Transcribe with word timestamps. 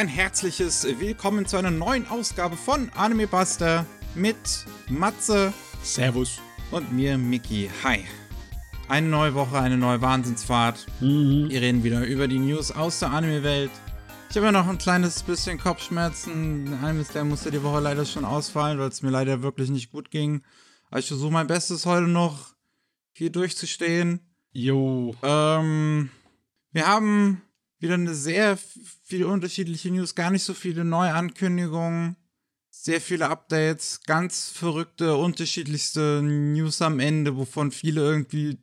ein 0.00 0.08
herzliches 0.08 0.86
Willkommen 0.98 1.44
zu 1.44 1.58
einer 1.58 1.70
neuen 1.70 2.08
Ausgabe 2.08 2.56
von 2.56 2.90
Anime 2.94 3.26
Buster 3.26 3.84
mit 4.14 4.64
Matze. 4.88 5.52
Servus. 5.82 6.40
Und 6.70 6.90
mir, 6.90 7.18
Miki. 7.18 7.70
Hi. 7.84 8.06
Eine 8.88 9.08
neue 9.08 9.34
Woche, 9.34 9.60
eine 9.60 9.76
neue 9.76 10.00
Wahnsinnsfahrt. 10.00 10.86
Mhm. 11.02 11.50
Wir 11.50 11.60
reden 11.60 11.84
wieder 11.84 12.06
über 12.06 12.28
die 12.28 12.38
News 12.38 12.72
aus 12.72 13.00
der 13.00 13.10
Anime-Welt. 13.10 13.70
Ich 14.30 14.36
habe 14.36 14.46
ja 14.46 14.52
noch 14.52 14.68
ein 14.68 14.78
kleines 14.78 15.22
bisschen 15.22 15.58
Kopfschmerzen. 15.58 16.82
Eines 16.82 17.08
der 17.08 17.24
musste 17.24 17.50
die 17.50 17.62
Woche 17.62 17.80
leider 17.80 18.06
schon 18.06 18.24
ausfallen, 18.24 18.78
weil 18.78 18.88
es 18.88 19.02
mir 19.02 19.10
leider 19.10 19.42
wirklich 19.42 19.68
nicht 19.68 19.92
gut 19.92 20.10
ging. 20.10 20.42
Aber 20.88 21.00
ich 21.00 21.08
versuche 21.08 21.30
mein 21.30 21.46
Bestes 21.46 21.84
heute 21.84 22.08
noch 22.08 22.54
hier 23.12 23.30
durchzustehen. 23.30 24.20
Jo. 24.52 25.14
Ähm, 25.22 26.08
wir 26.72 26.86
haben 26.86 27.42
wieder 27.80 27.94
eine 27.94 28.14
sehr 28.14 28.58
viele 29.02 29.26
unterschiedliche 29.26 29.90
News, 29.90 30.14
gar 30.14 30.30
nicht 30.30 30.44
so 30.44 30.54
viele 30.54 30.84
Neuankündigungen, 30.84 32.16
sehr 32.70 33.00
viele 33.00 33.28
Updates, 33.28 34.00
ganz 34.06 34.50
verrückte, 34.50 35.16
unterschiedlichste 35.16 36.22
News 36.22 36.80
am 36.82 37.00
Ende, 37.00 37.36
wovon 37.36 37.72
viele 37.72 38.02
irgendwie 38.02 38.58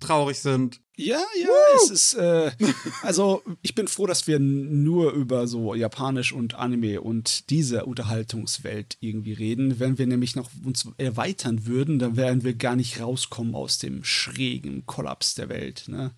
traurig 0.00 0.38
sind. 0.38 0.80
Ja, 0.96 1.20
ja, 1.40 1.48
es 1.76 1.90
ist, 1.90 2.14
äh, 2.14 2.50
also 3.02 3.42
ich 3.62 3.74
bin 3.74 3.88
froh, 3.88 4.06
dass 4.06 4.26
wir 4.26 4.38
nur 4.38 5.12
über 5.12 5.46
so 5.46 5.74
Japanisch 5.74 6.32
und 6.32 6.54
Anime 6.54 7.00
und 7.00 7.48
diese 7.50 7.86
Unterhaltungswelt 7.86 8.98
irgendwie 9.00 9.32
reden. 9.32 9.80
Wenn 9.80 9.96
wir 9.96 10.06
nämlich 10.06 10.36
noch 10.36 10.50
uns 10.64 10.86
erweitern 10.98 11.66
würden, 11.66 11.98
dann 11.98 12.16
werden 12.16 12.44
wir 12.44 12.54
gar 12.54 12.76
nicht 12.76 13.00
rauskommen 13.00 13.54
aus 13.54 13.78
dem 13.78 14.04
schrägen 14.04 14.84
Kollaps 14.84 15.34
der 15.34 15.48
Welt, 15.48 15.84
ne? 15.88 16.12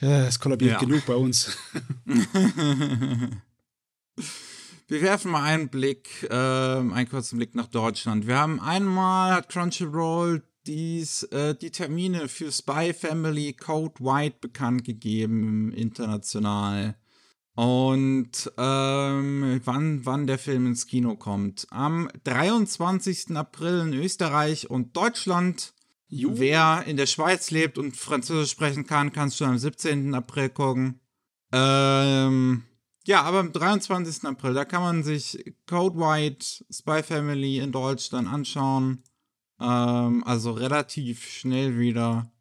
Ja, 0.00 0.26
es 0.26 0.38
kollabiert 0.38 0.72
Ja. 0.72 0.78
genug 0.78 1.04
bei 1.06 1.14
uns. 1.14 1.56
Wir 4.88 5.02
werfen 5.02 5.30
mal 5.30 5.42
einen 5.44 5.68
Blick, 5.68 6.26
ähm, 6.30 6.92
einen 6.92 7.08
kurzen 7.08 7.36
Blick 7.38 7.54
nach 7.54 7.68
Deutschland. 7.68 8.26
Wir 8.26 8.38
haben 8.38 8.58
einmal 8.60 9.32
hat 9.34 9.48
Crunchyroll 9.48 10.42
dies, 10.66 11.22
äh, 11.24 11.54
die 11.54 11.70
Termine 11.70 12.28
für 12.28 12.50
Spy 12.50 12.92
Family 12.92 13.52
Code 13.52 13.94
White 14.00 14.38
bekannt 14.40 14.84
gegeben, 14.84 15.72
international. 15.72 16.96
Und 17.54 18.50
ähm, 18.56 19.60
wann, 19.64 20.06
wann 20.06 20.26
der 20.26 20.38
Film 20.38 20.66
ins 20.66 20.86
Kino 20.86 21.14
kommt. 21.16 21.66
Am 21.70 22.08
23. 22.24 23.36
April 23.36 23.80
in 23.80 23.92
Österreich 23.94 24.70
und 24.70 24.96
Deutschland. 24.96 25.72
Jo. 26.10 26.32
Wer 26.34 26.84
in 26.86 26.96
der 26.96 27.06
Schweiz 27.06 27.50
lebt 27.52 27.78
und 27.78 27.96
Französisch 27.96 28.50
sprechen 28.50 28.86
kann, 28.86 29.12
kannst 29.12 29.40
du 29.40 29.44
am 29.44 29.56
17. 29.56 30.12
April 30.14 30.50
gucken. 30.50 31.00
Ähm, 31.52 32.64
ja, 33.06 33.22
aber 33.22 33.38
am 33.38 33.52
23. 33.52 34.24
April, 34.24 34.54
da 34.54 34.64
kann 34.64 34.82
man 34.82 35.02
sich 35.04 35.54
Code 35.66 35.96
White, 35.98 36.64
Spy 36.70 37.02
Family 37.04 37.58
in 37.58 37.70
Deutschland 37.70 38.28
anschauen. 38.28 39.04
Ähm, 39.60 40.24
also 40.24 40.50
relativ 40.50 41.24
schnell 41.28 41.78
wieder 41.78 42.32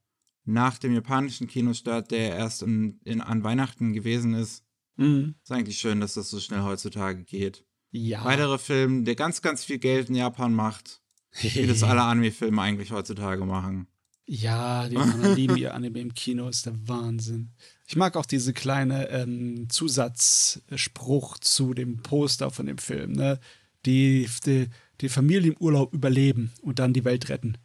nach 0.45 0.79
dem 0.79 0.93
japanischen 0.93 1.47
Kinostart, 1.47 2.09
der 2.09 2.35
erst 2.35 2.63
in, 2.63 2.99
in, 3.03 3.21
an 3.21 3.43
Weihnachten 3.43 3.93
gewesen 3.93 4.33
ist. 4.33 4.63
Mhm. 4.97 5.35
Ist 5.43 5.51
eigentlich 5.51 5.77
schön, 5.77 6.01
dass 6.01 6.15
das 6.15 6.31
so 6.31 6.39
schnell 6.39 6.63
heutzutage 6.63 7.23
geht. 7.23 7.65
Ja. 7.91 8.25
Weiterer 8.25 8.57
Film, 8.57 9.05
der 9.05 9.15
ganz, 9.15 9.41
ganz 9.41 9.63
viel 9.63 9.77
Geld 9.77 10.09
in 10.09 10.15
Japan 10.15 10.53
macht, 10.53 11.01
wie 11.41 11.67
das 11.67 11.83
alle 11.83 12.01
Anime-Filme 12.03 12.61
eigentlich 12.61 12.91
heutzutage 12.91 13.45
machen. 13.45 13.87
Ja, 14.31 14.87
die 14.87 14.95
lieben 15.35 15.57
ihr 15.57 15.73
Anime 15.73 15.99
im 15.99 16.13
Kino, 16.13 16.47
ist 16.47 16.67
der 16.67 16.87
Wahnsinn. 16.87 17.49
Ich 17.87 17.95
mag 17.95 18.15
auch 18.15 18.27
diese 18.27 18.53
kleine 18.53 19.09
ähm, 19.09 19.67
Zusatzspruch 19.69 21.39
zu 21.39 21.73
dem 21.73 22.03
Poster 22.03 22.51
von 22.51 22.67
dem 22.67 22.77
Film, 22.77 23.13
ne? 23.13 23.39
Die, 23.87 24.29
die, 24.45 24.67
die 25.01 25.09
Familie 25.09 25.53
im 25.53 25.57
Urlaub 25.57 25.93
überleben 25.95 26.51
und 26.61 26.77
dann 26.77 26.93
die 26.93 27.05
Welt 27.05 27.29
retten. 27.29 27.57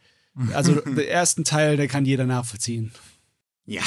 Also 0.55 0.75
den 0.81 0.97
ersten 0.99 1.45
Teil, 1.45 1.77
der 1.77 1.89
kann 1.89 2.07
jeder 2.07 2.25
nachvollziehen. 2.25 2.93
Ja. 3.67 3.83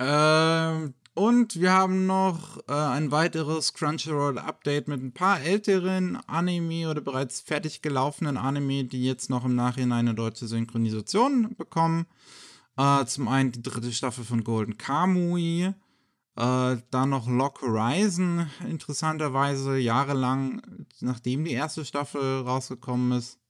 Ähm, 0.00 0.94
und 1.18 1.60
wir 1.60 1.72
haben 1.72 2.06
noch 2.06 2.58
äh, 2.68 2.72
ein 2.72 3.10
weiteres 3.10 3.74
Crunchyroll-Update 3.74 4.86
mit 4.86 5.02
ein 5.02 5.12
paar 5.12 5.40
älteren 5.40 6.16
Anime 6.28 6.88
oder 6.88 7.00
bereits 7.00 7.40
fertig 7.40 7.82
gelaufenen 7.82 8.36
Anime, 8.36 8.84
die 8.84 9.04
jetzt 9.04 9.28
noch 9.28 9.44
im 9.44 9.56
Nachhinein 9.56 10.06
eine 10.06 10.14
deutsche 10.14 10.46
Synchronisation 10.46 11.56
bekommen. 11.56 12.06
Äh, 12.76 13.04
zum 13.06 13.26
einen 13.26 13.50
die 13.50 13.62
dritte 13.62 13.92
Staffel 13.92 14.24
von 14.24 14.44
Golden 14.44 14.78
Kamui. 14.78 15.64
Äh, 15.64 16.76
dann 16.90 17.10
noch 17.10 17.26
Lock 17.26 17.62
Horizon, 17.62 18.48
interessanterweise 18.68 19.76
jahrelang, 19.76 20.62
nachdem 21.00 21.44
die 21.44 21.52
erste 21.52 21.84
Staffel 21.84 22.42
rausgekommen 22.42 23.18
ist. 23.18 23.40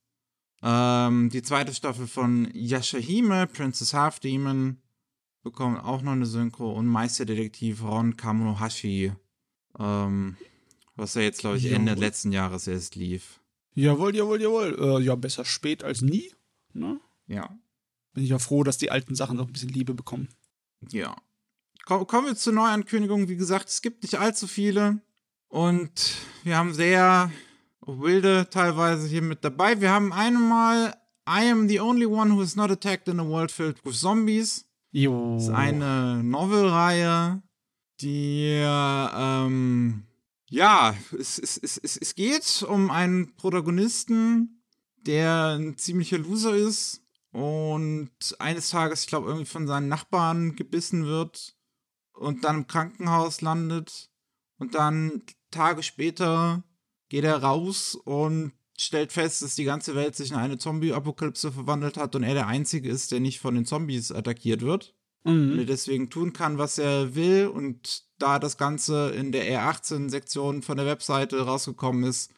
Ähm, 0.62 1.28
die 1.28 1.42
zweite 1.42 1.74
Staffel 1.74 2.06
von 2.06 2.48
Yashahime, 2.54 3.46
Princess 3.46 3.92
Half 3.92 4.20
Demon, 4.20 4.78
bekommt 5.42 5.82
auch 5.82 6.02
noch 6.02 6.12
eine 6.12 6.26
Synchro 6.26 6.72
und 6.72 6.86
Meisterdetektiv 6.86 7.82
Ron 7.82 8.16
Kamonohashi, 8.16 9.12
ähm, 9.78 10.36
was 10.96 11.14
ja 11.14 11.22
jetzt, 11.22 11.40
glaube 11.40 11.56
ich, 11.58 11.66
Ende 11.66 11.92
Jawohl. 11.92 12.04
letzten 12.04 12.32
Jahres 12.32 12.66
erst 12.66 12.96
lief. 12.96 13.40
Jawohl, 13.74 14.14
jawohl, 14.16 14.42
jawohl. 14.42 14.76
Äh, 14.80 15.04
ja, 15.04 15.14
besser 15.14 15.44
spät 15.44 15.84
als 15.84 16.02
nie. 16.02 16.32
Ne? 16.72 17.00
Ja. 17.28 17.56
Bin 18.12 18.24
ich 18.24 18.30
ja 18.30 18.38
froh, 18.38 18.64
dass 18.64 18.78
die 18.78 18.90
alten 18.90 19.14
Sachen 19.14 19.36
noch 19.36 19.46
ein 19.46 19.52
bisschen 19.52 19.68
Liebe 19.68 19.94
bekommen. 19.94 20.28
Ja. 20.90 21.16
Ko- 21.86 22.04
Kommen 22.04 22.26
wir 22.28 22.36
zur 22.36 22.52
Neuankündigung. 22.54 23.28
Wie 23.28 23.36
gesagt, 23.36 23.68
es 23.68 23.80
gibt 23.82 24.02
nicht 24.02 24.16
allzu 24.18 24.46
viele. 24.48 25.00
Und 25.48 26.16
wir 26.42 26.56
haben 26.56 26.74
sehr 26.74 27.30
wilde 27.86 28.48
teilweise 28.50 29.06
hier 29.06 29.22
mit 29.22 29.44
dabei. 29.44 29.80
Wir 29.80 29.90
haben 29.90 30.12
einmal 30.12 30.94
I 31.28 31.50
am 31.50 31.68
the 31.68 31.80
only 31.80 32.06
one 32.06 32.34
who 32.34 32.42
is 32.42 32.56
not 32.56 32.70
attacked 32.70 33.06
in 33.08 33.20
a 33.20 33.26
world 33.26 33.52
filled 33.52 33.82
with 33.84 33.94
zombies. 33.98 34.64
Jo. 34.90 35.34
Das 35.34 35.44
ist 35.44 35.50
eine 35.50 36.22
Novelreihe, 36.22 37.42
die 38.00 38.62
ähm, 38.64 40.04
ja, 40.50 40.94
es, 41.18 41.38
es, 41.38 41.58
es, 41.58 41.76
es, 41.78 41.96
es 41.96 42.14
geht 42.14 42.62
um 42.62 42.90
einen 42.90 43.34
Protagonisten, 43.36 44.62
der 44.96 45.58
ein 45.58 45.76
ziemlicher 45.76 46.18
Loser 46.18 46.54
ist 46.54 47.02
und 47.32 48.10
eines 48.38 48.70
Tages, 48.70 49.02
ich 49.02 49.08
glaube, 49.08 49.28
irgendwie 49.28 49.46
von 49.46 49.66
seinen 49.66 49.88
Nachbarn 49.88 50.56
gebissen 50.56 51.04
wird 51.04 51.54
und 52.14 52.44
dann 52.44 52.56
im 52.56 52.66
Krankenhaus 52.66 53.42
landet 53.42 54.10
und 54.58 54.74
dann 54.74 55.22
Tage 55.50 55.82
später 55.82 56.64
geht 57.08 57.24
er 57.24 57.42
raus 57.42 57.94
und 57.94 58.52
stellt 58.80 59.12
fest, 59.12 59.42
dass 59.42 59.54
die 59.54 59.64
ganze 59.64 59.94
Welt 59.94 60.16
sich 60.16 60.30
in 60.30 60.36
eine 60.36 60.58
Zombie-Apokalypse 60.58 61.52
verwandelt 61.52 61.96
hat 61.96 62.14
und 62.14 62.22
er 62.22 62.34
der 62.34 62.46
Einzige 62.46 62.88
ist, 62.88 63.12
der 63.12 63.20
nicht 63.20 63.40
von 63.40 63.54
den 63.54 63.64
Zombies 63.66 64.12
attackiert 64.12 64.62
wird. 64.62 64.94
Und 65.24 65.52
Mhm. 65.54 65.58
er 65.58 65.64
deswegen 65.64 66.10
tun 66.10 66.32
kann, 66.32 66.58
was 66.58 66.78
er 66.78 67.14
will. 67.14 67.48
Und 67.48 68.04
da 68.18 68.38
das 68.38 68.56
Ganze 68.56 69.10
in 69.10 69.32
der 69.32 69.44
R18-Sektion 69.46 70.62
von 70.62 70.76
der 70.76 70.86
Webseite 70.86 71.40
rausgekommen 71.40 72.04
ist, 72.04 72.30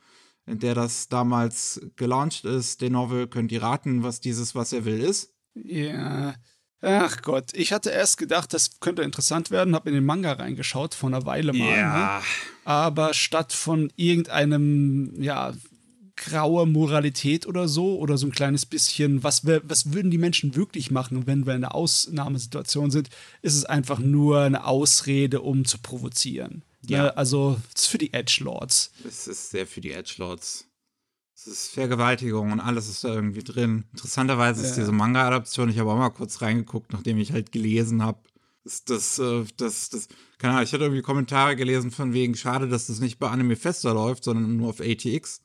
in 0.47 0.59
der 0.59 0.75
das 0.75 1.09
damals 1.09 1.81
gelauncht 1.97 2.45
ist, 2.47 2.81
den 2.81 2.95
Novel, 2.95 3.27
könnt 3.29 3.53
ihr 3.53 3.63
raten, 3.63 4.03
was 4.03 4.21
dieses 4.21 4.55
Was 4.55 4.73
er 4.73 4.85
will 4.87 4.99
ist. 5.01 5.35
Ja. 5.55 6.35
Ach 6.83 7.21
Gott, 7.21 7.53
ich 7.53 7.75
hatte 7.75 7.91
erst 7.91 8.17
gedacht, 8.17 8.55
das 8.55 8.81
könnte 8.81 9.03
interessant 9.03 9.51
werden, 9.51 9.75
habe 9.75 9.91
in 9.91 9.95
den 9.95 10.07
Manga 10.07 10.33
reingeschaut 10.33 10.95
vor 10.95 11.11
einer 11.11 11.27
Weile 11.27 11.53
mal. 11.53 11.77
Ne? 12.19 12.25
Aber 12.65 13.13
statt 13.13 13.53
von 13.53 13.93
irgendeinem, 13.97 15.13
ja, 15.21 15.53
graue 16.23 16.67
Moralität 16.67 17.47
oder 17.47 17.67
so, 17.67 17.99
oder 17.99 18.19
so 18.19 18.27
ein 18.27 18.33
kleines 18.33 18.67
bisschen, 18.67 19.23
was, 19.23 19.47
wär- 19.47 19.63
was 19.65 19.93
würden 19.95 20.11
die 20.11 20.19
Menschen 20.19 20.55
wirklich 20.55 20.91
machen, 20.91 21.27
wenn 21.27 21.47
wir 21.47 21.55
in 21.55 21.65
einer 21.65 21.75
Ausnahmesituation 21.75 22.91
sind, 22.91 23.09
ist 23.43 23.55
es 23.57 23.65
einfach 23.65 23.99
nur 23.99 24.41
eine 24.41 24.65
Ausrede, 24.67 25.41
um 25.41 25.65
zu 25.65 25.79
provozieren. 25.79 26.63
Ja. 26.87 27.05
Ne? 27.05 27.17
Also, 27.17 27.59
es 27.75 27.83
ist 27.83 27.89
für 27.89 27.99
die 27.99 28.13
Edgelords. 28.13 28.93
Es 29.07 29.27
ist 29.27 29.51
sehr 29.51 29.67
für 29.67 29.81
die 29.81 29.93
Edgelords. 29.93 30.67
Es 31.35 31.47
ist 31.47 31.69
Vergewaltigung 31.69 32.53
und 32.53 32.61
alles 32.61 32.89
ist 32.91 33.03
da 33.03 33.15
irgendwie 33.15 33.43
drin. 33.43 33.85
Interessanterweise 33.93 34.63
ist 34.63 34.77
Ja. 34.77 34.83
diese 34.83 34.93
Manga-Adaption, 34.93 35.71
ich 35.71 35.79
habe 35.79 35.91
auch 35.91 35.97
mal 35.97 36.11
kurz 36.11 36.43
reingeguckt, 36.43 36.93
nachdem 36.93 37.17
ich 37.19 37.33
halt 37.33 37.51
gelesen 37.51 38.03
habe. 38.03 38.19
Das, 38.65 38.85
das, 38.85 39.19
äh, 39.19 39.45
das, 39.57 39.89
das, 39.89 40.09
keine 40.37 40.53
Ahnung, 40.53 40.65
ich 40.65 40.73
hatte 40.75 40.85
irgendwie 40.85 41.01
Kommentare 41.01 41.57
gelesen 41.57 41.91
von 41.91 42.13
wegen, 42.13 42.35
schade, 42.35 42.69
dass 42.69 42.89
das 42.89 43.01
nicht 43.01 43.19
bei 43.19 43.31
Anime 43.31 43.57
Fester 43.57 43.95
läuft, 43.95 44.25
sondern 44.25 44.59
nur 44.59 44.69
auf 44.69 44.81
ATX. 44.81 45.41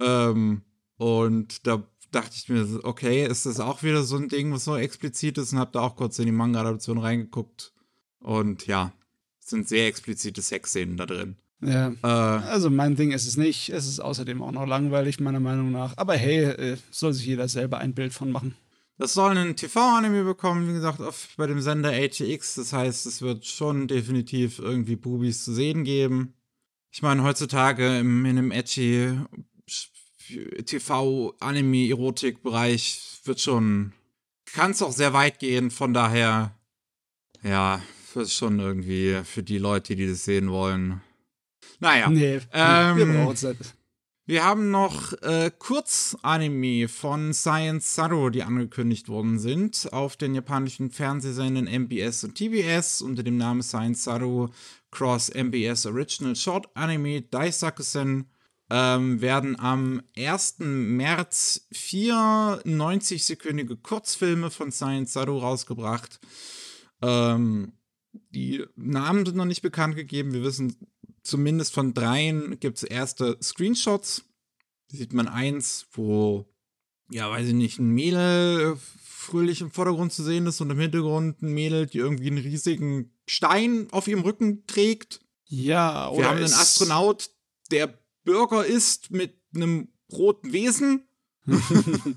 Ähm, 0.00 0.62
und 0.96 1.66
da 1.66 1.82
dachte 2.10 2.36
ich 2.36 2.48
mir, 2.48 2.80
okay, 2.84 3.26
ist 3.26 3.46
das 3.46 3.60
auch 3.60 3.82
wieder 3.82 4.02
so 4.04 4.16
ein 4.16 4.28
Ding, 4.28 4.52
was 4.52 4.64
so 4.64 4.76
explizit 4.76 5.38
ist 5.38 5.52
und 5.52 5.58
habe 5.58 5.72
da 5.72 5.80
auch 5.80 5.96
kurz 5.96 6.18
in 6.18 6.26
die 6.26 6.32
Manga-Adaption 6.32 6.98
reingeguckt. 6.98 7.72
Und 8.20 8.66
ja, 8.66 8.92
es 9.40 9.50
sind 9.50 9.68
sehr 9.68 9.86
explizite 9.86 10.40
Sexszenen 10.40 10.96
da 10.96 11.06
drin. 11.06 11.36
Ja. 11.60 11.88
Äh, 12.02 12.06
Also 12.06 12.70
mein 12.70 12.94
Ding 12.96 13.12
ist 13.12 13.26
es 13.26 13.36
nicht. 13.36 13.70
Es 13.70 13.86
ist 13.86 14.00
außerdem 14.00 14.42
auch 14.42 14.52
noch 14.52 14.66
langweilig, 14.66 15.18
meiner 15.20 15.40
Meinung 15.40 15.72
nach. 15.72 15.96
Aber 15.96 16.14
hey, 16.14 16.44
äh, 16.44 16.76
soll 16.90 17.12
sich 17.12 17.26
jeder 17.26 17.48
selber 17.48 17.78
ein 17.78 17.94
Bild 17.94 18.12
von 18.12 18.30
machen. 18.30 18.54
Das 18.96 19.14
soll 19.14 19.32
einen 19.36 19.56
TV-Anime 19.56 20.22
bekommen, 20.22 20.68
wie 20.68 20.72
gesagt, 20.74 21.00
bei 21.36 21.46
dem 21.48 21.60
Sender 21.60 21.90
ATX. 21.90 22.54
Das 22.54 22.72
heißt, 22.72 23.06
es 23.06 23.22
wird 23.22 23.44
schon 23.44 23.88
definitiv 23.88 24.60
irgendwie 24.60 24.94
Bubis 24.94 25.44
zu 25.44 25.52
sehen 25.52 25.82
geben. 25.82 26.34
ich 26.92 27.02
meine, 27.02 27.24
heutzutage 27.24 27.98
im, 27.98 28.24
in 28.24 28.38
einem 28.38 28.52
edgy 28.52 29.18
TV-Anime-Erotik-Bereich 30.64 33.20
wird 33.24 33.40
schon, 33.40 33.92
kann 34.46 34.70
es 34.72 34.82
auch 34.82 34.92
sehr 34.92 35.12
weit 35.12 35.38
gehen, 35.38 35.70
von 35.70 35.94
daher, 35.94 36.58
ja, 37.42 37.80
ist 38.14 38.34
schon 38.34 38.58
irgendwie 38.60 39.20
für 39.24 39.42
die 39.42 39.58
Leute, 39.58 39.96
die 39.96 40.08
das 40.08 40.24
sehen 40.24 40.50
wollen. 40.50 41.02
Naja. 41.80 42.08
Nee, 42.08 42.40
ähm, 42.52 42.96
wir 42.96 43.06
brauchen 43.06 43.34
es 43.34 43.44
wir 44.26 44.42
haben 44.42 44.70
noch 44.70 45.12
äh, 45.20 45.50
Kurzanime 45.58 46.88
von 46.88 47.34
Science 47.34 47.94
Saru, 47.94 48.30
die 48.30 48.42
angekündigt 48.42 49.10
worden 49.10 49.38
sind, 49.38 49.92
auf 49.92 50.16
den 50.16 50.34
japanischen 50.34 50.90
Fernsehsendern 50.90 51.66
MBS 51.66 52.24
und 52.24 52.34
TBS 52.34 53.02
unter 53.02 53.22
dem 53.22 53.36
Namen 53.36 53.62
Science 53.62 54.04
Saru 54.04 54.48
Cross 54.90 55.28
MBS 55.28 55.84
Original 55.84 56.34
Short 56.36 56.74
Anime 56.74 57.20
Daisakusen 57.20 58.30
ähm, 58.76 59.20
werden 59.20 59.56
am 59.60 60.02
1. 60.16 60.56
März 60.58 61.68
vier 61.70 62.60
90-sekündige 62.64 63.76
Kurzfilme 63.80 64.50
von 64.50 64.72
Science 64.72 65.12
Saru 65.12 65.38
rausgebracht. 65.38 66.18
Ähm, 67.00 67.74
die 68.30 68.64
Namen 68.74 69.24
sind 69.24 69.36
noch 69.36 69.44
nicht 69.44 69.62
bekannt 69.62 69.94
gegeben. 69.94 70.32
Wir 70.32 70.42
wissen 70.42 70.76
zumindest 71.22 71.72
von 71.72 71.94
dreien 71.94 72.58
gibt 72.58 72.78
es 72.78 72.82
erste 72.82 73.38
Screenshots. 73.40 74.24
Da 74.90 74.96
sieht 74.96 75.12
man 75.12 75.28
eins, 75.28 75.86
wo, 75.92 76.52
ja, 77.12 77.30
weiß 77.30 77.46
ich 77.46 77.54
nicht, 77.54 77.78
ein 77.78 77.90
Mädel 77.90 78.76
fröhlich 79.04 79.60
im 79.60 79.70
Vordergrund 79.70 80.12
zu 80.12 80.24
sehen 80.24 80.48
ist 80.48 80.60
und 80.60 80.70
im 80.70 80.80
Hintergrund 80.80 81.42
ein 81.42 81.54
Mädel, 81.54 81.86
die 81.86 81.98
irgendwie 81.98 82.26
einen 82.26 82.38
riesigen 82.38 83.14
Stein 83.28 83.86
auf 83.92 84.08
ihrem 84.08 84.22
Rücken 84.22 84.66
trägt. 84.66 85.20
Ja, 85.44 86.08
oder 86.08 86.18
Wir 86.18 86.28
haben 86.28 86.36
einen 86.38 86.46
Astronaut, 86.46 87.30
der 87.70 88.03
Bürger 88.24 88.64
ist 88.64 89.10
mit 89.10 89.38
einem 89.54 89.88
roten 90.10 90.52
Wesen. 90.52 91.06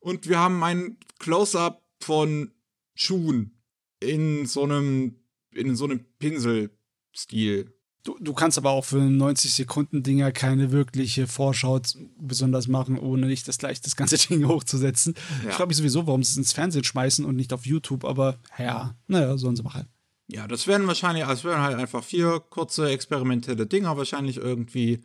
und 0.00 0.28
wir 0.28 0.38
haben 0.38 0.62
ein 0.62 0.98
Close-up 1.18 1.82
von 2.00 2.52
Schuhen 2.94 3.58
in 4.00 4.46
so 4.46 4.62
einem 4.62 5.16
in 5.52 5.74
so 5.74 5.84
einem 5.84 6.04
Pinselstil. 6.18 7.72
Du, 8.04 8.16
du 8.20 8.34
kannst 8.34 8.56
aber 8.56 8.70
auch 8.70 8.84
für 8.84 8.98
90-Sekunden-Dinger 8.98 10.30
keine 10.30 10.70
wirkliche 10.70 11.26
Vorschau 11.26 11.80
besonders 12.20 12.68
machen, 12.68 12.98
ohne 12.98 13.26
nicht 13.26 13.48
das 13.48 13.58
gleich 13.58 13.80
das 13.80 13.96
ganze 13.96 14.16
Ding 14.28 14.46
hochzusetzen. 14.46 15.14
Ja. 15.42 15.50
Ich 15.50 15.56
glaube 15.56 15.74
sowieso, 15.74 16.06
warum 16.06 16.22
sie 16.22 16.30
es 16.30 16.36
ins 16.36 16.52
Fernsehen 16.52 16.84
schmeißen 16.84 17.24
und 17.24 17.34
nicht 17.34 17.52
auf 17.52 17.66
YouTube, 17.66 18.04
aber 18.04 18.38
ja, 18.58 18.94
naja, 19.08 19.36
sollen 19.38 19.56
sie 19.56 19.64
machen. 19.64 19.88
Ja, 20.28 20.48
das 20.48 20.66
werden 20.66 20.86
wahrscheinlich, 20.86 21.24
also 21.24 21.40
es 21.40 21.44
werden 21.44 21.62
halt 21.62 21.78
einfach 21.78 22.02
vier 22.02 22.40
kurze 22.40 22.90
experimentelle 22.90 23.66
Dinger, 23.66 23.96
wahrscheinlich 23.96 24.38
irgendwie 24.38 25.00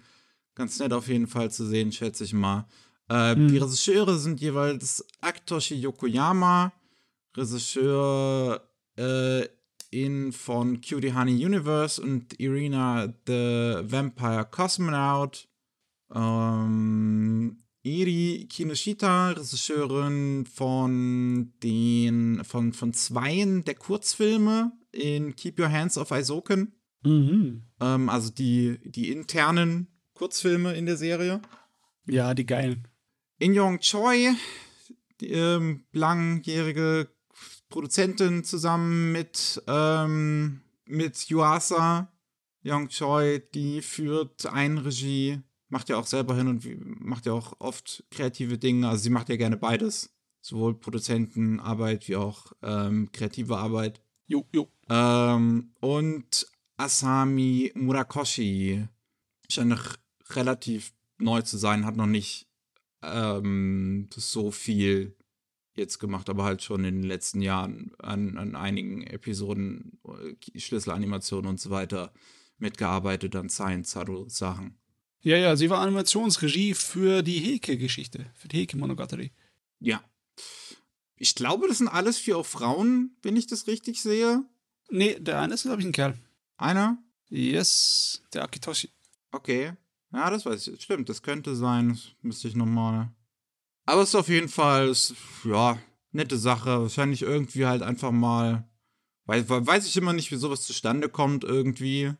ganz 0.55 0.79
nett 0.79 0.93
auf 0.93 1.07
jeden 1.07 1.27
Fall 1.27 1.51
zu 1.51 1.65
sehen, 1.65 1.91
schätze 1.91 2.23
ich 2.23 2.33
mal. 2.33 2.65
Äh, 3.07 3.35
hm. 3.35 3.47
Die 3.47 3.57
Regisseure 3.57 4.17
sind 4.17 4.41
jeweils 4.41 5.05
Aktoshi 5.21 5.75
Yokoyama, 5.75 6.71
Regisseur 7.37 8.61
äh, 8.97 9.45
in 9.91 10.31
von 10.31 10.81
Cutie 10.81 11.13
Honey 11.13 11.45
Universe 11.45 12.01
und 12.01 12.39
Irina 12.39 13.13
the 13.27 13.81
Vampire 13.83 14.47
Cosmonaut. 14.49 15.47
Ähm, 16.13 17.57
Iri 17.83 18.47
Kinoshita, 18.49 19.31
Regisseurin 19.31 20.45
von 20.45 21.53
den 21.63 22.43
von, 22.43 22.73
von 22.73 22.93
zweien 22.93 23.63
der 23.65 23.75
Kurzfilme 23.75 24.71
in 24.91 25.35
Keep 25.35 25.59
Your 25.59 25.71
Hands 25.71 25.97
Off 25.97 26.11
Isoken. 26.11 26.73
Mhm. 27.03 27.63
Ähm, 27.79 28.09
also 28.09 28.31
die, 28.31 28.79
die 28.83 29.11
internen 29.11 29.87
Kurzfilme 30.13 30.73
in 30.73 30.85
der 30.85 30.97
Serie. 30.97 31.41
Ja, 32.07 32.33
die 32.33 32.45
geilen. 32.45 32.87
In 33.39 33.53
Yong 33.53 33.79
Choi, 33.79 34.33
die, 35.19 35.31
ähm, 35.31 35.85
langjährige 35.93 37.09
Produzentin 37.69 38.43
zusammen 38.43 39.11
mit, 39.11 39.61
ähm, 39.67 40.61
mit 40.85 41.29
Yuasa 41.29 42.11
Young 42.63 42.89
Choi, 42.89 43.41
die 43.53 43.81
führt 43.81 44.45
ein 44.45 44.77
Regie, 44.77 45.39
macht 45.69 45.89
ja 45.89 45.97
auch 45.97 46.05
selber 46.05 46.35
hin 46.35 46.47
und 46.47 46.63
macht 47.03 47.25
ja 47.25 47.33
auch 47.33 47.53
oft 47.59 48.03
kreative 48.11 48.57
Dinge. 48.57 48.87
Also 48.87 49.03
sie 49.03 49.09
macht 49.09 49.29
ja 49.29 49.35
gerne 49.35 49.57
beides. 49.57 50.13
Sowohl 50.41 50.75
Produzentenarbeit 50.75 52.07
wie 52.07 52.15
auch 52.15 52.51
ähm, 52.61 53.11
kreative 53.11 53.57
Arbeit. 53.57 54.01
Jo, 54.27 54.45
jo. 54.53 54.67
Ähm, 54.91 55.71
und 55.79 56.47
Asami 56.75 57.71
Murakoshi 57.75 58.85
scheint 59.49 59.69
noch 59.69 59.95
relativ 60.31 60.93
neu 61.17 61.41
zu 61.43 61.57
sein, 61.57 61.85
hat 61.85 61.95
noch 61.95 62.07
nicht 62.07 62.49
ähm, 63.01 64.09
so 64.13 64.51
viel 64.51 65.15
jetzt 65.75 65.99
gemacht, 65.99 66.29
aber 66.29 66.43
halt 66.43 66.61
schon 66.61 66.83
in 66.83 66.95
den 66.95 67.07
letzten 67.07 67.41
Jahren 67.41 67.93
an, 67.99 68.37
an 68.37 68.57
einigen 68.57 69.03
Episoden, 69.03 69.99
äh, 70.05 70.59
Schlüsselanimationen 70.59 71.49
und 71.49 71.59
so 71.59 71.69
weiter 71.69 72.11
mitgearbeitet 72.57 73.35
an 73.37 73.49
Science 73.49 73.97
Sachen. 74.27 74.77
Ja, 75.21 75.37
ja, 75.37 75.55
sie 75.55 75.69
war 75.69 75.79
Animationsregie 75.79 76.73
für 76.73 77.21
die 77.21 77.39
Heke-Geschichte, 77.39 78.29
für 78.35 78.49
die 78.49 78.57
Heke-Monogatari. 78.57 79.31
Ja. 79.79 80.03
Ich 81.15 81.35
glaube, 81.35 81.67
das 81.69 81.77
sind 81.77 81.87
alles 81.87 82.17
vier 82.17 82.37
auch 82.37 82.45
Frauen, 82.45 83.15
wenn 83.21 83.37
ich 83.37 83.47
das 83.47 83.67
richtig 83.67 84.01
sehe. 84.01 84.43
Nee, 84.91 85.17
der 85.19 85.39
eine 85.39 85.53
ist, 85.53 85.63
glaube 85.63 85.81
ich, 85.81 85.87
ein 85.87 85.91
Kerl. 85.91 86.17
Einer? 86.57 86.97
Yes, 87.29 88.21
der 88.33 88.43
Akitoshi. 88.43 88.89
Okay. 89.31 89.73
Ja, 90.13 90.29
das 90.29 90.45
weiß 90.45 90.67
ich. 90.67 90.81
Stimmt, 90.81 91.09
das 91.09 91.23
könnte 91.23 91.55
sein. 91.55 91.89
Das 91.89 92.11
müsste 92.21 92.47
ich 92.47 92.55
nochmal 92.55 93.09
aber 93.85 94.03
es 94.03 94.09
ist 94.09 94.15
auf 94.15 94.29
jeden 94.29 94.49
Fall, 94.49 94.93
ja, 95.43 95.77
nette 96.11 96.37
Sache. 96.37 96.81
Wahrscheinlich 96.81 97.23
irgendwie 97.23 97.65
halt 97.65 97.81
einfach 97.81 98.11
mal, 98.11 98.67
weil, 99.25 99.47
weiß 99.49 99.85
ich 99.85 99.97
immer 99.97 100.13
nicht, 100.13 100.31
wie 100.31 100.37
sowas 100.37 100.61
zustande 100.61 101.09
kommt 101.09 101.43
irgendwie 101.43 102.13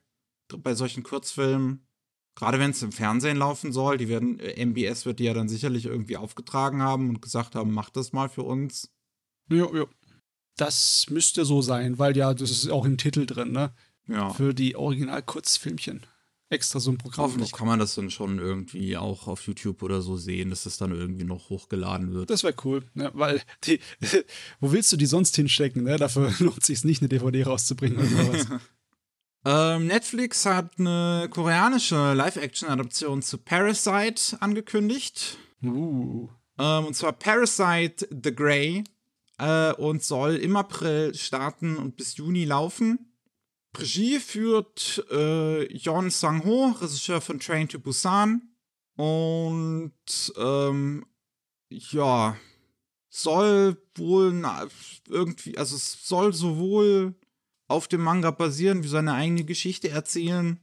bei 0.58 0.76
solchen 0.76 1.04
Kurzfilmen. 1.04 1.88
Gerade 2.36 2.60
wenn 2.60 2.72
es 2.72 2.82
im 2.82 2.92
Fernsehen 2.92 3.38
laufen 3.38 3.72
soll, 3.72 3.98
die 3.98 4.08
werden, 4.08 4.40
äh, 4.40 4.66
MBS 4.66 5.06
wird 5.06 5.20
die 5.20 5.26
ja 5.26 5.34
dann 5.34 5.50
sicherlich 5.50 5.86
irgendwie 5.86 6.18
aufgetragen 6.18 6.82
haben 6.82 7.10
und 7.10 7.22
gesagt 7.22 7.56
haben, 7.56 7.74
mach 7.74 7.90
das 7.90 8.14
mal 8.14 8.30
für 8.30 8.44
uns. 8.44 8.90
Ja, 9.50 9.74
ja. 9.74 9.86
Das 10.62 11.08
müsste 11.10 11.44
so 11.44 11.64
sein, 11.64 11.98
weil 11.98 12.16
ja, 12.16 12.36
das 12.36 12.52
ist 12.52 12.70
auch 12.70 12.86
im 12.86 12.98
Titel 12.98 13.26
drin, 13.26 13.52
ne? 13.52 13.74
Ja. 14.08 14.32
Für 14.32 14.54
die 14.54 14.76
Original-Kurzfilmchen 14.76 16.06
extra 16.52 16.80
so 16.80 16.92
ein 16.92 17.00
Programm. 17.00 17.26
Hoffentlich 17.26 17.52
kann 17.52 17.66
man 17.66 17.80
das 17.80 17.96
dann 17.96 18.12
schon 18.12 18.38
irgendwie 18.38 18.96
auch 18.96 19.28
auf 19.28 19.48
YouTube 19.48 19.82
oder 19.82 20.04
so 20.04 20.18
sehen, 20.18 20.52
dass 20.52 20.66
das 20.66 20.78
dann 20.78 20.92
irgendwie 20.92 21.24
noch 21.24 21.50
hochgeladen 21.50 22.14
wird. 22.14 22.30
Das 22.30 22.44
wäre 22.44 22.54
cool, 22.64 22.84
ne? 22.94 23.10
weil 23.16 23.42
die, 23.64 23.80
wo 24.60 24.72
willst 24.72 24.92
du 24.92 24.98
die 24.98 25.08
sonst 25.08 25.36
hinstecken? 25.36 25.84
Ne? 25.84 25.98
Dafür 25.98 26.32
lohnt 26.40 26.60
es 26.60 26.68
sich 26.68 26.84
nicht, 26.84 27.02
eine 27.02 27.10
DVD 27.10 27.44
rauszubringen 27.44 27.98
oder 27.98 28.08
sowas. 28.08 28.48
ähm, 29.46 29.88
Netflix 29.88 30.46
hat 30.46 30.78
eine 30.78 31.28
koreanische 31.32 32.14
Live-Action-Adaption 32.14 33.24
zu 33.24 33.40
Parasite 33.40 34.40
angekündigt. 34.42 35.40
Uh. 35.64 36.30
Ähm, 36.60 36.86
und 36.86 36.96
zwar 36.96 37.14
Parasite 37.14 38.08
The 38.12 38.36
Grey 38.36 38.84
äh, 39.42 39.74
und 39.74 40.04
soll 40.04 40.36
im 40.36 40.56
April 40.56 41.16
starten 41.16 41.76
und 41.76 41.98
bis 41.98 42.16
Juni 42.16 42.46
laufen. 42.46 43.12
Regie 43.76 44.20
führt 44.20 45.04
äh, 45.12 45.66
Yon 45.76 46.12
Sang-ho, 46.12 46.76
Regisseur 46.80 47.22
von 47.22 47.40
Train 47.40 47.68
to 47.68 47.80
Busan. 47.80 48.54
Und 48.96 49.94
ähm, 50.38 51.06
ja, 51.70 52.38
soll 53.10 53.82
wohl 53.96 54.32
na, 54.34 54.68
irgendwie, 55.08 55.58
also 55.58 55.76
es 55.76 56.08
soll 56.08 56.34
sowohl 56.34 57.16
auf 57.68 57.88
dem 57.88 58.02
Manga 58.02 58.30
basieren, 58.30 58.84
wie 58.84 58.90
seine 58.90 59.14
eigene 59.14 59.44
Geschichte 59.44 59.90
erzählen. 59.90 60.60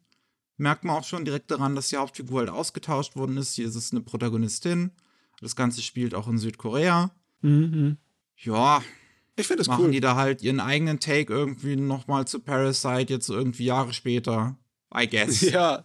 Merkt 0.57 0.85
man 0.85 0.97
auch 0.97 1.05
schon 1.05 1.25
direkt 1.25 1.51
daran, 1.51 1.75
dass 1.75 1.89
die 1.89 1.97
Hauptfigur 1.97 2.41
halt 2.41 2.51
ausgetauscht 2.51 3.17
worden 3.17 3.39
ist. 3.39 3.55
Hier 3.55 3.67
ist 3.67 3.77
es 3.77 3.91
eine 3.91 4.03
Protagonistin. 4.03 4.93
Das 5.41 5.57
Ganze 5.57 5.83
spielt 5.83 6.15
auch 6.15 6.29
in 6.29 6.39
Südkorea. 6.39 7.11
Mhm. 7.41 7.97
Ja, 8.43 8.83
ich 9.37 9.47
finde 9.47 9.63
es 9.63 9.69
cool. 9.69 9.77
Machen 9.77 9.93
die 9.93 10.01
da 10.01 10.17
halt 10.17 10.43
ihren 10.43 10.61
eigenen 10.61 11.01
Take 11.01 11.33
irgendwie 11.33 11.77
nochmal 11.77 12.27
zu 12.27 12.41
Parasite, 12.41 13.13
jetzt 13.13 13.29
irgendwie 13.29 13.67
Jahre 13.67 13.93
später. 13.93 14.57
I 14.95 15.09
guess. 15.09 15.41
Ja. 15.53 15.85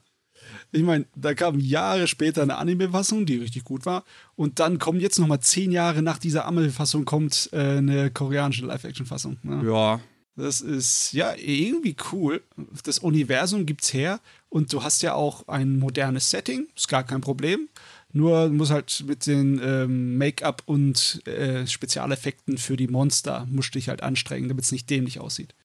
Ich 0.74 0.84
meine, 0.84 1.06
da 1.16 1.34
kam 1.34 1.60
Jahre 1.60 2.06
später 2.06 2.42
eine 2.42 2.58
Anime-Fassung, 2.58 3.26
die 3.26 3.38
richtig 3.38 3.64
gut 3.64 3.86
war. 3.86 4.04
Und 4.36 4.60
dann 4.60 4.78
kommen 4.78 5.00
jetzt 5.00 5.18
nochmal 5.18 5.40
zehn 5.40 5.72
Jahre 5.72 6.02
nach 6.02 6.18
dieser 6.18 6.46
Anime-Fassung 6.46 7.06
kommt 7.06 7.50
äh, 7.54 7.78
eine 7.78 8.12
koreanische 8.12 8.66
Live-Action-Fassung. 8.66 9.38
Ne? 9.44 9.64
Ja. 9.66 10.02
Das 10.36 10.62
ist 10.62 11.14
ja 11.14 11.34
irgendwie 11.36 11.96
cool. 12.12 12.42
Das 12.84 13.00
Universum 13.00 13.66
gibt's 13.66 13.94
her 13.94 14.20
und 14.50 14.74
du 14.74 14.84
hast 14.84 15.04
ja 15.04 15.14
auch 15.14 15.48
ein 15.48 15.78
modernes 15.78 16.30
Setting, 16.30 16.68
ist 16.76 16.88
gar 16.88 17.04
kein 17.04 17.22
Problem. 17.22 17.70
Nur 18.16 18.50
muss 18.50 18.70
halt 18.70 19.04
mit 19.08 19.26
den 19.26 19.60
ähm, 19.64 20.18
Make-up 20.18 20.62
und 20.66 21.28
äh, 21.28 21.66
Spezialeffekten 21.66 22.60
für 22.60 22.78
die 22.78 22.88
Monster 22.88 23.48
musst 23.50 23.74
dich 23.74 23.90
halt 23.90 24.04
anstrengen, 24.04 24.50
damit 24.50 24.66
es 24.66 24.72
nicht 24.72 24.90
dämlich 24.90 25.20
aussieht. 25.20 25.56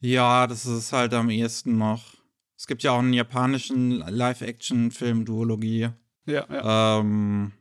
Ja, 0.00 0.48
das 0.48 0.66
ist 0.66 0.92
halt 0.92 1.14
am 1.14 1.30
ehesten 1.30 1.78
noch. 1.78 2.16
Es 2.58 2.66
gibt 2.66 2.82
ja 2.82 2.92
auch 2.92 2.98
einen 2.98 3.12
japanischen 3.12 4.00
Live-Action-Film-Duologie. 4.00 5.90
Ja, 6.26 6.46
ja. 6.50 7.00
Ähm, 7.00 7.52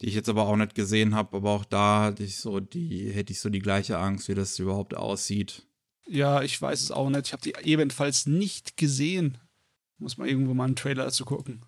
die 0.00 0.06
ich 0.06 0.14
jetzt 0.14 0.28
aber 0.28 0.46
auch 0.46 0.56
nicht 0.56 0.74
gesehen 0.74 1.14
habe, 1.14 1.38
aber 1.38 1.50
auch 1.50 1.64
da 1.64 2.02
hatte 2.02 2.24
ich 2.24 2.36
so 2.36 2.60
die, 2.60 3.10
hätte 3.10 3.32
ich 3.32 3.40
so 3.40 3.48
die 3.48 3.58
gleiche 3.58 3.98
Angst, 3.98 4.28
wie 4.28 4.34
das 4.34 4.58
überhaupt 4.58 4.94
aussieht. 4.94 5.66
Ja, 6.06 6.42
ich 6.42 6.60
weiß 6.60 6.82
es 6.82 6.90
auch 6.90 7.08
nicht. 7.10 7.26
Ich 7.26 7.32
habe 7.32 7.42
die 7.42 7.54
ebenfalls 7.62 8.26
nicht 8.26 8.76
gesehen. 8.76 9.38
Muss 9.98 10.18
mal 10.18 10.28
irgendwo 10.28 10.54
mal 10.54 10.64
einen 10.64 10.76
Trailer 10.76 11.04
dazu 11.04 11.24
gucken. 11.24 11.64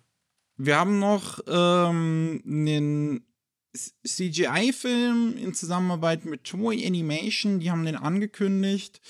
Wir 0.63 0.77
haben 0.77 0.99
noch 0.99 1.39
ähm, 1.47 2.43
einen 2.45 3.25
CGI-Film 3.73 5.35
in 5.37 5.55
Zusammenarbeit 5.55 6.25
mit 6.25 6.43
Toei 6.43 6.85
Animation, 6.85 7.59
die 7.59 7.71
haben 7.71 7.83
den 7.83 7.95
angekündigt, 7.95 9.01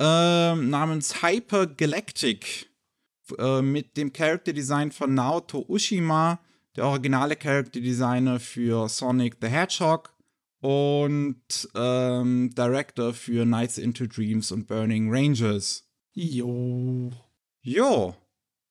ähm, 0.00 0.70
namens 0.70 1.22
Hyper 1.22 1.68
Galactic 1.68 2.68
äh, 3.38 3.62
mit 3.62 3.96
dem 3.96 4.12
Character 4.12 4.52
Design 4.52 4.90
von 4.90 5.14
Naoto 5.14 5.64
Ushima, 5.68 6.40
der 6.74 6.86
originale 6.86 7.36
Character 7.36 7.80
Designer 7.80 8.40
für 8.40 8.88
Sonic 8.88 9.36
the 9.40 9.46
Hedgehog 9.46 10.12
und 10.60 11.68
ähm, 11.76 12.50
Director 12.56 13.14
für 13.14 13.46
Nights 13.46 13.78
into 13.78 14.06
Dreams 14.06 14.50
und 14.50 14.66
Burning 14.66 15.14
Rangers. 15.14 15.88
Jo. 16.12 17.12
Jo. 17.62 18.16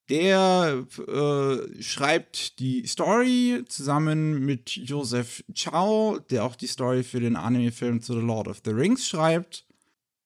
Der 0.10 0.86
äh, 1.08 1.84
schreibt 1.84 2.60
die 2.60 2.88
Story 2.88 3.64
zusammen 3.68 4.46
mit 4.46 4.70
Joseph 4.70 5.44
Chow, 5.54 6.20
der 6.30 6.46
auch 6.46 6.56
die 6.56 6.68
Story 6.68 7.04
für 7.04 7.20
den 7.20 7.36
Anime-Film 7.36 8.02
zu 8.02 8.14
The 8.14 8.26
Lord 8.26 8.48
of 8.48 8.62
the 8.64 8.72
Rings 8.72 9.08
schreibt 9.08 9.68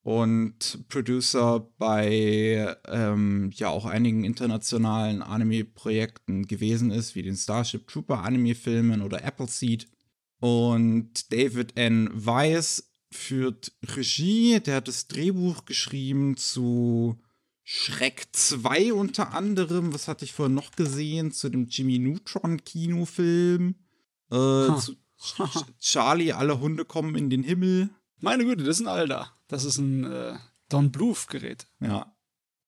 und 0.04 0.88
Producer 0.90 1.60
bei 1.78 2.76
ähm, 2.88 3.52
ja 3.54 3.70
auch 3.70 3.86
einigen 3.86 4.24
internationalen 4.24 5.22
Anime-Projekten 5.22 6.48
gewesen 6.48 6.92
ist, 6.92 7.16
wie 7.16 7.22
den 7.22 7.36
Starship 7.36 7.88
Trooper 7.88 8.24
Anime-Filmen 8.24 9.02
oder 9.02 9.24
Appleseed. 9.24 9.88
Und 10.40 11.32
David 11.32 11.78
N. 11.78 12.10
Weiss 12.14 12.92
führt 13.12 13.74
Regie, 13.96 14.60
der 14.60 14.78
hat 14.78 14.88
das 14.88 15.08
Drehbuch 15.08 15.66
geschrieben 15.66 16.36
zu 16.36 17.20
Schreck 17.64 18.28
2 18.32 18.94
unter 18.94 19.34
anderem. 19.34 19.94
Was 19.94 20.08
hatte 20.08 20.26
ich 20.26 20.34
vorhin 20.34 20.56
noch 20.56 20.72
gesehen? 20.72 21.32
Zu 21.32 21.50
dem 21.50 21.68
Jimmy 21.68 22.00
Neutron 22.00 22.64
Kinofilm. 22.64 23.76
Äh, 24.30 24.76
zu 24.78 24.96
Charlie, 25.80 26.34
alle 26.34 26.60
Hunde 26.60 26.86
kommen 26.86 27.16
in 27.16 27.30
den 27.30 27.44
Himmel. 27.44 27.90
Meine 28.20 28.44
Güte, 28.44 28.64
das 28.64 28.78
ist 28.80 28.86
ein 28.86 28.88
Alter. 28.88 29.32
Das 29.48 29.66
ist 29.66 29.78
ein 29.78 30.04
äh, 30.06 30.38
Don 30.70 30.92
Bluth-Gerät. 30.92 31.68
Ja. 31.80 32.16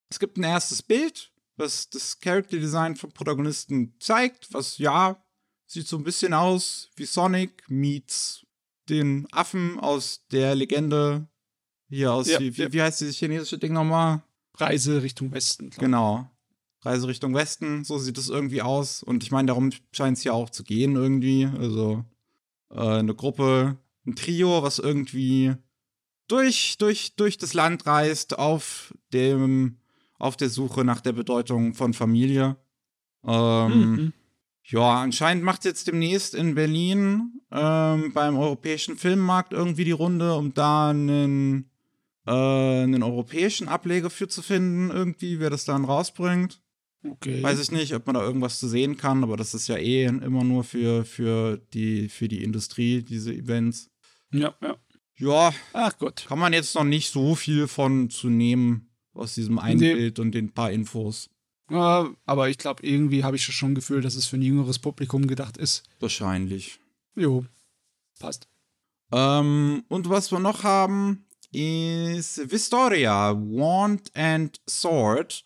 Es 0.09 0.19
gibt 0.19 0.37
ein 0.37 0.43
erstes 0.43 0.83
Bild, 0.83 1.31
was 1.55 1.89
das 1.89 2.19
Character 2.19 2.57
Design 2.57 2.95
vom 2.95 3.11
Protagonisten 3.11 3.95
zeigt, 3.99 4.53
was 4.53 4.77
ja, 4.77 5.23
sieht 5.65 5.87
so 5.87 5.97
ein 5.97 6.03
bisschen 6.03 6.33
aus 6.33 6.89
wie 6.95 7.05
Sonic 7.05 7.63
meets 7.67 8.45
den 8.89 9.27
Affen 9.31 9.79
aus 9.79 10.27
der 10.31 10.55
Legende. 10.55 11.27
Hier 11.89 12.11
aus, 12.11 12.27
ja, 12.27 12.39
wie, 12.39 12.49
ja. 12.49 12.71
wie 12.71 12.81
heißt 12.81 13.01
dieses 13.01 13.17
chinesische 13.17 13.57
Ding 13.57 13.73
nochmal? 13.73 14.23
Reise 14.55 15.01
Richtung 15.03 15.31
Westen. 15.31 15.71
Genau. 15.71 16.29
Reise 16.81 17.07
Richtung 17.07 17.33
Westen, 17.33 17.83
so 17.83 17.97
sieht 17.97 18.17
es 18.17 18.29
irgendwie 18.29 18.61
aus. 18.61 19.03
Und 19.03 19.23
ich 19.23 19.31
meine, 19.31 19.47
darum 19.47 19.71
scheint 19.91 20.17
es 20.17 20.23
ja 20.23 20.33
auch 20.33 20.49
zu 20.49 20.63
gehen 20.63 20.95
irgendwie. 20.95 21.45
Also 21.45 22.03
äh, 22.69 22.79
eine 22.79 23.15
Gruppe, 23.15 23.77
ein 24.05 24.15
Trio, 24.15 24.63
was 24.63 24.79
irgendwie 24.79 25.55
durch, 26.27 26.77
durch, 26.77 27.15
durch 27.15 27.37
das 27.37 27.53
Land 27.53 27.85
reist 27.85 28.37
auf 28.37 28.93
dem, 29.13 29.77
auf 30.19 30.35
der 30.35 30.49
Suche 30.49 30.83
nach 30.83 31.01
der 31.01 31.13
Bedeutung 31.13 31.73
von 31.73 31.93
Familie. 31.93 32.57
Ähm, 33.25 33.91
mhm. 33.91 34.13
Ja, 34.65 35.01
anscheinend 35.01 35.43
macht 35.43 35.65
jetzt 35.65 35.87
demnächst 35.87 36.35
in 36.35 36.55
Berlin 36.55 37.41
ähm, 37.51 38.13
beim 38.13 38.37
europäischen 38.37 38.97
Filmmarkt 38.97 39.51
irgendwie 39.51 39.83
die 39.83 39.91
Runde, 39.91 40.35
um 40.35 40.53
da 40.53 40.89
einen 40.89 41.69
äh, 42.25 42.31
einen 42.31 43.03
europäischen 43.03 43.67
Ableger 43.67 44.09
für 44.09 44.27
zu 44.27 44.41
finden, 44.41 44.89
irgendwie, 44.89 45.39
wer 45.39 45.49
das 45.49 45.65
dann 45.65 45.85
rausbringt. 45.85 46.61
Okay. 47.05 47.43
Weiß 47.43 47.59
ich 47.59 47.71
nicht, 47.71 47.93
ob 47.93 48.05
man 48.05 48.15
da 48.15 48.21
irgendwas 48.21 48.59
zu 48.59 48.67
sehen 48.67 48.95
kann, 48.95 49.23
aber 49.23 49.35
das 49.35 49.53
ist 49.53 49.67
ja 49.67 49.75
eh 49.75 50.05
immer 50.05 50.43
nur 50.43 50.63
für, 50.63 51.03
für, 51.03 51.57
die, 51.73 52.07
für 52.07 52.29
die 52.29 52.43
Industrie, 52.43 53.03
diese 53.03 53.33
Events. 53.33 53.89
Ja, 54.31 54.55
ja. 54.61 54.77
Ja, 55.15 55.53
Ach 55.73 55.97
Gott. 55.99 56.25
kann 56.27 56.39
man 56.39 56.53
jetzt 56.53 56.75
noch 56.75 56.83
nicht 56.83 57.11
so 57.11 57.35
viel 57.35 57.67
von 57.67 58.09
zu 58.09 58.29
nehmen 58.29 58.89
aus 59.13 59.35
diesem 59.35 59.59
einen 59.59 59.79
nee. 59.79 59.93
Bild 59.93 60.19
und 60.19 60.31
den 60.31 60.53
paar 60.53 60.71
Infos. 60.71 61.29
Ja, 61.69 62.09
aber 62.25 62.49
ich 62.49 62.57
glaube, 62.57 62.85
irgendwie 62.85 63.23
habe 63.23 63.35
ich 63.35 63.43
schon 63.43 63.71
ein 63.71 63.75
Gefühl, 63.75 64.01
dass 64.01 64.15
es 64.15 64.25
für 64.25 64.37
ein 64.37 64.41
jüngeres 64.41 64.79
Publikum 64.79 65.27
gedacht 65.27 65.57
ist. 65.57 65.83
Wahrscheinlich. 65.99 66.79
Jo, 67.15 67.45
passt. 68.19 68.47
Ähm, 69.11 69.83
und 69.87 70.09
was 70.09 70.31
wir 70.31 70.39
noch 70.39 70.63
haben, 70.63 71.25
ist 71.53 72.51
Vistoria, 72.51 73.33
Wand 73.33 74.11
and 74.15 74.59
Sword. 74.67 75.43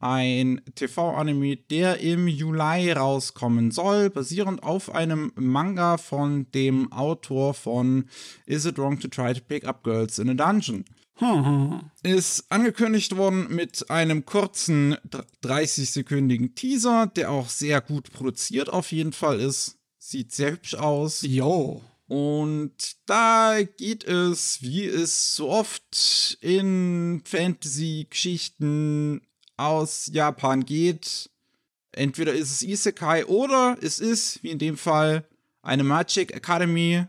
Ein 0.00 0.60
TV-Anime, 0.74 1.56
der 1.56 2.00
im 2.00 2.28
Juli 2.28 2.92
rauskommen 2.92 3.70
soll, 3.70 4.10
basierend 4.10 4.62
auf 4.62 4.94
einem 4.94 5.32
Manga 5.34 5.96
von 5.96 6.50
dem 6.52 6.92
Autor 6.92 7.54
von 7.54 8.10
Is 8.44 8.66
It 8.66 8.76
Wrong 8.76 9.00
to 9.00 9.08
Try 9.08 9.32
to 9.32 9.40
Pick 9.40 9.64
Up 9.64 9.82
Girls 9.82 10.18
in 10.18 10.28
a 10.28 10.34
Dungeon. 10.34 10.84
ist 12.02 12.50
angekündigt 12.50 13.16
worden 13.16 13.46
mit 13.48 13.88
einem 13.88 14.24
kurzen 14.24 14.96
30-sekündigen 15.42 16.54
Teaser, 16.54 17.06
der 17.06 17.30
auch 17.30 17.48
sehr 17.48 17.80
gut 17.80 18.12
produziert 18.12 18.68
auf 18.68 18.90
jeden 18.92 19.12
Fall 19.12 19.40
ist. 19.40 19.78
Sieht 19.98 20.32
sehr 20.32 20.52
hübsch 20.52 20.74
aus. 20.74 21.22
Jo. 21.22 21.82
Und 22.06 22.96
da 23.06 23.62
geht 23.62 24.04
es, 24.04 24.60
wie 24.62 24.84
es 24.84 25.36
so 25.36 25.48
oft 25.48 26.36
in 26.40 27.22
Fantasy-Geschichten 27.24 29.22
aus 29.56 30.10
Japan 30.12 30.64
geht. 30.64 31.30
Entweder 31.92 32.34
ist 32.34 32.50
es 32.50 32.62
Isekai 32.62 33.24
oder 33.26 33.78
es 33.80 34.00
ist, 34.00 34.42
wie 34.42 34.50
in 34.50 34.58
dem 34.58 34.76
Fall, 34.76 35.26
eine 35.62 35.84
Magic 35.84 36.32
Academy 36.32 37.06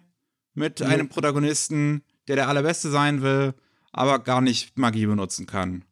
mit 0.54 0.80
mhm. 0.80 0.86
einem 0.86 1.10
Protagonisten, 1.10 2.04
der 2.28 2.38
der 2.38 2.48
Allerbeste 2.48 2.90
sein 2.90 3.22
will, 3.22 3.54
aber 3.92 4.20
gar 4.20 4.42
nicht 4.42 4.78
Magie 4.78 5.06
benutzen 5.06 5.46
kann. 5.46 5.84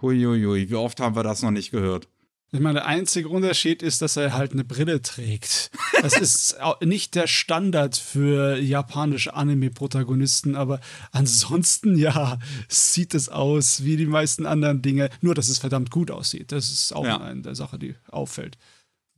Huiuiui, 0.00 0.68
wie 0.68 0.74
oft 0.74 1.00
haben 1.00 1.16
wir 1.16 1.22
das 1.22 1.42
noch 1.42 1.50
nicht 1.50 1.70
gehört? 1.70 2.08
Ich 2.54 2.60
meine, 2.60 2.80
der 2.80 2.86
einzige 2.86 3.30
Unterschied 3.30 3.82
ist, 3.82 4.02
dass 4.02 4.18
er 4.18 4.34
halt 4.34 4.52
eine 4.52 4.62
Brille 4.62 5.00
trägt. 5.00 5.70
Das 6.02 6.18
ist 6.18 6.56
nicht 6.82 7.14
der 7.14 7.26
Standard 7.26 7.96
für 7.96 8.58
japanische 8.58 9.32
Anime-Protagonisten, 9.32 10.54
aber 10.54 10.80
ansonsten, 11.12 11.96
ja, 11.96 12.38
sieht 12.68 13.14
es 13.14 13.30
aus 13.30 13.84
wie 13.84 13.96
die 13.96 14.06
meisten 14.06 14.44
anderen 14.44 14.82
Dinge. 14.82 15.08
Nur, 15.22 15.34
dass 15.34 15.48
es 15.48 15.58
verdammt 15.58 15.90
gut 15.90 16.10
aussieht. 16.10 16.52
Das 16.52 16.70
ist 16.70 16.94
auch 16.94 17.06
ja. 17.06 17.22
eine 17.22 17.40
der 17.40 17.54
Sachen, 17.54 17.80
die 17.80 17.94
auffällt. 18.08 18.58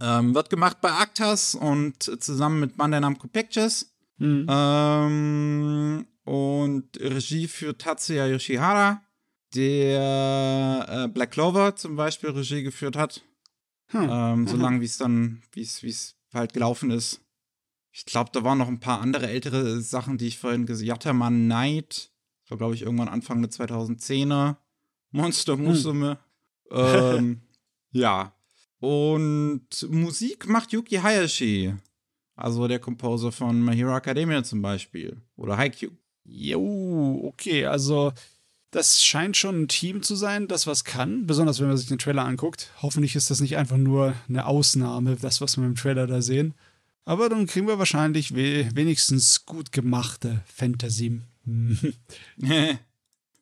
Ähm, 0.00 0.32
wird 0.34 0.48
gemacht 0.48 0.80
bei 0.80 0.92
Actas 0.92 1.56
und 1.56 2.02
zusammen 2.22 2.60
mit 2.60 2.76
Bandai 2.76 3.00
Namco 3.00 3.26
Pictures. 3.26 3.96
Mhm. 4.18 4.46
Ähm, 4.48 6.06
und 6.22 7.00
Regie 7.00 7.48
für 7.48 7.76
Tatsuya 7.76 8.26
Yoshihara 8.26 9.02
der 9.54 10.86
äh, 10.88 11.08
Black 11.08 11.32
Clover 11.32 11.76
zum 11.76 11.96
Beispiel 11.96 12.30
Regie 12.30 12.62
geführt 12.62 12.96
hat. 12.96 13.22
Hm. 13.88 14.08
Ähm, 14.10 14.46
so 14.48 14.56
lange, 14.56 14.80
wie 14.80 14.86
es 14.86 14.98
dann, 14.98 15.42
wie 15.52 15.62
es 15.62 16.16
halt 16.32 16.52
gelaufen 16.52 16.90
ist. 16.90 17.20
Ich 17.92 18.04
glaube, 18.06 18.30
da 18.32 18.42
waren 18.42 18.58
noch 18.58 18.68
ein 18.68 18.80
paar 18.80 19.00
andere 19.00 19.28
ältere 19.28 19.80
Sachen, 19.80 20.18
die 20.18 20.26
ich 20.26 20.38
vorhin 20.38 20.66
gesehen 20.66 20.90
habe. 20.90 20.98
Yatterman 20.98 21.44
Knight, 21.44 22.10
das 22.42 22.50
war, 22.50 22.58
glaube 22.58 22.74
ich, 22.74 22.82
irgendwann 22.82 23.08
Anfang 23.08 23.40
der 23.40 23.50
2010er. 23.50 24.56
Monster 25.12 25.52
hm. 25.52 25.64
Musume. 25.64 26.18
Hm. 26.70 26.78
Ähm, 26.78 27.40
ja. 27.92 28.34
Und 28.80 29.68
Musik 29.88 30.48
macht 30.48 30.72
Yuki 30.72 30.96
Hayashi. 30.96 31.74
Also 32.36 32.66
der 32.66 32.80
Composer 32.80 33.30
von 33.30 33.64
My 33.64 33.76
Hero 33.76 33.96
Academia 33.96 34.42
zum 34.42 34.60
Beispiel. 34.60 35.22
Oder 35.36 35.56
Haikyuu. 35.56 35.92
Jo, 36.24 37.20
okay, 37.24 37.66
also 37.66 38.12
das 38.74 39.04
scheint 39.04 39.36
schon 39.36 39.62
ein 39.62 39.68
Team 39.68 40.02
zu 40.02 40.16
sein, 40.16 40.48
das 40.48 40.66
was 40.66 40.82
kann, 40.82 41.26
besonders 41.26 41.60
wenn 41.60 41.68
man 41.68 41.76
sich 41.76 41.86
den 41.86 41.98
Trailer 41.98 42.24
anguckt. 42.24 42.72
Hoffentlich 42.82 43.14
ist 43.14 43.30
das 43.30 43.40
nicht 43.40 43.56
einfach 43.56 43.76
nur 43.76 44.14
eine 44.28 44.46
Ausnahme, 44.46 45.14
das, 45.14 45.40
was 45.40 45.56
wir 45.56 45.64
im 45.64 45.76
Trailer 45.76 46.08
da 46.08 46.20
sehen. 46.20 46.54
Aber 47.04 47.28
dann 47.28 47.46
kriegen 47.46 47.68
wir 47.68 47.78
wahrscheinlich 47.78 48.34
we 48.34 48.68
wenigstens 48.74 49.46
gut 49.46 49.70
gemachte 49.70 50.42
Fantasy. 50.52 51.20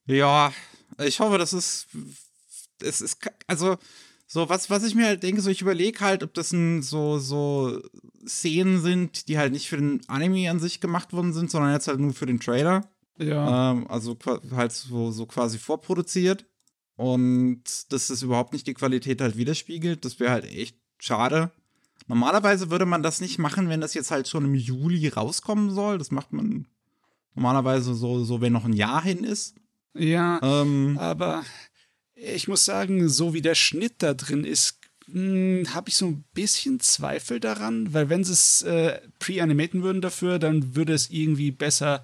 ja, 0.06 0.52
ich 0.98 1.20
hoffe, 1.20 1.38
das 1.38 1.54
ist. 1.54 1.86
Es 2.82 3.00
ist. 3.00 3.18
Also, 3.46 3.78
so, 4.26 4.50
was, 4.50 4.68
was 4.68 4.84
ich 4.84 4.94
mir 4.94 5.06
halt 5.06 5.22
denke, 5.22 5.40
so 5.40 5.48
ich 5.48 5.62
überlege 5.62 6.00
halt, 6.00 6.22
ob 6.22 6.34
das 6.34 6.52
ein, 6.52 6.82
so, 6.82 7.18
so 7.18 7.80
Szenen 8.26 8.82
sind, 8.82 9.28
die 9.28 9.38
halt 9.38 9.52
nicht 9.52 9.68
für 9.68 9.76
den 9.76 10.00
Anime 10.08 10.50
an 10.50 10.60
sich 10.60 10.80
gemacht 10.80 11.14
worden 11.14 11.32
sind, 11.32 11.50
sondern 11.50 11.72
jetzt 11.72 11.88
halt 11.88 12.00
nur 12.00 12.12
für 12.12 12.26
den 12.26 12.40
Trailer. 12.40 12.91
Ja. 13.18 13.72
Ähm, 13.72 13.86
also 13.88 14.16
halt 14.52 14.72
so, 14.72 15.10
so 15.10 15.26
quasi 15.26 15.58
vorproduziert. 15.58 16.46
und 16.96 17.62
dass 17.90 18.08
das 18.08 18.22
überhaupt 18.22 18.52
nicht 18.52 18.66
die 18.66 18.74
Qualität 18.74 19.20
halt 19.20 19.36
widerspiegelt. 19.36 20.04
Das 20.04 20.20
wäre 20.20 20.32
halt 20.32 20.44
echt 20.44 20.76
schade. 20.98 21.50
Normalerweise 22.06 22.70
würde 22.70 22.86
man 22.86 23.02
das 23.02 23.20
nicht 23.20 23.38
machen, 23.38 23.68
wenn 23.68 23.80
das 23.80 23.94
jetzt 23.94 24.10
halt 24.10 24.28
schon 24.28 24.44
im 24.44 24.54
Juli 24.54 25.08
rauskommen 25.08 25.70
soll. 25.70 25.98
Das 25.98 26.10
macht 26.10 26.32
man 26.32 26.66
normalerweise 27.34 27.94
so, 27.94 28.24
so 28.24 28.40
wenn 28.40 28.52
noch 28.52 28.64
ein 28.64 28.72
Jahr 28.72 29.02
hin 29.02 29.24
ist. 29.24 29.56
Ja, 29.94 30.40
ähm, 30.42 30.96
aber 30.98 31.44
ich 32.14 32.48
muss 32.48 32.64
sagen, 32.64 33.08
so 33.08 33.34
wie 33.34 33.42
der 33.42 33.54
Schnitt 33.54 33.94
da 33.98 34.14
drin 34.14 34.44
ist, 34.44 34.78
hm, 35.06 35.66
habe 35.74 35.88
ich 35.88 35.96
so 35.96 36.06
ein 36.06 36.24
bisschen 36.34 36.80
Zweifel 36.80 37.40
daran, 37.40 37.92
weil 37.92 38.08
wenn 38.08 38.24
sie 38.24 38.32
es 38.32 38.62
äh, 38.62 39.00
pre-animaten 39.18 39.82
würden 39.82 40.00
dafür, 40.00 40.38
dann 40.38 40.76
würde 40.76 40.94
es 40.94 41.10
irgendwie 41.10 41.50
besser 41.50 41.96
äh, 41.96 42.00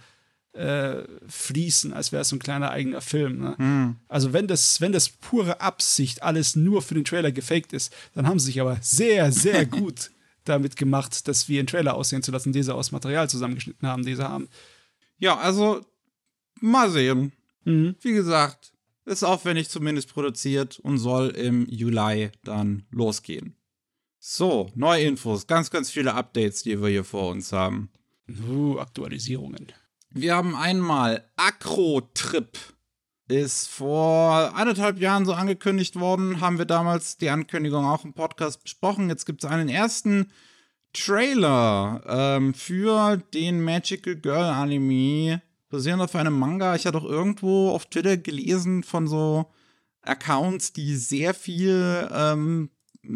fließen, 0.55 1.93
als 1.93 2.11
wäre 2.11 2.23
es 2.23 2.31
so 2.31 2.37
ein 2.37 2.41
kleiner 2.41 2.71
eigener 2.71 3.01
Film. 3.01 3.39
Ne? 3.39 3.55
Mhm. 3.59 3.97
Also 4.09 4.33
wenn 4.33 4.49
das, 4.49 4.81
wenn 4.81 4.93
das 4.93 5.09
pure 5.09 5.61
Absicht 5.61 6.23
alles 6.23 6.57
nur 6.57 6.83
für 6.83 6.95
den 6.95 7.05
Trailer 7.05 7.31
gefaked 7.31 7.73
ist, 7.73 7.95
dann 8.15 8.27
haben 8.27 8.41
sie 8.41 8.47
sich 8.47 8.61
aber 8.61 8.79
sehr, 8.81 9.31
sehr 9.31 9.67
gut 9.67 10.11
damit 10.45 10.77
gemacht, 10.77 11.29
dass 11.29 11.49
wir 11.49 11.61
einen 11.61 11.67
Trailer 11.67 11.95
aussehen 11.95 12.23
zu 12.23 12.33
lassen, 12.33 12.53
den 12.53 12.63
sie 12.63 12.75
aus 12.75 12.93
Material 12.93 13.29
zusammengeschnitten 13.29 13.87
haben, 13.87 14.05
den 14.05 14.17
sie 14.17 14.29
haben. 14.29 14.49
Ja, 15.19 15.37
also 15.37 15.85
mal 16.61 16.91
sehen. 16.91 17.33
Mhm. 17.65 17.97
Wie 18.01 18.13
gesagt, 18.13 18.73
ist 19.05 19.25
aufwendig 19.25 19.69
zumindest 19.69 20.13
produziert 20.13 20.79
und 20.81 20.99
soll 20.99 21.29
im 21.31 21.67
Juli 21.69 22.31
dann 22.45 22.85
losgehen. 22.91 23.55
So, 24.19 24.71
neue 24.75 25.05
Infos, 25.05 25.47
ganz, 25.47 25.71
ganz 25.71 25.91
viele 25.91 26.15
Updates, 26.15 26.63
die 26.63 26.81
wir 26.81 26.89
hier 26.89 27.05
vor 27.05 27.31
uns 27.31 27.53
haben. 27.53 27.91
Uh, 28.49 28.79
Aktualisierungen. 28.79 29.69
Wir 30.21 30.35
haben 30.35 30.57
einmal 30.57 31.25
Acro-Trip. 31.37 32.59
Ist 33.29 33.69
vor 33.69 34.53
anderthalb 34.57 34.99
Jahren 34.99 35.25
so 35.25 35.33
angekündigt 35.33 35.95
worden, 36.01 36.41
haben 36.41 36.59
wir 36.59 36.65
damals 36.65 37.19
die 37.19 37.31
Ankündigung 37.31 37.85
auch 37.85 38.05
im 38.05 38.15
Podcast 38.15 38.65
besprochen. 38.65 39.11
Jetzt 39.11 39.27
gibt 39.27 39.45
es 39.45 39.51
einen 39.51 39.69
ersten 39.69 40.33
Trailer 40.93 42.03
ähm, 42.09 42.53
für 42.53 43.19
den 43.33 43.63
Magical 43.63 44.17
Girl 44.17 44.43
Anime, 44.43 45.41
basierend 45.69 46.03
auf 46.03 46.17
einem 46.17 46.37
Manga. 46.37 46.75
Ich 46.75 46.85
hatte 46.85 46.99
auch 46.99 47.05
irgendwo 47.05 47.71
auf 47.71 47.87
Twitter 47.87 48.17
gelesen 48.17 48.83
von 48.83 49.07
so 49.07 49.53
Accounts, 50.03 50.73
die 50.73 50.97
sehr 50.97 51.33
viel 51.33 52.09
ähm, 52.13 52.71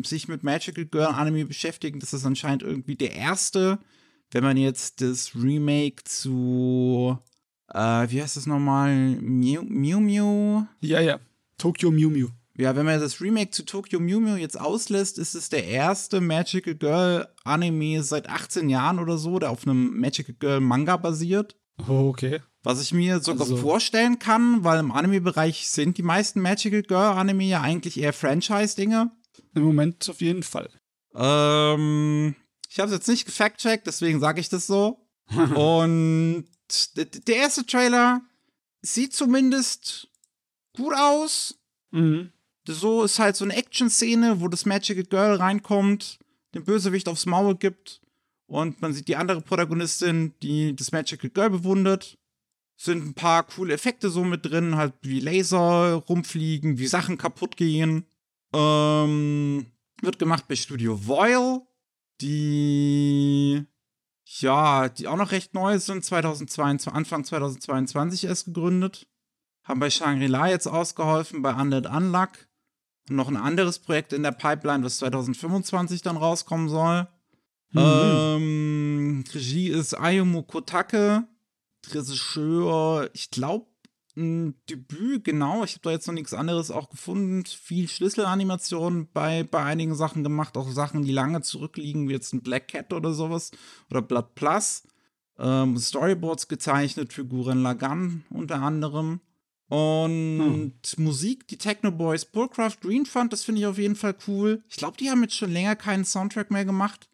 sich 0.05 0.29
mit 0.29 0.45
Magical 0.45 0.85
Girl 0.85 1.07
Anime 1.07 1.47
beschäftigen. 1.47 1.99
Das 1.99 2.13
ist 2.13 2.25
anscheinend 2.25 2.63
irgendwie 2.63 2.95
der 2.95 3.17
erste 3.17 3.81
wenn 4.33 4.43
man 4.43 4.57
jetzt 4.57 5.01
das 5.01 5.35
Remake 5.35 6.05
zu, 6.05 7.19
äh, 7.73 7.79
wie 7.79 8.23
heißt 8.23 8.37
das 8.37 8.47
nochmal? 8.47 8.95
Mew 9.21 9.63
Mew? 9.63 10.01
Mew? 10.01 10.65
Ja, 10.81 11.01
ja. 11.01 11.21
Tokyo 11.59 11.91
Mew 11.91 12.11
Mew. 12.11 12.29
Ja, 12.57 12.77
wenn 12.77 12.85
man 12.85 13.01
das 13.01 13.21
Remake 13.21 13.51
zu 13.51 13.65
Tokyo 13.65 13.99
Mew 13.99 14.21
Mew 14.21 14.37
jetzt 14.37 14.61
auslässt, 14.61 15.19
ist 15.19 15.35
es 15.35 15.49
der 15.49 15.65
erste 15.65 16.21
Magical 16.21 16.75
Girl 16.75 17.29
Anime 17.45 18.03
seit 18.03 18.29
18 18.29 18.69
Jahren 18.69 18.99
oder 18.99 19.17
so, 19.17 19.39
der 19.39 19.51
auf 19.51 19.67
einem 19.67 19.99
Magical 19.99 20.35
Girl 20.39 20.61
Manga 20.61 20.97
basiert. 20.97 21.57
Oh, 21.89 22.09
okay. 22.09 22.41
Was 22.63 22.81
ich 22.81 22.93
mir 22.93 23.21
sogar 23.21 23.43
also. 23.43 23.57
vorstellen 23.57 24.19
kann, 24.19 24.65
weil 24.65 24.79
im 24.79 24.93
Anime-Bereich 24.93 25.69
sind 25.69 25.99
die 25.99 26.03
meisten 26.03 26.41
Magical 26.41 26.83
Girl 26.83 27.17
Anime 27.17 27.45
ja 27.45 27.61
eigentlich 27.61 27.99
eher 27.99 28.13
Franchise-Dinge. 28.13 29.11
Im 29.55 29.63
Moment 29.63 30.09
auf 30.09 30.21
jeden 30.21 30.43
Fall. 30.43 30.69
Ähm, 31.15 32.37
ich 32.73 32.79
habe 32.79 32.89
es 32.89 32.95
jetzt 32.95 33.09
nicht 33.09 33.27
gefact-checkt, 33.27 33.87
deswegen 33.87 34.19
sage 34.19 34.41
ich 34.41 34.49
das 34.49 34.67
so. 34.67 35.07
Und 35.55 36.47
der 36.97 37.37
erste 37.37 37.67
Trailer 37.67 38.23
sieht 38.81 39.13
zumindest 39.13 40.09
gut 40.75 40.95
aus. 40.97 41.59
Mhm. 41.91 42.33
So 42.67 43.03
ist 43.03 43.19
halt 43.19 43.37
so 43.37 43.45
eine 43.45 43.57
Action-Szene, 43.57 44.41
wo 44.41 44.49
das 44.49 44.65
Magical 44.65 45.05
Girl 45.05 45.37
reinkommt, 45.37 46.19
den 46.55 46.65
Bösewicht 46.65 47.09
aufs 47.09 47.27
Maul 47.27 47.57
gibt 47.57 48.01
und 48.47 48.81
man 48.81 48.95
sieht 48.95 49.09
die 49.09 49.17
andere 49.17 49.43
Protagonistin, 49.43 50.33
die 50.43 50.75
das 50.75 50.93
Magical 50.93 51.29
Girl 51.29 51.51
bewundert. 51.51 52.19
Sind 52.77 53.05
ein 53.05 53.15
paar 53.15 53.43
coole 53.45 53.75
Effekte 53.75 54.09
so 54.09 54.25
mit 54.25 54.47
drin, 54.47 54.77
halt 54.77 54.95
wie 55.03 55.21
Laser 55.21 55.95
rumfliegen, 56.09 56.79
wie 56.79 56.87
Sachen 56.87 57.19
kaputt 57.19 57.57
gehen. 57.57 58.07
Ähm, 58.55 59.67
wird 60.01 60.19
gemacht 60.19 60.49
bei 60.49 60.57
Studio 60.57 61.07
Voil 61.07 61.63
die 62.23 63.67
ja, 64.41 64.89
die 64.89 65.09
auch 65.09 65.17
noch 65.17 65.33
recht 65.33 65.55
neu 65.55 65.79
sind, 65.79 66.05
2022, 66.05 66.93
Anfang 66.93 67.25
2022 67.25 68.25
erst 68.25 68.47
gegründet. 68.47 69.07
Haben 69.65 69.81
bei 69.81 69.91
Shangri-La 69.91 70.49
jetzt 70.49 70.67
ausgeholfen, 70.67 71.43
bei 71.43 71.55
Undead 71.55 71.87
Unluck. 71.87 72.31
Und 73.09 73.17
noch 73.17 73.29
ein 73.29 73.37
anderes 73.37 73.79
Projekt 73.79 74.13
in 74.13 74.23
der 74.23 74.33
Pipeline, 74.33 74.85
was 74.85 74.99
2025 74.99 76.03
dann 76.03 76.17
rauskommen 76.17 76.69
soll. 76.69 77.09
Mhm. 77.73 77.81
Ähm, 77.81 79.25
Regie 79.33 79.69
ist 79.69 79.95
Ayumu 79.95 80.43
Kotake. 80.43 81.27
Regisseur, 81.91 83.11
ich 83.13 83.31
glaube, 83.31 83.67
ein 84.17 84.55
Debüt, 84.69 85.25
genau. 85.25 85.65
Ich 85.65 85.73
habe 85.73 85.83
da 85.83 85.91
jetzt 85.91 86.07
noch 86.07 86.15
nichts 86.15 86.35
anderes 86.35 86.71
auch 86.71 86.91
gefunden. 86.91 87.45
Viel 87.45 87.89
Schlüsselanimation 87.89 89.09
bei, 89.13 89.43
bei 89.43 89.63
einigen 89.63 89.95
Sachen 89.95 90.23
gemacht, 90.23 90.57
auch 90.57 90.71
Sachen, 90.71 91.03
die 91.03 91.13
lange 91.13 91.41
zurückliegen, 91.43 92.09
wie 92.09 92.13
jetzt 92.13 92.33
ein 92.33 92.43
Black 92.43 92.69
Cat 92.69 92.93
oder 92.93 93.13
sowas 93.15 93.51
oder 93.91 94.03
Blood 94.03 94.35
Plus. 94.35 94.85
Ähm, 95.39 95.79
Storyboards 95.79 96.49
gezeichnet 96.49 97.13
für 97.13 97.25
Guren 97.25 97.63
Lagan 97.63 98.25
unter 98.31 98.61
anderem. 98.61 99.21
Und 99.69 100.39
hm. 100.85 101.05
Musik, 101.05 101.49
die 101.49 101.57
Techno 101.57 101.91
Boys 101.91 102.27
Bullcraft 102.27 102.83
Green 102.83 103.07
Fund, 103.07 103.33
das 103.33 103.45
finde 103.45 103.63
ich 103.63 103.67
auf 103.67 103.79
jeden 103.79 103.97
Fall 103.97 104.15
cool. 104.29 104.63
Ich 104.69 104.77
glaube, 104.77 104.99
die 104.99 105.09
haben 105.09 105.23
jetzt 105.23 105.37
schon 105.37 105.51
länger 105.51 105.77
keinen 105.77 106.05
Soundtrack 106.05 106.51
mehr 106.51 106.67
gemacht 106.67 107.09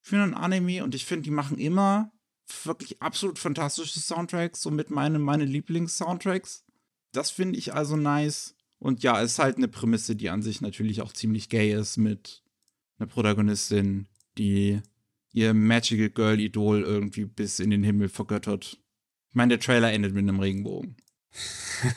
für 0.00 0.16
einen 0.16 0.34
Anime 0.34 0.82
und 0.82 0.96
ich 0.96 1.04
finde, 1.04 1.22
die 1.22 1.30
machen 1.30 1.58
immer 1.58 2.10
wirklich 2.64 3.00
absolut 3.02 3.38
fantastische 3.38 4.00
Soundtracks, 4.00 4.62
somit 4.62 4.90
meine, 4.90 5.18
meine 5.18 5.44
Lieblings-Soundtracks. 5.44 6.64
Das 7.12 7.30
finde 7.30 7.58
ich 7.58 7.74
also 7.74 7.96
nice. 7.96 8.54
Und 8.78 9.02
ja, 9.02 9.20
es 9.20 9.32
ist 9.32 9.38
halt 9.38 9.56
eine 9.56 9.68
Prämisse, 9.68 10.16
die 10.16 10.30
an 10.30 10.42
sich 10.42 10.60
natürlich 10.60 11.02
auch 11.02 11.12
ziemlich 11.12 11.48
gay 11.48 11.72
ist, 11.72 11.96
mit 11.96 12.42
einer 12.98 13.08
Protagonistin, 13.08 14.08
die 14.38 14.80
ihr 15.32 15.54
Magical 15.54 16.10
Girl 16.10 16.40
Idol 16.40 16.82
irgendwie 16.82 17.24
bis 17.24 17.60
in 17.60 17.70
den 17.70 17.82
Himmel 17.82 18.08
vergöttert. 18.08 18.78
Ich 19.28 19.34
meine, 19.34 19.50
der 19.50 19.60
Trailer 19.60 19.92
endet 19.92 20.14
mit 20.14 20.22
einem 20.22 20.40
Regenbogen. 20.40 20.96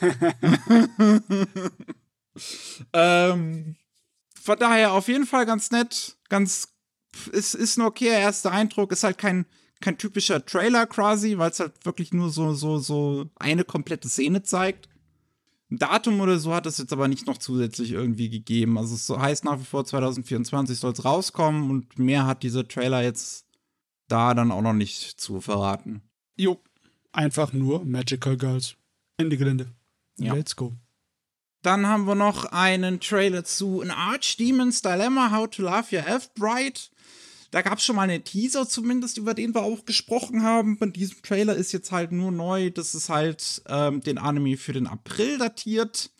ähm, 2.92 3.76
von 4.40 4.58
daher 4.58 4.92
auf 4.92 5.08
jeden 5.08 5.26
Fall 5.26 5.46
ganz 5.46 5.70
nett, 5.70 6.16
ganz, 6.28 6.68
es 7.32 7.54
ist 7.54 7.76
ein 7.76 7.82
okayer 7.82 8.20
erster 8.20 8.52
Eindruck, 8.52 8.92
ist 8.92 9.04
halt 9.04 9.18
kein, 9.18 9.46
kein 9.80 9.98
typischer 9.98 10.44
Trailer 10.44 10.86
quasi, 10.86 11.38
weil 11.38 11.50
es 11.50 11.60
halt 11.60 11.72
wirklich 11.84 12.12
nur 12.12 12.30
so, 12.30 12.54
so, 12.54 12.78
so 12.78 13.30
eine 13.36 13.64
komplette 13.64 14.08
Szene 14.08 14.42
zeigt. 14.42 14.88
Ein 15.70 15.78
Datum 15.78 16.20
oder 16.20 16.38
so 16.38 16.54
hat 16.54 16.66
es 16.66 16.78
jetzt 16.78 16.92
aber 16.92 17.08
nicht 17.08 17.26
noch 17.26 17.38
zusätzlich 17.38 17.92
irgendwie 17.92 18.28
gegeben. 18.28 18.78
Also 18.78 18.94
es 18.94 19.08
heißt 19.08 19.44
nach 19.44 19.58
wie 19.58 19.64
vor 19.64 19.84
2024 19.84 20.78
soll 20.78 20.92
es 20.92 21.04
rauskommen 21.04 21.70
und 21.70 21.98
mehr 21.98 22.26
hat 22.26 22.42
dieser 22.42 22.66
Trailer 22.68 23.02
jetzt 23.02 23.46
da 24.08 24.34
dann 24.34 24.52
auch 24.52 24.62
noch 24.62 24.74
nicht 24.74 25.20
zu 25.20 25.40
verraten. 25.40 26.02
Jo, 26.36 26.60
einfach 27.12 27.52
nur 27.52 27.84
Magical 27.84 28.36
Girls. 28.36 28.76
Ende 29.16 29.36
Gelände. 29.36 29.68
Ja. 30.18 30.34
Let's 30.34 30.56
go. 30.56 30.72
Dann 31.62 31.86
haben 31.86 32.06
wir 32.06 32.14
noch 32.14 32.44
einen 32.44 33.00
Trailer 33.00 33.44
zu 33.44 33.80
An 33.80 33.90
Archdemon's 33.90 34.82
Dilemma, 34.82 35.30
How 35.30 35.48
to 35.48 35.62
Love 35.62 35.96
Your 35.96 36.06
Elf 36.06 36.32
Bride. 36.34 36.78
Da 37.54 37.62
gab 37.62 37.78
es 37.78 37.84
schon 37.84 37.94
mal 37.94 38.10
einen 38.10 38.24
Teaser 38.24 38.68
zumindest, 38.68 39.16
über 39.16 39.32
den 39.32 39.54
wir 39.54 39.62
auch 39.62 39.84
gesprochen 39.84 40.42
haben. 40.42 40.76
Bei 40.76 40.86
diesem 40.86 41.22
Trailer 41.22 41.54
ist 41.54 41.70
jetzt 41.70 41.92
halt 41.92 42.10
nur 42.10 42.32
neu, 42.32 42.70
dass 42.72 42.94
es 42.94 43.08
halt 43.08 43.62
ähm, 43.68 44.00
den 44.00 44.18
Anime 44.18 44.56
für 44.56 44.72
den 44.72 44.88
April 44.88 45.38
datiert. 45.38 46.10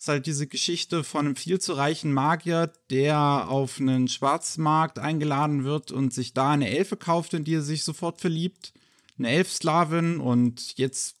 Ist 0.00 0.08
halt 0.08 0.26
diese 0.26 0.48
Geschichte 0.48 1.04
von 1.04 1.26
einem 1.26 1.36
viel 1.36 1.60
zu 1.60 1.74
reichen 1.74 2.12
Magier, 2.12 2.72
der 2.90 3.48
auf 3.48 3.78
einen 3.78 4.08
Schwarzmarkt 4.08 4.98
eingeladen 4.98 5.62
wird 5.62 5.92
und 5.92 6.12
sich 6.12 6.34
da 6.34 6.50
eine 6.50 6.68
Elfe 6.68 6.96
kauft, 6.96 7.34
in 7.34 7.44
die 7.44 7.54
er 7.54 7.62
sich 7.62 7.84
sofort 7.84 8.20
verliebt. 8.20 8.72
Eine 9.16 9.30
Elfsklavin 9.30 10.18
und 10.18 10.76
jetzt 10.76 11.18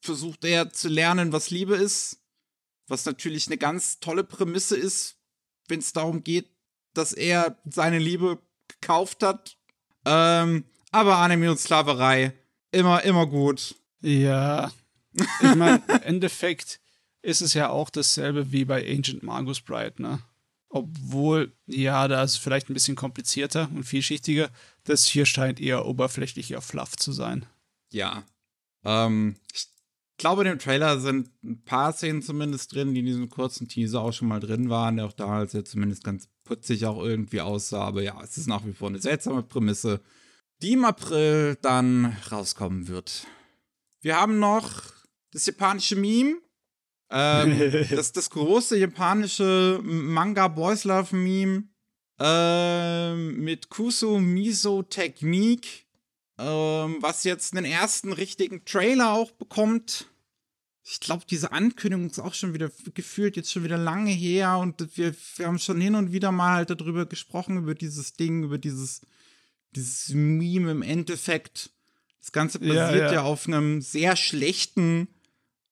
versucht 0.00 0.46
er 0.46 0.72
zu 0.72 0.88
lernen, 0.88 1.30
was 1.30 1.50
Liebe 1.50 1.76
ist. 1.76 2.22
Was 2.88 3.04
natürlich 3.04 3.48
eine 3.48 3.58
ganz 3.58 4.00
tolle 4.00 4.24
Prämisse 4.24 4.78
ist, 4.78 5.18
wenn 5.68 5.80
es 5.80 5.92
darum 5.92 6.24
geht, 6.24 6.48
dass 6.94 7.12
er 7.12 7.58
seine 7.66 7.98
Liebe 7.98 8.38
gekauft 8.80 9.22
hat. 9.22 9.56
Ähm, 10.04 10.64
aber 10.90 11.18
Anime 11.18 11.50
und 11.50 11.58
Sklaverei, 11.58 12.32
immer, 12.72 13.02
immer 13.04 13.26
gut. 13.26 13.74
Ja. 14.00 14.70
Ich 15.12 15.54
meine, 15.54 15.82
im 15.88 16.02
Endeffekt 16.02 16.80
ist 17.22 17.42
es 17.42 17.54
ja 17.54 17.68
auch 17.68 17.90
dasselbe 17.90 18.52
wie 18.52 18.64
bei 18.64 18.86
Ancient 18.88 19.22
Magus 19.22 19.60
Bride, 19.60 20.00
ne? 20.00 20.20
Obwohl, 20.68 21.52
ja, 21.66 22.06
da 22.06 22.22
ist 22.22 22.32
es 22.32 22.36
vielleicht 22.36 22.70
ein 22.70 22.74
bisschen 22.74 22.94
komplizierter 22.94 23.68
und 23.74 23.82
vielschichtiger. 23.82 24.50
Das 24.84 25.04
hier 25.04 25.26
scheint 25.26 25.60
eher 25.60 25.84
oberflächlicher 25.84 26.60
Fluff 26.60 26.96
zu 26.96 27.10
sein. 27.10 27.44
Ja. 27.90 28.22
Ähm, 28.84 29.34
ich 29.52 29.66
glaube, 30.16 30.42
in 30.42 30.48
dem 30.48 30.58
Trailer 30.60 31.00
sind 31.00 31.28
ein 31.42 31.64
paar 31.64 31.92
Szenen 31.92 32.22
zumindest 32.22 32.72
drin, 32.72 32.94
die 32.94 33.00
in 33.00 33.06
diesem 33.06 33.28
kurzen 33.28 33.66
Teaser 33.66 34.00
auch 34.00 34.12
schon 34.12 34.28
mal 34.28 34.38
drin 34.38 34.70
waren, 34.70 34.96
der 34.96 35.06
auch 35.06 35.12
da 35.12 35.42
jetzt 35.42 35.72
zumindest 35.72 36.04
ganz 36.04 36.28
putzig 36.50 36.84
auch 36.84 37.00
irgendwie 37.00 37.40
aussah. 37.40 37.82
Aber 37.82 38.02
ja, 38.02 38.20
es 38.24 38.36
ist 38.36 38.48
nach 38.48 38.66
wie 38.66 38.72
vor 38.72 38.88
eine 38.88 38.98
seltsame 38.98 39.44
Prämisse, 39.44 40.00
die 40.62 40.72
im 40.72 40.84
April 40.84 41.56
dann 41.62 42.16
rauskommen 42.32 42.88
wird. 42.88 43.28
Wir 44.00 44.16
haben 44.16 44.40
noch 44.40 44.68
das 45.30 45.46
japanische 45.46 45.94
Meme. 45.94 46.38
Ähm, 47.08 47.86
das, 47.90 48.10
das 48.10 48.30
große 48.30 48.76
japanische 48.78 49.78
Manga 49.84 50.48
Boys 50.48 50.82
Love 50.82 51.14
Meme 51.14 51.68
ähm, 52.18 53.36
mit 53.44 53.68
Kuso 53.68 54.18
Miso 54.18 54.82
Technique, 54.82 55.86
ähm, 56.36 56.96
was 57.00 57.22
jetzt 57.22 57.56
einen 57.56 57.64
ersten 57.64 58.12
richtigen 58.12 58.64
Trailer 58.64 59.12
auch 59.12 59.30
bekommt. 59.30 60.06
Ich 60.90 61.00
glaube, 61.00 61.24
diese 61.28 61.52
Ankündigung 61.52 62.10
ist 62.10 62.18
auch 62.18 62.34
schon 62.34 62.52
wieder 62.52 62.70
gefühlt 62.94 63.36
jetzt 63.36 63.52
schon 63.52 63.62
wieder 63.64 63.78
lange 63.78 64.10
her 64.10 64.58
und 64.58 64.96
wir, 64.96 65.14
wir 65.36 65.46
haben 65.46 65.58
schon 65.58 65.80
hin 65.80 65.94
und 65.94 66.12
wieder 66.12 66.32
mal 66.32 66.54
halt 66.54 66.70
darüber 66.70 67.06
gesprochen, 67.06 67.58
über 67.58 67.74
dieses 67.74 68.14
Ding, 68.14 68.42
über 68.42 68.58
dieses, 68.58 69.02
dieses 69.74 70.08
Meme 70.08 70.70
im 70.70 70.82
Endeffekt. 70.82 71.70
Das 72.20 72.32
Ganze 72.32 72.58
basiert 72.58 72.76
ja, 72.76 72.96
ja. 72.96 73.12
ja 73.12 73.22
auf 73.22 73.46
einem 73.46 73.80
sehr 73.80 74.16
schlechten 74.16 75.08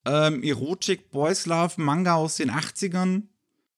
ähm, 0.04 0.42
Erotik 0.42 1.10
Boys 1.10 1.46
Love 1.46 1.80
Manga 1.80 2.14
aus 2.14 2.36
den 2.36 2.50
80ern. 2.50 3.24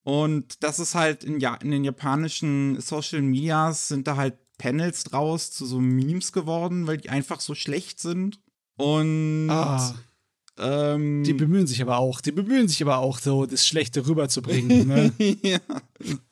Und 0.03 0.63
das 0.63 0.79
ist 0.79 0.95
halt 0.95 1.25
in, 1.25 1.41
ja, 1.41 1.55
in 1.57 1.71
den 1.71 1.85
japanischen 1.85 2.81
Social 2.81 3.23
Medias 3.23 3.89
sind 3.89 4.07
da 4.07 4.17
halt 4.17 4.37
Panels 4.59 5.05
draus 5.05 5.51
zu 5.51 5.65
so 5.65 5.81
Memes 5.81 6.33
geworden, 6.33 6.87
weil 6.87 6.99
die 6.99 7.09
einfach 7.09 7.41
so 7.41 7.55
schlecht 7.55 7.99
sind. 7.99 8.41
Und 8.77 9.49
ah. 9.51 9.95
Ähm, 10.63 11.25
die 11.25 11.33
bemühen 11.33 11.67
sich 11.67 11.81
aber 11.81 11.97
auch, 11.97 12.21
die 12.21 12.33
bemühen 12.33 12.69
sich 12.69 12.83
aber 12.83 12.99
auch, 12.99 13.19
so 13.19 13.47
das 13.47 13.67
Schlechte 13.67 14.07
rüberzubringen. 14.07 14.81
Ne? 14.91 15.13
ja. 15.43 15.61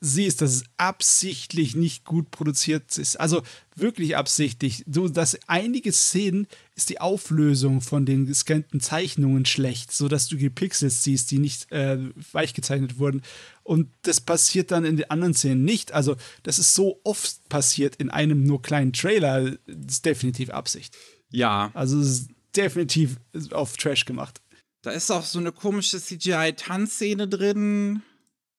Sie 0.01 0.25
ist, 0.25 0.41
dass 0.41 0.53
es 0.53 0.65
absichtlich 0.77 1.77
nicht 1.77 2.05
gut 2.05 2.31
produziert 2.31 2.99
ist. 2.99 3.21
Also 3.21 3.43
wirklich 3.77 4.17
absichtlich. 4.17 4.85
So, 4.91 5.09
dass 5.09 5.39
einige 5.47 5.93
Szenen 5.93 6.47
ist 6.75 6.91
die 6.91 7.01
Auflösung 7.01 7.81
von 7.81 8.05
den 8.05 8.27
gescannten 8.27 8.81
Zeichnungen 8.81 9.45
schlecht, 9.45 9.93
sodass 9.93 10.29
du 10.29 10.37
die 10.37 10.51
Pixels 10.51 11.05
siehst, 11.05 11.31
die 11.31 11.39
nicht 11.39 11.71
äh, 11.71 11.99
weich 12.33 12.55
gezeichnet 12.55 12.99
wurden. 12.99 13.23
Und 13.63 13.89
das 14.03 14.21
passiert 14.21 14.71
dann 14.71 14.85
in 14.85 14.97
den 14.97 15.11
anderen 15.11 15.35
Szenen 15.35 15.65
nicht. 15.65 15.93
Also, 15.93 16.17
das 16.43 16.59
ist 16.59 16.75
so 16.75 17.01
oft 17.05 17.49
passiert 17.49 17.97
in 17.97 18.11
einem 18.11 18.45
nur 18.45 18.63
kleinen 18.63 18.93
Trailer. 18.93 19.53
Das 19.67 19.95
ist 19.95 20.05
definitiv 20.05 20.51
Absicht. 20.51 20.97
Ja. 21.31 21.71
Also, 21.75 22.01
es 22.01 22.09
ist 22.09 22.29
definitiv 22.59 23.17
auf 23.53 23.77
Trash 23.77 24.05
gemacht. 24.05 24.41
Da 24.83 24.91
ist 24.91 25.11
auch 25.11 25.25
so 25.25 25.39
eine 25.39 25.53
komische 25.53 26.01
CGI-Tanzszene 26.01 27.29
drin. 27.29 28.03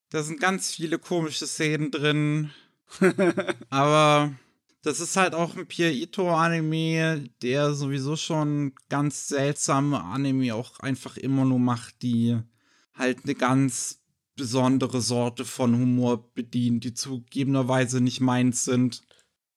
Da 0.09 0.23
sind 0.23 0.39
ganz 0.39 0.71
viele 0.71 0.97
komische 0.97 1.47
Szenen 1.47 1.91
drin. 1.91 2.51
Aber 3.69 4.33
das 4.81 4.99
ist 4.99 5.17
halt 5.17 5.35
auch 5.35 5.55
ein 5.55 5.67
Pierre 5.67 5.93
Ito-Anime, 5.93 7.29
der 7.41 7.73
sowieso 7.73 8.15
schon 8.15 8.73
ganz 8.89 9.27
seltsame 9.27 10.03
Anime 10.03 10.55
auch 10.55 10.79
einfach 10.79 11.17
immer 11.17 11.45
nur 11.45 11.59
macht, 11.59 12.01
die 12.01 12.37
halt 12.93 13.19
eine 13.23 13.35
ganz 13.35 13.99
besondere 14.35 15.01
Sorte 15.01 15.43
von 15.43 15.75
Humor 15.75 16.33
bedienen, 16.33 16.79
die 16.79 16.93
zugegebenerweise 16.93 18.01
nicht 18.01 18.21
meins 18.21 18.63
sind. 18.63 19.03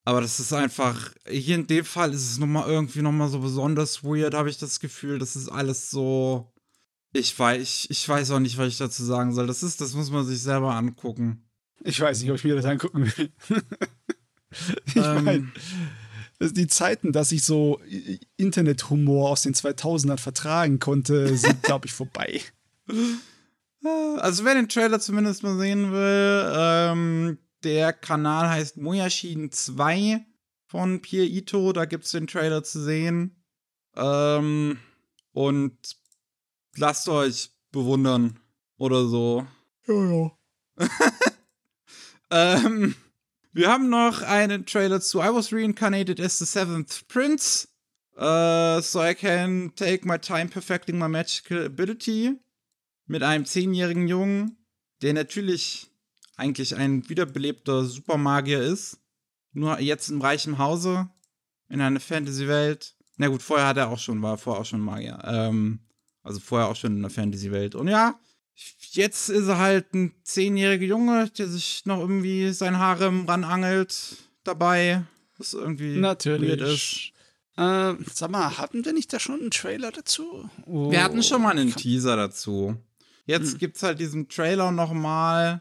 Aber 0.04 0.20
das 0.20 0.40
ist 0.40 0.52
einfach, 0.52 1.12
hier 1.28 1.54
in 1.54 1.66
dem 1.66 1.84
Fall 1.84 2.12
ist 2.12 2.28
es 2.28 2.38
nochmal 2.38 2.68
irgendwie 2.68 3.02
nochmal 3.02 3.28
so 3.28 3.38
besonders 3.38 4.02
weird, 4.02 4.34
habe 4.34 4.50
ich 4.50 4.58
das 4.58 4.80
Gefühl. 4.80 5.18
Das 5.18 5.36
ist 5.36 5.48
alles 5.48 5.90
so. 5.90 6.52
Ich 7.12 7.38
weiß, 7.38 7.60
ich, 7.60 7.90
ich 7.90 8.08
weiß 8.08 8.30
auch 8.32 8.40
nicht, 8.40 8.58
was 8.58 8.68
ich 8.68 8.78
dazu 8.78 9.04
sagen 9.04 9.32
soll. 9.32 9.46
Das 9.46 9.62
ist, 9.62 9.80
das 9.80 9.94
muss 9.94 10.10
man 10.10 10.24
sich 10.24 10.40
selber 10.40 10.74
angucken. 10.74 11.44
Ich 11.84 12.00
weiß 12.00 12.20
nicht, 12.20 12.30
ob 12.30 12.36
ich 12.36 12.44
mir 12.44 12.56
das 12.56 12.64
angucken 12.64 13.12
will. 13.16 13.30
ich 14.86 14.96
ähm, 14.96 15.24
meine, 15.24 15.52
die 16.40 16.66
Zeiten, 16.66 17.12
dass 17.12 17.32
ich 17.32 17.44
so 17.44 17.80
Internethumor 18.36 19.30
aus 19.30 19.42
den 19.42 19.54
2000ern 19.54 20.18
vertragen 20.18 20.78
konnte, 20.78 21.36
sind, 21.36 21.62
glaube 21.62 21.86
ich, 21.86 21.92
vorbei. 21.92 22.40
Also 24.18 24.44
wer 24.44 24.54
den 24.54 24.68
Trailer 24.68 25.00
zumindest 25.00 25.42
mal 25.42 25.58
sehen 25.58 25.92
will, 25.92 26.52
ähm, 26.54 27.38
der 27.64 27.92
Kanal 27.92 28.48
heißt 28.48 28.76
Mojashin 28.76 29.52
2 29.52 30.24
von 30.66 31.00
Pierre 31.02 31.26
Ito. 31.26 31.72
Da 31.72 31.84
gibt 31.84 32.04
es 32.04 32.12
den 32.12 32.26
Trailer 32.26 32.62
zu 32.62 32.82
sehen. 32.82 33.42
Ähm, 33.96 34.78
und 35.32 35.76
lasst 36.76 37.08
euch 37.08 37.50
bewundern 37.70 38.38
oder 38.78 39.06
so. 39.06 39.46
Ja, 39.86 39.94
ja. 39.94 40.88
ähm, 42.30 42.94
wir 43.52 43.68
haben 43.68 43.90
noch 43.90 44.22
einen 44.22 44.64
Trailer 44.66 45.00
zu 45.00 45.20
I 45.20 45.34
Was 45.34 45.52
Reincarnated 45.52 46.20
as 46.20 46.38
the 46.38 46.46
Seventh 46.46 47.06
Prince. 47.08 47.68
Uh, 48.16 48.80
so 48.80 49.02
I 49.02 49.14
can 49.14 49.72
take 49.74 50.06
my 50.06 50.18
time 50.18 50.48
perfecting 50.48 50.98
my 50.98 51.08
magical 51.08 51.64
ability. 51.64 52.38
Mit 53.06 53.22
einem 53.22 53.44
zehnjährigen 53.44 54.08
Jungen, 54.08 54.56
der 55.02 55.12
natürlich 55.12 55.91
eigentlich 56.36 56.76
ein 56.76 57.08
wiederbelebter 57.08 57.84
Supermagier 57.84 58.60
ist. 58.60 58.98
Nur 59.52 59.80
jetzt 59.80 60.08
im 60.08 60.20
reichen 60.20 60.58
Hause, 60.58 61.08
in 61.68 61.80
einer 61.80 62.00
Fantasy-Welt. 62.00 62.94
Na 63.16 63.28
gut, 63.28 63.42
vorher 63.42 63.66
hat 63.66 63.76
er 63.76 63.90
auch 63.90 63.98
schon, 63.98 64.22
war 64.22 64.38
vorher 64.38 64.62
auch 64.62 64.66
schon 64.66 64.80
Magier. 64.80 65.18
Ähm, 65.24 65.80
also 66.22 66.40
vorher 66.40 66.68
auch 66.68 66.76
schon 66.76 66.96
in 66.96 67.02
der 67.02 67.10
Fantasy-Welt. 67.10 67.74
Und 67.74 67.88
ja, 67.88 68.18
jetzt 68.92 69.28
ist 69.28 69.48
er 69.48 69.58
halt 69.58 69.92
ein 69.94 70.14
zehnjähriger 70.22 70.86
Junge, 70.86 71.28
der 71.30 71.48
sich 71.48 71.84
noch 71.84 71.98
irgendwie 71.98 72.52
sein 72.52 72.78
Harem 72.78 73.26
ranangelt 73.26 74.16
dabei. 74.44 75.04
Was 75.38 75.54
irgendwie 75.54 75.96
Natürlich. 75.96 76.60
ist. 76.60 77.12
Äh, 77.56 77.94
sag 78.12 78.30
mal, 78.30 78.56
hatten 78.56 78.84
wir 78.84 78.92
nicht 78.94 79.12
da 79.12 79.20
schon 79.20 79.40
einen 79.40 79.50
Trailer 79.50 79.92
dazu? 79.92 80.48
Oh, 80.64 80.90
wir 80.90 81.02
hatten 81.02 81.22
schon 81.22 81.42
mal 81.42 81.50
einen 81.50 81.74
Teaser 81.74 82.16
dazu. 82.16 82.76
Jetzt 83.26 83.52
hm. 83.52 83.58
gibt's 83.58 83.82
halt 83.82 84.00
diesen 84.00 84.28
Trailer 84.28 84.70
noch 84.70 84.92
mal 84.92 85.60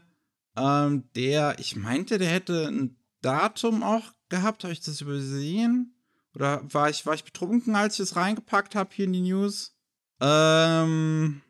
ähm, 0.56 1.04
der, 1.14 1.58
ich 1.58 1.76
meinte, 1.76 2.18
der 2.18 2.28
hätte 2.28 2.68
ein 2.68 2.96
Datum 3.20 3.82
auch 3.82 4.12
gehabt. 4.28 4.64
Habe 4.64 4.72
ich 4.72 4.80
das 4.80 5.00
übersehen? 5.00 5.94
Oder 6.34 6.62
war 6.72 6.90
ich, 6.90 7.04
war 7.06 7.14
ich 7.14 7.24
betrunken, 7.24 7.76
als 7.76 7.94
ich 7.94 8.00
es 8.00 8.16
reingepackt 8.16 8.74
habe 8.74 8.90
hier 8.92 9.04
in 9.04 9.12
die 9.12 9.20
News? 9.20 9.76
Ähm, 10.20 11.42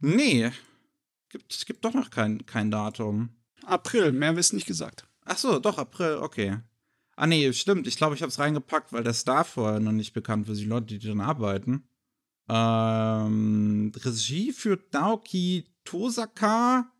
nee. 0.00 0.50
Gibt, 1.28 1.52
es 1.52 1.66
gibt 1.66 1.84
doch 1.84 1.94
noch 1.94 2.10
kein, 2.10 2.44
kein 2.46 2.70
Datum. 2.70 3.30
April, 3.64 4.12
mehr 4.12 4.36
wirst 4.36 4.52
nicht 4.52 4.66
gesagt. 4.66 5.06
Ach 5.24 5.38
so, 5.38 5.58
doch, 5.58 5.78
April, 5.78 6.16
okay. 6.16 6.58
Ah, 7.16 7.26
nee, 7.26 7.52
stimmt. 7.52 7.86
Ich 7.86 7.96
glaube, 7.96 8.14
ich 8.14 8.22
habe 8.22 8.30
es 8.30 8.38
reingepackt, 8.38 8.92
weil 8.92 9.04
der 9.04 9.12
Star 9.12 9.44
vorher 9.44 9.80
noch 9.80 9.92
nicht 9.92 10.12
bekannt 10.12 10.46
für 10.46 10.54
die 10.54 10.64
Leute, 10.64 10.98
die 10.98 11.06
dann 11.06 11.20
arbeiten. 11.20 11.84
Ähm, 12.48 13.92
Regie 13.96 14.52
führt 14.52 14.92
Naoki 14.92 15.66
Tosaka 15.84 16.91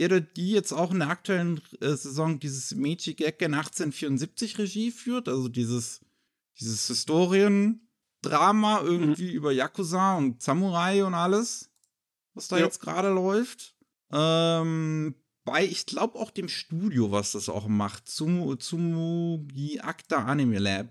der 0.00 0.06
oder 0.06 0.20
die 0.20 0.50
jetzt 0.50 0.72
auch 0.72 0.90
in 0.92 1.00
der 1.00 1.10
aktuellen 1.10 1.60
äh, 1.80 1.94
Saison 1.94 2.40
dieses 2.40 2.74
Meiji 2.74 3.14
Gekken 3.14 3.54
1874 3.54 4.58
Regie 4.58 4.90
führt, 4.90 5.28
also 5.28 5.48
dieses, 5.48 6.00
dieses 6.58 6.86
Historiendrama 6.86 8.80
irgendwie 8.82 9.28
mhm. 9.28 9.34
über 9.34 9.52
Yakuza 9.52 10.16
und 10.16 10.40
Samurai 10.42 11.04
und 11.04 11.12
alles, 11.14 11.70
was 12.32 12.48
da 12.48 12.56
ja. 12.56 12.64
jetzt 12.64 12.80
gerade 12.80 13.10
läuft. 13.10 13.74
Ähm, 14.10 15.14
bei, 15.44 15.64
ich 15.64 15.84
glaube 15.84 16.18
auch 16.18 16.30
dem 16.30 16.48
Studio, 16.48 17.12
was 17.12 17.32
das 17.32 17.50
auch 17.50 17.68
macht, 17.68 18.06
Tsumugi 18.06 19.80
Akta 19.80 20.24
Anime 20.24 20.58
Lab. 20.58 20.88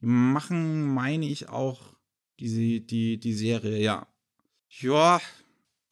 Die 0.00 0.06
machen, 0.06 0.94
meine 0.94 1.26
ich, 1.26 1.48
auch 1.48 1.80
die, 2.38 2.86
die, 2.86 3.18
die 3.18 3.34
Serie, 3.34 3.82
ja. 3.82 4.06
Ja, 4.68 5.20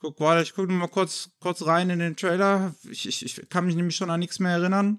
Guck, 0.03 0.19
warte, 0.19 0.43
ich 0.43 0.53
gucke 0.53 0.73
mal 0.73 0.89
kurz, 0.89 1.31
kurz 1.39 1.65
rein 1.65 1.89
in 1.89 2.01
den 2.01 2.17
Trailer. 2.17 2.75
Ich, 2.91 3.07
ich, 3.07 3.25
ich 3.25 3.49
kann 3.49 3.67
mich 3.67 3.77
nämlich 3.77 3.95
schon 3.95 4.11
an 4.11 4.19
nichts 4.19 4.41
mehr 4.41 4.51
erinnern. 4.51 4.99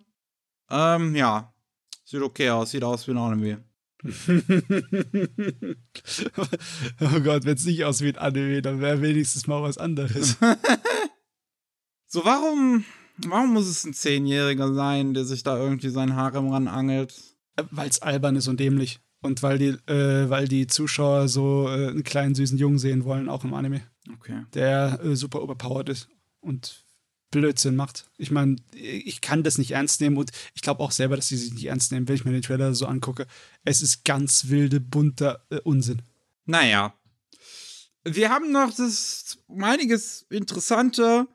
Ähm, 0.70 1.14
ja. 1.14 1.54
Sieht 2.06 2.22
okay 2.22 2.50
aus, 2.52 2.72
sieht 2.72 2.86
aus 2.86 3.06
wie 3.06 3.12
ein 3.12 3.18
Anime. 3.18 3.66
oh 7.02 7.20
Gott, 7.20 7.44
wenn 7.44 7.56
es 7.56 7.66
nicht 7.66 7.84
aussieht 7.84 8.16
wie 8.16 8.18
ein 8.18 8.24
Anime, 8.24 8.62
dann 8.62 8.80
wäre 8.80 9.02
wenigstens 9.02 9.46
mal 9.46 9.62
was 9.62 9.78
anderes. 9.78 10.38
so, 12.08 12.24
warum, 12.24 12.86
warum 13.18 13.52
muss 13.52 13.68
es 13.68 13.84
ein 13.84 13.94
Zehnjähriger 13.94 14.74
sein, 14.74 15.14
der 15.14 15.26
sich 15.26 15.44
da 15.44 15.58
irgendwie 15.58 15.90
sein 15.90 16.16
Harem 16.16 16.50
ranangelt? 16.50 17.14
Äh, 17.58 17.64
Weil 17.72 17.90
es 17.90 18.02
albern 18.02 18.38
ist 18.38 18.48
und 18.48 18.62
dämlich. 18.62 19.02
Und 19.22 19.44
weil 19.44 19.58
die, 19.58 19.76
äh, 19.92 20.30
weil 20.30 20.48
die 20.48 20.68
Zuschauer 20.68 21.28
so 21.28 21.68
äh, 21.68 21.90
einen 21.90 22.04
kleinen 22.04 22.36
süßen 22.36 22.58
Jungen 22.58 22.80
sehen 22.80 23.04
wollen, 23.04 23.28
auch 23.28 23.44
im 23.44 23.54
Anime. 23.54 23.82
Okay. 24.12 24.46
Der 24.54 25.00
äh, 25.04 25.16
super 25.16 25.42
overpowered 25.42 25.90
ist 25.90 26.10
und 26.42 26.84
Blödsinn 27.32 27.76
macht. 27.76 28.06
Ich 28.18 28.32
meine, 28.32 28.58
ich 28.74 29.22
kann 29.22 29.44
das 29.44 29.58
nicht 29.58 29.72
ernst 29.72 30.02
nehmen 30.02 30.18
und 30.18 30.32
ich 30.54 30.62
glaube 30.62 30.82
auch 30.84 30.92
selber, 30.92 31.16
dass 31.16 31.28
sie 31.28 31.38
sich 31.38 31.54
nicht 31.54 31.66
ernst 31.66 31.92
nehmen, 31.92 32.08
wenn 32.08 32.16
ich 32.16 32.26
mir 32.26 32.32
den 32.32 32.44
Trailer 32.44 32.76
so 32.76 32.86
angucke. 32.86 33.28
Es 33.66 33.82
ist 33.82 34.06
ganz 34.06 34.50
wilde, 34.50 34.80
bunter 34.80 35.44
äh, 35.50 35.60
Unsinn. 35.62 36.02
Naja. 36.46 36.94
wir 38.04 38.30
haben 38.30 38.52
noch 38.52 38.74
das 38.74 39.40
einiges 39.58 40.26
interessante 40.30 41.28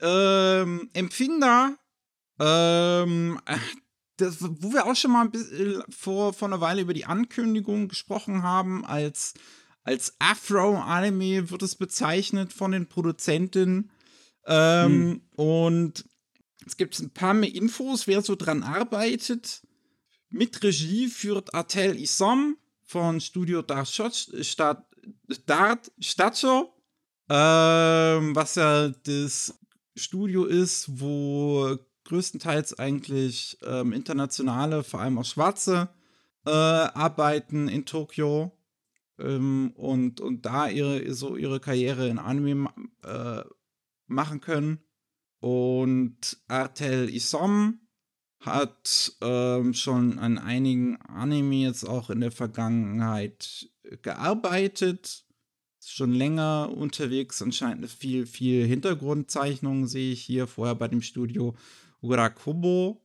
ähm, 0.00 0.90
Empfinder, 0.92 1.76
ähm, 2.40 3.40
das, 4.16 4.38
wo 4.40 4.72
wir 4.72 4.86
auch 4.86 4.96
schon 4.96 5.12
mal 5.12 5.22
ein 5.22 5.30
bisschen 5.30 5.82
vor, 5.90 6.32
vor 6.32 6.48
einer 6.48 6.60
Weile 6.60 6.82
über 6.82 6.94
die 6.94 7.04
Ankündigung 7.04 7.88
gesprochen 7.88 8.42
haben, 8.42 8.84
als, 8.84 9.34
als 9.86 10.16
Afro-Anime 10.18 11.48
wird 11.50 11.62
es 11.62 11.76
bezeichnet 11.76 12.52
von 12.52 12.72
den 12.72 12.88
Produzenten. 12.88 13.92
Ähm, 14.44 14.92
hm. 14.92 15.20
Und 15.36 16.04
es 16.66 16.76
gibt 16.76 16.98
ein 16.98 17.10
paar 17.10 17.34
mehr 17.34 17.54
Infos, 17.54 18.08
wer 18.08 18.20
so 18.20 18.34
dran 18.34 18.64
arbeitet. 18.64 19.62
Mit 20.28 20.60
Regie 20.64 21.06
führt 21.06 21.54
Artel 21.54 21.96
Isom 22.00 22.56
von 22.82 23.20
Studio 23.20 23.62
Dart 23.62 23.88
Stacho, 26.00 26.74
ähm, 27.30 28.34
was 28.34 28.56
ja 28.56 28.88
das 28.88 29.54
Studio 29.94 30.46
ist, 30.46 31.00
wo 31.00 31.78
größtenteils 32.04 32.76
eigentlich 32.80 33.56
ähm, 33.62 33.92
internationale, 33.92 34.82
vor 34.82 35.00
allem 35.00 35.18
auch 35.18 35.24
Schwarze, 35.24 35.90
äh, 36.44 36.50
arbeiten 36.50 37.68
in 37.68 37.86
Tokio 37.86 38.55
ähm, 39.18 39.72
und, 39.74 40.20
und 40.20 40.46
da 40.46 40.68
ihre, 40.68 41.12
so 41.14 41.36
ihre 41.36 41.60
Karriere 41.60 42.08
in 42.08 42.18
Anime 42.18 42.70
äh, 43.02 43.42
machen 44.06 44.40
können. 44.40 44.80
Und 45.40 46.38
Artel 46.48 47.08
Isom 47.14 47.80
hat 48.40 49.12
ähm, 49.20 49.74
schon 49.74 50.18
an 50.18 50.38
einigen 50.38 50.96
Anime 51.02 51.56
jetzt 51.56 51.84
auch 51.84 52.10
in 52.10 52.20
der 52.20 52.30
Vergangenheit 52.30 53.68
gearbeitet. 54.02 55.24
Schon 55.84 56.12
länger 56.12 56.72
unterwegs, 56.74 57.40
anscheinend 57.42 57.88
viel, 57.88 58.26
viel 58.26 58.66
Hintergrundzeichnungen 58.66 59.86
sehe 59.86 60.12
ich 60.12 60.22
hier 60.22 60.46
vorher 60.46 60.74
bei 60.74 60.88
dem 60.88 61.00
Studio 61.00 61.54
Urakubo, 62.00 63.04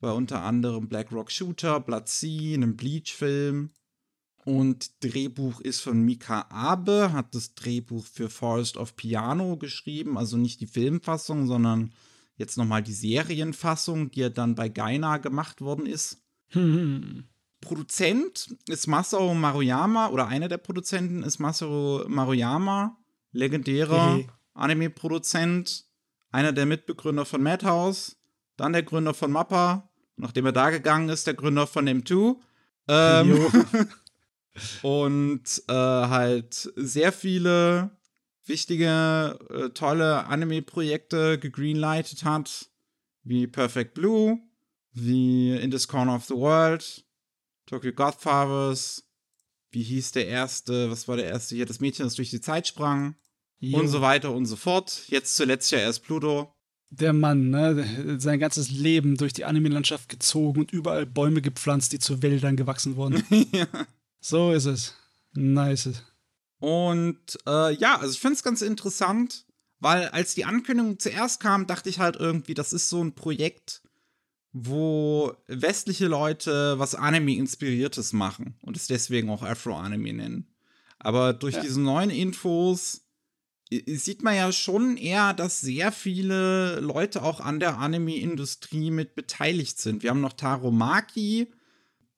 bei 0.00 0.12
unter 0.12 0.42
anderem 0.42 0.88
Black 0.88 1.12
Rock 1.12 1.30
Shooter, 1.30 1.80
Blood 1.80 2.08
Sea, 2.08 2.54
einem 2.54 2.76
Bleach-Film. 2.76 3.70
Und 4.46 5.02
Drehbuch 5.02 5.60
ist 5.60 5.80
von 5.80 6.02
Mika 6.02 6.46
Abe, 6.50 7.12
hat 7.12 7.34
das 7.34 7.56
Drehbuch 7.56 8.06
für 8.06 8.30
Forest 8.30 8.76
of 8.76 8.94
Piano 8.94 9.56
geschrieben, 9.56 10.16
also 10.16 10.36
nicht 10.36 10.60
die 10.60 10.68
Filmfassung, 10.68 11.48
sondern 11.48 11.92
jetzt 12.36 12.56
nochmal 12.56 12.80
die 12.80 12.92
Serienfassung, 12.92 14.12
die 14.12 14.20
ja 14.20 14.28
dann 14.28 14.54
bei 14.54 14.68
Gaina 14.68 15.16
gemacht 15.16 15.62
worden 15.62 15.84
ist. 15.84 16.22
Hm. 16.50 17.24
Produzent 17.60 18.56
ist 18.68 18.86
Masao 18.86 19.34
Maruyama, 19.34 20.10
oder 20.10 20.28
einer 20.28 20.46
der 20.46 20.58
Produzenten 20.58 21.24
ist 21.24 21.40
Masao 21.40 22.04
Maruyama, 22.06 22.96
legendärer 23.32 24.14
hey. 24.14 24.28
Anime-Produzent, 24.54 25.86
einer 26.30 26.52
der 26.52 26.66
Mitbegründer 26.66 27.24
von 27.24 27.42
Madhouse, 27.42 28.16
dann 28.56 28.74
der 28.74 28.84
Gründer 28.84 29.12
von 29.12 29.32
Mappa, 29.32 29.90
nachdem 30.16 30.46
er 30.46 30.52
da 30.52 30.70
gegangen 30.70 31.08
ist, 31.08 31.26
der 31.26 31.34
Gründer 31.34 31.66
von 31.66 31.88
M2. 31.88 32.36
Ähm, 32.86 33.46
und 34.82 35.62
äh, 35.68 35.72
halt 35.72 36.70
sehr 36.76 37.12
viele 37.12 37.90
wichtige, 38.44 39.38
äh, 39.50 39.70
tolle 39.70 40.26
Anime-Projekte 40.26 41.38
gegreenlightet 41.38 42.24
hat, 42.24 42.70
wie 43.22 43.46
Perfect 43.46 43.94
Blue, 43.94 44.38
wie 44.92 45.56
In 45.56 45.70
This 45.70 45.88
Corner 45.88 46.14
of 46.14 46.24
the 46.24 46.34
World, 46.34 47.04
Tokyo 47.66 47.92
Godfathers, 47.92 49.04
wie 49.70 49.82
hieß 49.82 50.12
der 50.12 50.28
erste, 50.28 50.90
was 50.90 51.08
war 51.08 51.16
der 51.16 51.26
erste 51.26 51.56
hier, 51.56 51.66
das 51.66 51.80
Mädchen, 51.80 52.06
das 52.06 52.14
durch 52.14 52.30
die 52.30 52.40
Zeit 52.40 52.68
sprang 52.68 53.16
jo. 53.58 53.78
und 53.78 53.88
so 53.88 54.00
weiter 54.00 54.32
und 54.32 54.46
so 54.46 54.56
fort. 54.56 55.02
Jetzt 55.08 55.36
zuletzt 55.36 55.70
ja 55.72 55.78
erst 55.78 56.04
Pluto. 56.04 56.52
Der 56.90 57.12
Mann, 57.12 57.50
ne, 57.50 58.20
sein 58.20 58.38
ganzes 58.38 58.70
Leben 58.70 59.16
durch 59.16 59.32
die 59.32 59.44
Anime-Landschaft 59.44 60.08
gezogen 60.08 60.60
und 60.60 60.72
überall 60.72 61.04
Bäume 61.04 61.42
gepflanzt, 61.42 61.92
die 61.92 61.98
zu 61.98 62.22
Wäldern 62.22 62.56
gewachsen 62.56 62.96
wurden. 62.96 63.24
ja. 63.52 63.66
So 64.28 64.50
ist 64.50 64.64
es. 64.64 64.94
Nice. 65.34 66.02
Und 66.58 67.38
äh, 67.46 67.72
ja, 67.74 67.96
also 68.00 68.12
ich 68.12 68.18
finde 68.18 68.34
es 68.34 68.42
ganz 68.42 68.60
interessant, 68.60 69.46
weil 69.78 70.08
als 70.08 70.34
die 70.34 70.44
Ankündigung 70.44 70.98
zuerst 70.98 71.38
kam, 71.38 71.68
dachte 71.68 71.88
ich 71.88 72.00
halt 72.00 72.16
irgendwie, 72.16 72.54
das 72.54 72.72
ist 72.72 72.88
so 72.88 73.00
ein 73.04 73.14
Projekt, 73.14 73.82
wo 74.52 75.32
westliche 75.46 76.08
Leute 76.08 76.76
was 76.76 76.96
Anime-Inspiriertes 76.96 78.12
machen 78.14 78.56
und 78.62 78.76
es 78.76 78.88
deswegen 78.88 79.30
auch 79.30 79.44
Afro-Anime 79.44 80.12
nennen. 80.12 80.52
Aber 80.98 81.32
durch 81.32 81.54
ja. 81.54 81.60
diese 81.60 81.80
neuen 81.80 82.10
Infos 82.10 83.02
sieht 83.70 84.24
man 84.24 84.34
ja 84.34 84.50
schon 84.50 84.96
eher, 84.96 85.34
dass 85.34 85.60
sehr 85.60 85.92
viele 85.92 86.80
Leute 86.80 87.22
auch 87.22 87.38
an 87.38 87.60
der 87.60 87.78
Anime-Industrie 87.78 88.90
mit 88.90 89.14
beteiligt 89.14 89.78
sind. 89.78 90.02
Wir 90.02 90.10
haben 90.10 90.20
noch 90.20 90.32
Taro 90.32 90.72
Maki, 90.72 91.46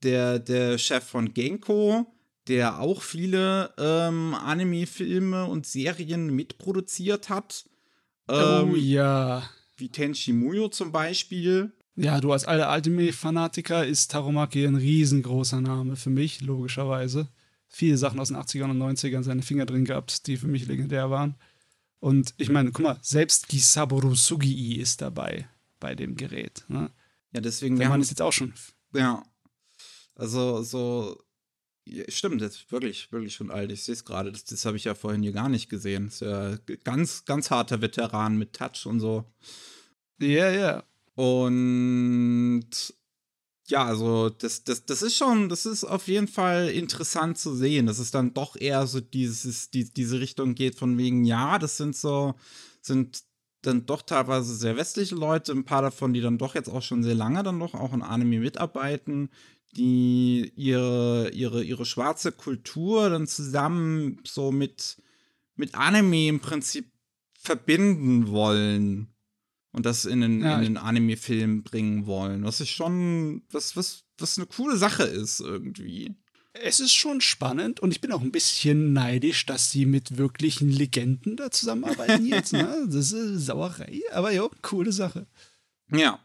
der, 0.03 0.39
der 0.39 0.79
Chef 0.79 1.05
von 1.05 1.35
Genko, 1.35 2.07
der 2.47 2.81
auch 2.81 3.03
viele 3.03 3.73
ähm, 3.79 4.35
Anime-Filme 4.35 5.47
und 5.47 5.67
Serien 5.67 6.35
mitproduziert 6.35 7.29
hat. 7.29 7.65
Oh 8.29 8.35
ähm, 8.35 8.71
oh 8.73 8.77
ja. 8.77 9.49
Wie 9.77 9.89
Tenchi 9.89 10.33
Muyo 10.33 10.69
zum 10.69 10.93
Beispiel. 10.93 11.73
Ja, 11.95 12.21
du 12.21 12.33
als 12.33 12.45
alter 12.45 12.69
Anime-Fanatiker 12.71 13.85
ist 13.85 14.11
Taromaki 14.11 14.65
ein 14.65 14.77
riesengroßer 14.77 15.61
Name 15.61 15.97
für 15.97 16.11
mich, 16.11 16.41
logischerweise. 16.41 17.29
Viele 17.67 17.99
Sachen 17.99 18.19
aus 18.19 18.29
den 18.29 18.37
80ern 18.37 18.71
und 18.71 18.79
90ern 18.79 19.23
seine 19.23 19.43
Finger 19.43 19.67
drin 19.67 19.85
gehabt, 19.85 20.27
die 20.27 20.37
für 20.37 20.47
mich 20.47 20.67
legendär 20.67 21.11
waren. 21.11 21.35
Und 22.01 22.35
ich 22.39 22.49
meine, 22.49 22.71
guck 22.71 22.85
mal, 22.85 22.99
selbst 23.03 23.49
Gisaboru 23.49 24.15
Sugii 24.15 24.77
ist 24.77 25.03
dabei 25.03 25.49
bei 25.81 25.95
dem 25.95 26.15
Gerät. 26.17 26.65
Ne? 26.69 26.91
Ja, 27.33 27.41
deswegen. 27.41 27.77
Der 27.77 27.89
Mann 27.89 28.01
ist 28.01 28.11
jetzt 28.11 28.23
auch 28.23 28.33
schon. 28.33 28.55
Ja. 28.95 29.23
Also, 30.19 30.63
so 30.63 31.17
stimmt, 32.09 32.43
das 32.43 32.57
ist 32.57 32.73
wirklich, 32.73 33.11
wirklich 33.13 33.35
schon 33.35 33.51
alt. 33.51 33.73
Ich 33.73 33.85
sehe 33.85 33.95
es 33.95 34.05
gerade. 34.05 34.33
Das, 34.33 34.45
das 34.45 34.65
habe 34.67 34.77
ich 34.77 34.85
ja 34.85 34.95
vorhin 34.95 35.23
hier 35.23 35.33
gar 35.33 35.49
nicht 35.49 35.71
gesehen. 35.71 36.07
Das 36.07 36.15
ist 36.15 36.21
ja 36.21 36.57
ganz, 36.85 37.25
ganz 37.25 37.51
harter 37.51 37.81
Veteran 37.81 38.37
mit 38.37 38.53
Touch 38.53 38.87
und 38.87 39.01
so. 39.01 39.25
Ja, 40.21 40.29
yeah, 40.29 40.51
ja. 40.51 40.61
Yeah. 40.61 40.85
Und 41.15 42.95
ja, 43.69 43.85
also 43.85 44.31
das, 44.31 44.65
das, 44.65 44.87
das 44.87 45.03
ist 45.03 45.17
schon, 45.17 45.49
das 45.49 45.67
ist 45.67 45.85
auf 45.85 46.09
jeden 46.09 46.29
Fall 46.29 46.69
interessant 46.69 47.39
zu 47.39 47.55
sehen, 47.55 47.87
dass 47.87 47.99
es 47.99 48.11
dann 48.11 48.35
doch 48.35 48.57
eher 48.57 48.87
so 48.87 49.01
dieses, 49.01 49.71
die, 49.71 49.93
diese 49.93 50.21
Richtung 50.21 50.55
geht, 50.55 50.77
von 50.77 50.97
wegen, 50.97 51.25
ja, 51.25 51.59
das 51.59 51.77
sind 51.77 51.97
so, 51.97 52.35
sind 52.81 53.23
dann 53.63 53.85
doch 53.87 54.03
teilweise 54.03 54.55
sehr 54.55 54.77
westliche 54.77 55.17
Leute, 55.17 55.53
ein 55.53 55.65
paar 55.65 55.83
davon, 55.83 56.15
die 56.15 56.21
dann 56.21 56.39
doch 56.39 56.55
jetzt 56.55 56.69
auch 56.69 56.83
schon 56.83 57.03
sehr 57.03 57.15
lange 57.15 57.43
dann 57.43 57.59
doch 57.59 57.75
auch 57.75 57.93
in 57.93 58.03
Anime 58.03 58.39
mitarbeiten, 58.39 59.31
die 59.73 60.53
ihre, 60.57 61.31
ihre, 61.31 61.63
ihre 61.63 61.85
schwarze 61.85 62.33
Kultur 62.33 63.11
dann 63.11 63.27
zusammen 63.27 64.21
so 64.27 64.51
mit, 64.51 64.97
mit 65.57 65.75
Anime 65.75 66.29
im 66.29 66.41
Prinzip 66.41 66.91
verbinden 67.39 68.29
wollen 68.29 69.09
und 69.73 69.87
das 69.87 70.05
in 70.05 70.21
den, 70.21 70.43
ja, 70.43 70.61
den 70.61 70.77
Anime-Film 70.77 71.63
bringen 71.63 72.07
wollen. 72.07 72.45
Was 72.45 72.61
ist 72.61 72.71
schon, 72.71 73.43
was, 73.51 73.77
was, 73.77 74.05
was 74.19 74.39
eine 74.39 74.47
coole 74.47 74.77
Sache 74.77 75.05
ist 75.05 75.41
irgendwie. 75.41 76.17
Es 76.55 76.81
ist 76.81 76.95
schon 76.95 77.21
spannend 77.21 77.79
und 77.79 77.93
ich 77.93 78.01
bin 78.01 78.11
auch 78.11 78.23
ein 78.23 78.33
bisschen 78.33 78.93
neidisch, 78.93 79.47
dass 79.47 79.71
sie 79.71 79.87
mit 79.87 80.17
wirklichen 80.17 80.71
Legenden 80.71 81.37
da 81.37 81.51
zusammenarbeiten 81.51 82.27
jetzt. 82.27 82.53
Ne? 82.59 82.89
Das 82.91 83.13
ist 83.13 83.47
Sauerei, 83.47 84.01
aber 84.13 84.33
ja, 84.33 84.49
coole 84.63 84.91
Sache. 84.91 85.27
Ja. 85.93 86.19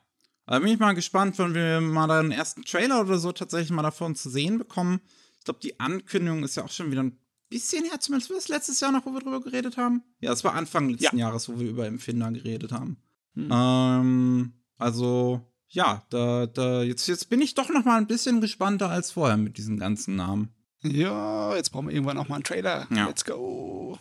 Da 0.45 0.59
bin 0.59 0.69
ich 0.69 0.79
mal 0.79 0.93
gespannt, 0.93 1.37
wenn 1.39 1.53
wir 1.53 1.79
mal 1.81 2.07
da 2.07 2.19
einen 2.19 2.31
ersten 2.31 2.63
Trailer 2.63 3.01
oder 3.01 3.17
so 3.17 3.31
tatsächlich 3.31 3.71
mal 3.71 3.81
davon 3.81 4.15
zu 4.15 4.29
sehen 4.29 4.57
bekommen. 4.57 5.01
Ich 5.39 5.45
glaube, 5.45 5.59
die 5.61 5.79
Ankündigung 5.79 6.43
ist 6.43 6.55
ja 6.55 6.63
auch 6.63 6.71
schon 6.71 6.91
wieder 6.91 7.03
ein 7.03 7.17
bisschen 7.49 7.85
her, 7.85 7.99
zumindest 7.99 8.29
war 8.29 8.37
das 8.37 8.47
letztes 8.47 8.79
Jahr 8.79 8.91
noch, 8.91 9.05
wo 9.05 9.11
wir 9.11 9.21
drüber 9.21 9.41
geredet 9.41 9.77
haben. 9.77 10.03
Ja, 10.19 10.33
es 10.33 10.43
war 10.43 10.53
Anfang 10.53 10.89
letzten 10.89 11.17
ja. 11.17 11.27
Jahres, 11.27 11.47
wo 11.49 11.59
wir 11.59 11.69
über 11.69 11.85
Empfinder 11.85 12.31
geredet 12.31 12.71
haben. 12.71 12.97
Hm. 13.35 13.49
Ähm, 13.51 14.53
also, 14.77 15.41
ja, 15.67 16.05
da, 16.09 16.47
da, 16.47 16.83
jetzt, 16.83 17.07
jetzt 17.07 17.29
bin 17.29 17.41
ich 17.41 17.53
doch 17.53 17.69
noch 17.69 17.85
mal 17.85 17.97
ein 17.97 18.07
bisschen 18.07 18.41
gespannter 18.41 18.89
als 18.89 19.11
vorher 19.11 19.37
mit 19.37 19.57
diesen 19.57 19.77
ganzen 19.77 20.15
Namen. 20.15 20.53
Ja, 20.81 21.55
jetzt 21.55 21.71
brauchen 21.71 21.87
wir 21.87 21.93
irgendwann 21.93 22.17
auch 22.17 22.27
mal 22.27 22.35
einen 22.35 22.43
Trailer. 22.43 22.87
Ja. 22.89 23.07
Let's 23.07 23.23
go. 23.23 23.97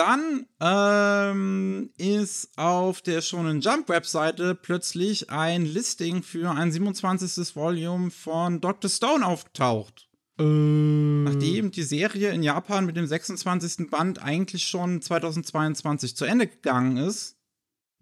Dann 0.00 0.46
ähm, 0.60 1.90
ist 1.98 2.56
auf 2.56 3.02
der 3.02 3.20
Shonen 3.20 3.60
Jump 3.60 3.90
Webseite 3.90 4.54
plötzlich 4.54 5.28
ein 5.28 5.66
Listing 5.66 6.22
für 6.22 6.50
ein 6.52 6.72
27. 6.72 7.54
Volume 7.54 8.10
von 8.10 8.62
Dr. 8.62 8.88
Stone 8.88 9.26
aufgetaucht. 9.26 10.08
Äh. 10.38 10.44
Nachdem 10.44 11.70
die 11.70 11.82
Serie 11.82 12.30
in 12.30 12.42
Japan 12.42 12.86
mit 12.86 12.96
dem 12.96 13.06
26. 13.06 13.90
Band 13.90 14.22
eigentlich 14.22 14.64
schon 14.64 15.02
2022 15.02 16.16
zu 16.16 16.24
Ende 16.24 16.46
gegangen 16.46 16.96
ist, 16.96 17.36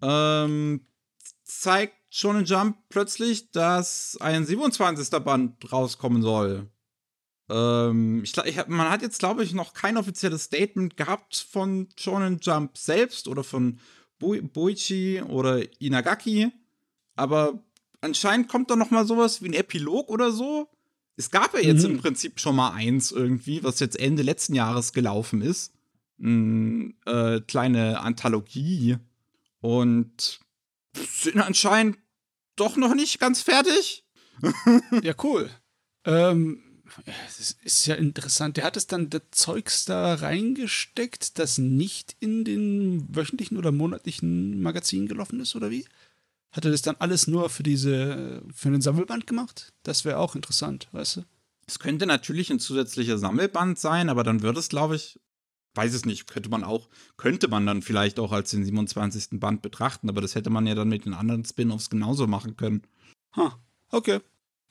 ähm, 0.01 0.87
zeigt 1.43 1.97
Shonen 2.09 2.45
Jump 2.45 2.77
plötzlich, 2.87 3.51
dass 3.51 4.17
ein 4.21 4.45
27. 4.45 5.19
Band 5.19 5.69
rauskommen 5.69 6.21
soll. 6.21 6.71
Ähm, 7.49 8.23
ich, 8.23 8.37
ich, 8.37 8.67
man 8.67 8.89
hat 8.89 9.01
jetzt, 9.01 9.19
glaube 9.19 9.43
ich, 9.43 9.53
noch 9.53 9.73
kein 9.73 9.97
offizielles 9.97 10.43
Statement 10.43 10.97
gehabt 10.97 11.45
von 11.51 11.87
Shonen 11.97 12.39
Jump 12.41 12.77
selbst 12.77 13.27
oder 13.27 13.43
von 13.43 13.79
Boichi 14.19 15.21
oder 15.21 15.63
Inagaki. 15.81 16.51
Aber 17.15 17.63
anscheinend 18.01 18.47
kommt 18.47 18.69
da 18.69 18.75
noch 18.75 18.91
mal 18.91 19.05
sowas 19.05 19.41
wie 19.41 19.49
ein 19.49 19.53
Epilog 19.53 20.09
oder 20.09 20.31
so. 20.31 20.69
Es 21.15 21.31
gab 21.31 21.53
ja 21.53 21.59
jetzt 21.59 21.83
mhm. 21.83 21.95
im 21.95 21.97
Prinzip 21.99 22.39
schon 22.39 22.55
mal 22.55 22.71
eins 22.71 23.11
irgendwie, 23.11 23.63
was 23.63 23.79
jetzt 23.79 23.99
Ende 23.99 24.23
letzten 24.23 24.55
Jahres 24.55 24.93
gelaufen 24.93 25.41
ist. 25.41 25.73
Eine 26.21 26.93
äh, 27.05 27.41
kleine 27.41 27.99
Anthologie. 27.99 28.97
Und 29.61 30.39
sind 30.95 31.37
anscheinend 31.37 31.97
doch 32.55 32.77
noch 32.77 32.95
nicht 32.95 33.19
ganz 33.19 33.41
fertig. 33.41 34.05
ja, 35.01 35.13
cool. 35.23 35.49
Ähm, 36.05 36.63
das 37.05 37.55
ist 37.63 37.85
ja 37.85 37.95
interessant. 37.95 38.57
Der 38.57 38.63
hat 38.63 38.77
es 38.77 38.87
dann 38.87 39.09
das 39.09 39.21
Zeugs 39.31 39.85
da 39.85 40.15
reingesteckt, 40.15 41.39
das 41.39 41.57
nicht 41.57 42.15
in 42.19 42.43
den 42.43 43.07
wöchentlichen 43.15 43.57
oder 43.57 43.71
monatlichen 43.71 44.61
Magazinen 44.61 45.07
gelaufen 45.07 45.39
ist, 45.39 45.55
oder 45.55 45.69
wie? 45.69 45.85
Hat 46.51 46.65
er 46.65 46.71
das 46.71 46.81
dann 46.81 46.95
alles 46.99 47.27
nur 47.27 47.49
für 47.49 47.63
diese, 47.63 48.41
für 48.53 48.71
den 48.71 48.81
Sammelband 48.81 49.27
gemacht? 49.27 49.71
Das 49.83 50.03
wäre 50.05 50.17
auch 50.17 50.35
interessant, 50.35 50.87
weißt 50.91 51.17
du? 51.17 51.21
Es 51.67 51.77
könnte 51.77 52.07
natürlich 52.07 52.49
ein 52.49 52.59
zusätzlicher 52.59 53.19
Sammelband 53.19 53.77
sein, 53.77 54.09
aber 54.09 54.23
dann 54.23 54.41
würde 54.41 54.59
es, 54.59 54.69
glaube 54.69 54.95
ich, 54.95 55.19
weiß 55.75 55.93
es 55.93 56.05
nicht, 56.05 56.27
könnte 56.27 56.49
man 56.49 56.63
auch, 56.63 56.89
könnte 57.17 57.47
man 57.47 57.65
dann 57.65 57.83
vielleicht 57.83 58.19
auch 58.19 58.31
als 58.31 58.49
den 58.51 58.65
27. 58.65 59.39
Band 59.39 59.61
betrachten, 59.61 60.09
aber 60.09 60.21
das 60.21 60.33
hätte 60.33 60.49
man 60.49 60.65
ja 60.65 60.73
dann 60.73 60.89
mit 60.89 61.05
den 61.05 61.13
anderen 61.13 61.45
Spin-offs 61.45 61.91
genauso 61.91 62.25
machen 62.25 62.57
können. 62.57 62.81
Ha, 63.35 63.59
okay. 63.91 64.19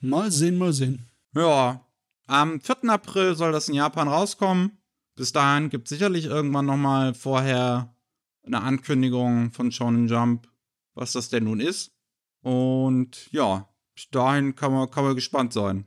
Mal 0.01 0.33
sehen, 0.33 0.59
mal 0.59 0.73
sehen. 0.73 1.07
Ja, 1.35 1.85
am 2.29 2.61
4. 2.61 2.91
April 2.91 3.35
soll 3.35 3.53
das 3.53 3.69
in 3.69 3.75
Japan 3.75 4.07
rauskommen. 4.07 4.79
Bis 5.17 5.33
dahin 5.33 5.71
gibt 5.71 5.87
es 5.87 5.91
sicherlich 5.91 6.27
irgendwann 6.27 6.67
nochmal 6.67 7.15
vorher 7.15 7.97
eine 8.45 8.63
Ankündigung 8.63 9.53
von 9.53 9.73
Shonen 9.73 10.09
Jump, 10.09 10.47
was 10.95 11.13
das 11.13 11.31
denn 11.31 11.45
nun 11.45 11.59
ist. 11.59 11.93
Und 12.43 13.33
ja, 13.33 13.69
bis 13.95 14.11
dahin 14.11 14.55
kann 14.55 14.73
man, 14.73 14.91
kann 14.91 15.05
man 15.05 15.15
gespannt 15.15 15.53
sein. 15.53 15.87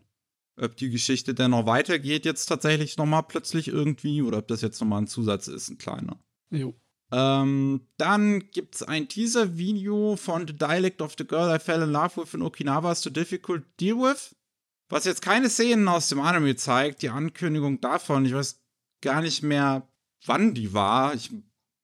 Ob 0.60 0.76
die 0.76 0.90
Geschichte 0.90 1.34
denn 1.34 1.52
noch 1.52 1.66
weitergeht, 1.66 2.26
jetzt 2.26 2.48
tatsächlich 2.48 2.98
nochmal 2.98 3.24
plötzlich 3.24 3.68
irgendwie, 3.68 4.22
oder 4.22 4.40
ob 4.40 4.48
das 4.48 4.62
jetzt 4.62 4.82
nochmal 4.82 5.04
ein 5.04 5.08
Zusatz 5.08 5.48
ist, 5.48 5.70
ein 5.70 5.78
kleiner. 5.78 6.20
Jo. 6.50 6.76
Ähm, 7.12 7.88
dann 7.98 8.50
gibt 8.52 8.76
es 8.76 8.84
ein 8.84 9.08
Teaser-Video 9.08 10.16
von 10.16 10.48
The 10.48 10.56
Dialect 10.56 11.02
of 11.02 11.14
the 11.18 11.28
Girl 11.28 11.56
I 11.56 11.60
Fell 11.60 11.84
in 11.84 11.92
Love 11.92 12.22
with 12.22 12.34
in 12.34 12.42
Okinawa 12.42 12.94
is 12.94 13.02
Too 13.02 13.12
Difficult 13.12 13.64
to 13.64 13.70
Deal 13.80 13.98
With. 13.98 14.36
Was 14.92 15.06
jetzt 15.06 15.22
keine 15.22 15.50
Szenen 15.50 15.88
aus 15.88 16.10
dem 16.10 16.20
Anime 16.20 16.58
zeigt, 16.58 17.02
die 17.02 17.08
Ankündigung 17.08 17.80
davon, 17.80 18.26
ich 18.26 18.34
weiß 18.34 18.60
gar 19.00 19.22
nicht 19.22 19.42
mehr, 19.42 19.88
wann 20.26 20.54
die 20.54 20.74
war. 20.74 21.16
Ich, 21.16 21.32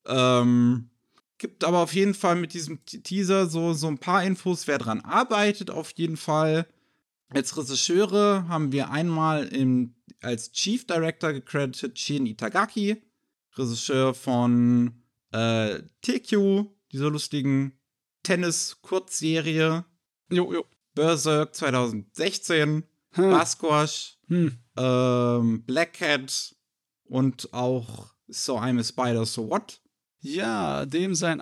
ähm, 0.05 0.89
gibt 1.37 1.63
aber 1.63 1.79
auf 1.79 1.93
jeden 1.93 2.13
Fall 2.13 2.35
mit 2.35 2.53
diesem 2.53 2.83
Teaser 2.83 3.47
so, 3.47 3.71
so 3.71 3.87
ein 3.87 3.97
paar 3.97 4.25
Infos, 4.25 4.67
wer 4.67 4.77
dran 4.77 4.99
arbeitet, 4.99 5.71
auf 5.71 5.91
jeden 5.91 6.17
Fall. 6.17 6.67
Als 7.29 7.55
Regisseure 7.55 8.49
haben 8.49 8.73
wir 8.73 8.91
einmal 8.91 9.47
im, 9.47 9.95
als 10.21 10.51
Chief 10.51 10.85
Director 10.85 11.31
gecredited 11.31 11.97
Shin 11.97 12.25
Itagaki, 12.25 13.01
Regisseur 13.55 14.15
von 14.15 15.01
äh, 15.31 15.79
TQ, 16.01 16.65
dieser 16.91 17.09
lustigen 17.09 17.79
Tennis-Kurzserie. 18.23 19.85
Jo, 20.29 20.53
jo. 20.53 20.65
Berserk 20.93 21.55
2016 21.55 22.83
hm. 23.17 23.31
Basquash, 23.31 24.17
hm. 24.27 24.57
ähm, 24.77 25.63
Black 25.63 25.93
Cat 25.93 26.55
und 27.05 27.53
auch 27.53 28.11
So 28.27 28.57
I'm 28.57 28.79
a 28.79 28.83
Spider, 28.83 29.25
So 29.25 29.49
What. 29.49 29.81
Ja, 30.19 30.85
dem 30.85 31.15
sein 31.15 31.41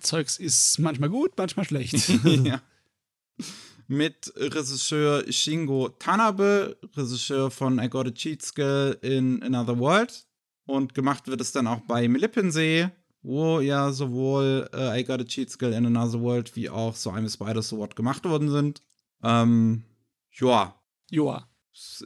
Zeugs 0.00 0.38
ist 0.38 0.78
manchmal 0.78 1.08
gut, 1.08 1.32
manchmal 1.36 1.66
schlecht. 1.66 2.08
ja. 2.44 2.60
Mit 3.88 4.32
Regisseur 4.36 5.24
Shingo 5.32 5.88
Tanabe, 5.88 6.76
Regisseur 6.94 7.50
von 7.50 7.80
I 7.80 7.88
Got 7.88 8.06
a 8.06 8.10
Cheat 8.12 8.42
Skill 8.42 8.96
in 9.02 9.42
Another 9.42 9.76
World. 9.78 10.26
Und 10.66 10.94
gemacht 10.94 11.26
wird 11.26 11.40
es 11.40 11.50
dann 11.50 11.66
auch 11.66 11.80
bei 11.80 12.06
Melippensee, 12.06 12.90
wo 13.22 13.58
ja 13.58 13.90
sowohl 13.90 14.70
äh, 14.72 15.00
I 15.00 15.04
Got 15.04 15.22
a 15.22 15.24
Cheat 15.24 15.50
Skill 15.50 15.72
in 15.72 15.86
Another 15.86 16.20
World 16.20 16.54
wie 16.54 16.70
auch 16.70 16.94
So 16.94 17.10
I'm 17.10 17.26
a 17.26 17.28
Spider, 17.28 17.62
So 17.62 17.78
What 17.78 17.96
gemacht 17.96 18.24
worden 18.24 18.50
sind. 18.50 18.82
Ähm, 19.24 19.82
Joa. 20.30 20.74
Joa. 21.10 21.48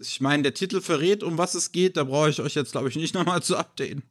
Ich 0.00 0.20
meine, 0.20 0.44
der 0.44 0.54
Titel 0.54 0.80
verrät, 0.80 1.22
um 1.22 1.38
was 1.38 1.54
es 1.54 1.72
geht. 1.72 1.96
Da 1.96 2.04
brauche 2.04 2.30
ich 2.30 2.40
euch 2.40 2.54
jetzt, 2.54 2.72
glaube 2.72 2.88
ich, 2.88 2.96
nicht 2.96 3.14
nochmal 3.14 3.42
zu 3.42 3.56
updaten. 3.56 4.02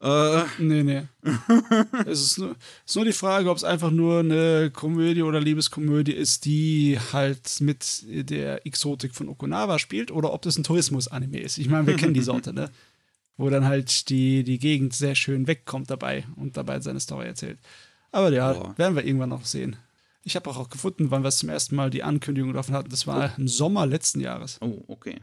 Äh. 0.00 0.44
Nee, 0.58 0.82
nee. 0.84 1.02
es 2.06 2.22
ist 2.22 2.38
nur, 2.38 2.54
ist 2.86 2.94
nur 2.94 3.04
die 3.04 3.12
Frage, 3.12 3.50
ob 3.50 3.56
es 3.56 3.64
einfach 3.64 3.90
nur 3.90 4.20
eine 4.20 4.70
Komödie 4.70 5.22
oder 5.22 5.40
Liebeskomödie 5.40 6.12
ist, 6.12 6.44
die 6.44 6.98
halt 7.12 7.60
mit 7.60 8.04
der 8.06 8.64
Exotik 8.64 9.14
von 9.14 9.28
Okinawa 9.28 9.78
spielt, 9.78 10.10
oder 10.12 10.32
ob 10.32 10.42
das 10.42 10.56
ein 10.56 10.64
Tourismus-Anime 10.64 11.40
ist. 11.40 11.58
Ich 11.58 11.68
meine, 11.68 11.86
wir 11.86 11.96
kennen 11.96 12.14
die 12.14 12.22
Sorte, 12.22 12.52
ne? 12.52 12.70
Wo 13.36 13.50
dann 13.50 13.64
halt 13.64 14.08
die, 14.08 14.44
die 14.44 14.58
Gegend 14.58 14.94
sehr 14.94 15.14
schön 15.14 15.46
wegkommt 15.46 15.90
dabei 15.90 16.26
und 16.36 16.56
dabei 16.56 16.80
seine 16.80 17.00
Story 17.00 17.26
erzählt. 17.26 17.58
Aber 18.10 18.32
ja, 18.32 18.52
oh. 18.52 18.72
werden 18.76 18.96
wir 18.96 19.04
irgendwann 19.04 19.28
noch 19.30 19.44
sehen. 19.44 19.76
Ich 20.28 20.36
habe 20.36 20.50
auch 20.50 20.68
gefunden, 20.68 21.10
wann 21.10 21.24
wir 21.24 21.30
zum 21.30 21.48
ersten 21.48 21.74
Mal 21.74 21.88
die 21.88 22.02
Ankündigung 22.02 22.52
davon 22.52 22.74
hatten. 22.74 22.90
Das 22.90 23.06
war 23.06 23.32
oh. 23.32 23.40
im 23.40 23.48
Sommer 23.48 23.86
letzten 23.86 24.20
Jahres. 24.20 24.58
Oh, 24.60 24.84
okay. 24.86 25.22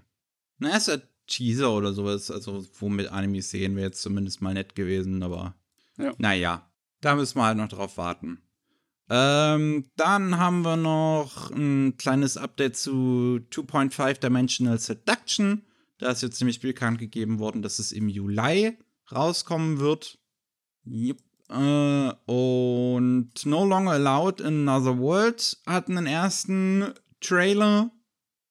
Na, 0.57 0.75
ist 0.75 0.87
ja 0.87 0.97
Teaser 1.27 1.71
oder 1.71 1.93
sowas. 1.93 2.31
Also, 2.31 2.65
womit 2.79 3.09
Animes 3.09 3.51
sehen 3.51 3.75
wäre 3.75 3.85
jetzt 3.85 4.01
zumindest 4.01 4.41
mal 4.41 4.55
nett 4.55 4.73
gewesen, 4.73 5.21
aber 5.21 5.53
ja. 5.99 6.11
naja, 6.17 6.67
da 7.01 7.15
müssen 7.15 7.37
wir 7.37 7.45
halt 7.45 7.57
noch 7.57 7.67
drauf 7.67 7.97
warten. 7.97 8.41
Ähm, 9.07 9.85
dann 9.95 10.39
haben 10.39 10.63
wir 10.63 10.75
noch 10.75 11.51
ein 11.51 11.97
kleines 11.97 12.35
Update 12.35 12.75
zu 12.75 13.41
2.5 13.51 14.19
Dimensional 14.19 14.79
Seduction. 14.79 15.61
Da 15.99 16.09
ist 16.09 16.23
jetzt 16.23 16.41
nämlich 16.41 16.61
bekannt 16.61 16.97
gegeben 16.97 17.37
worden, 17.37 17.61
dass 17.61 17.77
es 17.77 17.91
im 17.91 18.09
Juli 18.09 18.75
rauskommen 19.11 19.77
wird. 19.77 20.17
Yep. 20.87 21.19
Äh, 21.49 22.11
und 22.25 23.31
No 23.45 23.65
Longer 23.65 23.91
Allowed 23.91 24.41
in 24.41 24.67
Another 24.67 24.97
World 24.97 25.57
hatten 25.65 25.97
einen 25.97 26.07
ersten 26.07 26.93
Trailer. 27.21 27.91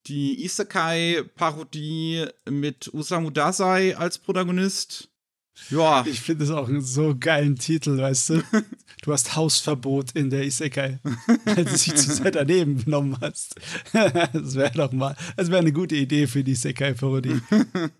Die 0.06 0.44
Isekai-Parodie 0.44 2.26
mit 2.48 2.92
Usamu 2.92 3.30
Dazai 3.30 3.96
als 3.96 4.18
Protagonist. 4.18 5.08
Ja. 5.70 6.04
Ich 6.06 6.20
finde 6.20 6.44
es 6.44 6.50
auch 6.50 6.68
einen 6.68 6.82
so 6.82 7.16
geilen 7.18 7.56
Titel, 7.56 7.98
weißt 7.98 8.30
du? 8.30 8.42
Du 9.02 9.12
hast 9.12 9.36
Hausverbot 9.36 10.12
in 10.12 10.30
der 10.30 10.44
Isekai, 10.44 10.98
weil 11.44 11.64
du 11.66 11.72
dich 11.72 11.94
zu 11.94 12.10
sehr 12.10 12.30
daneben 12.30 12.82
genommen 12.82 13.18
hast. 13.20 13.54
Das 13.92 14.54
wäre 14.54 14.70
doch 14.72 14.92
mal, 14.92 15.14
das 15.36 15.50
wäre 15.50 15.60
eine 15.60 15.72
gute 15.72 15.94
Idee 15.94 16.26
für 16.26 16.42
die 16.42 16.52
Isekai-Parodie. 16.52 17.40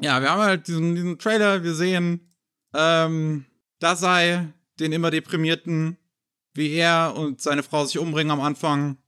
Ja, 0.00 0.20
wir 0.20 0.30
haben 0.30 0.42
halt 0.42 0.66
diesen, 0.66 0.96
diesen 0.96 1.18
Trailer, 1.18 1.62
wir 1.62 1.74
sehen 1.74 2.34
ähm, 2.74 3.44
da 3.82 3.96
sei 3.96 4.46
den 4.78 4.92
immer 4.92 5.10
deprimierten, 5.10 5.96
wie 6.54 6.72
er 6.72 7.14
und 7.16 7.40
seine 7.40 7.62
Frau 7.62 7.84
sich 7.84 7.98
umbringen 7.98 8.30
am 8.30 8.40
Anfang. 8.40 8.98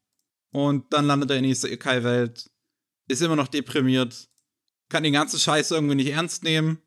Und 0.51 0.93
dann 0.93 1.07
landet 1.07 1.31
er 1.31 1.37
in 1.37 1.45
die 1.45 1.51
Isekai-Welt, 1.51 2.51
ist 3.09 3.23
immer 3.23 3.37
noch 3.37 3.49
deprimiert, 3.49 4.29
kann 4.89 5.03
die 5.03 5.11
ganze 5.11 5.39
Scheiße 5.39 5.75
irgendwie 5.75 5.97
nicht 5.97 6.11
ernst 6.13 6.45
nehmen. 6.45 6.79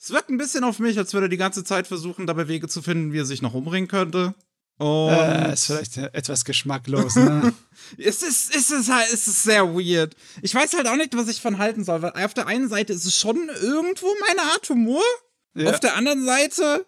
Es 0.00 0.10
wirkt 0.10 0.30
ein 0.30 0.38
bisschen 0.38 0.62
auf 0.62 0.78
mich, 0.78 0.98
als 0.98 1.12
würde 1.12 1.26
er 1.26 1.30
die 1.30 1.36
ganze 1.36 1.64
Zeit 1.64 1.88
versuchen, 1.88 2.26
dabei 2.26 2.46
Wege 2.46 2.68
zu 2.68 2.82
finden, 2.82 3.12
wie 3.12 3.18
er 3.18 3.24
sich 3.24 3.42
noch 3.42 3.54
umbringen 3.54 3.88
könnte. 3.88 4.34
Und 4.78 5.08
äh, 5.10 5.52
ist 5.52 5.66
vielleicht 5.66 5.96
etwas 5.96 6.44
geschmacklos, 6.44 7.16
ne? 7.16 7.52
es, 7.98 8.22
ist, 8.22 8.54
es, 8.54 8.70
ist 8.70 8.92
halt, 8.92 9.12
es 9.12 9.26
ist 9.26 9.42
sehr 9.42 9.74
weird. 9.74 10.14
Ich 10.40 10.54
weiß 10.54 10.74
halt 10.74 10.86
auch 10.86 10.94
nicht, 10.94 11.16
was 11.16 11.26
ich 11.26 11.40
von 11.40 11.58
halten 11.58 11.82
soll, 11.82 12.00
weil 12.00 12.12
auf 12.12 12.34
der 12.34 12.46
einen 12.46 12.68
Seite 12.68 12.92
ist 12.92 13.04
es 13.04 13.18
schon 13.18 13.48
irgendwo 13.60 14.06
meine 14.28 14.42
Art 14.52 14.68
Humor. 14.68 15.02
Ja. 15.54 15.70
Auf 15.70 15.80
der 15.80 15.96
anderen 15.96 16.24
Seite 16.24 16.86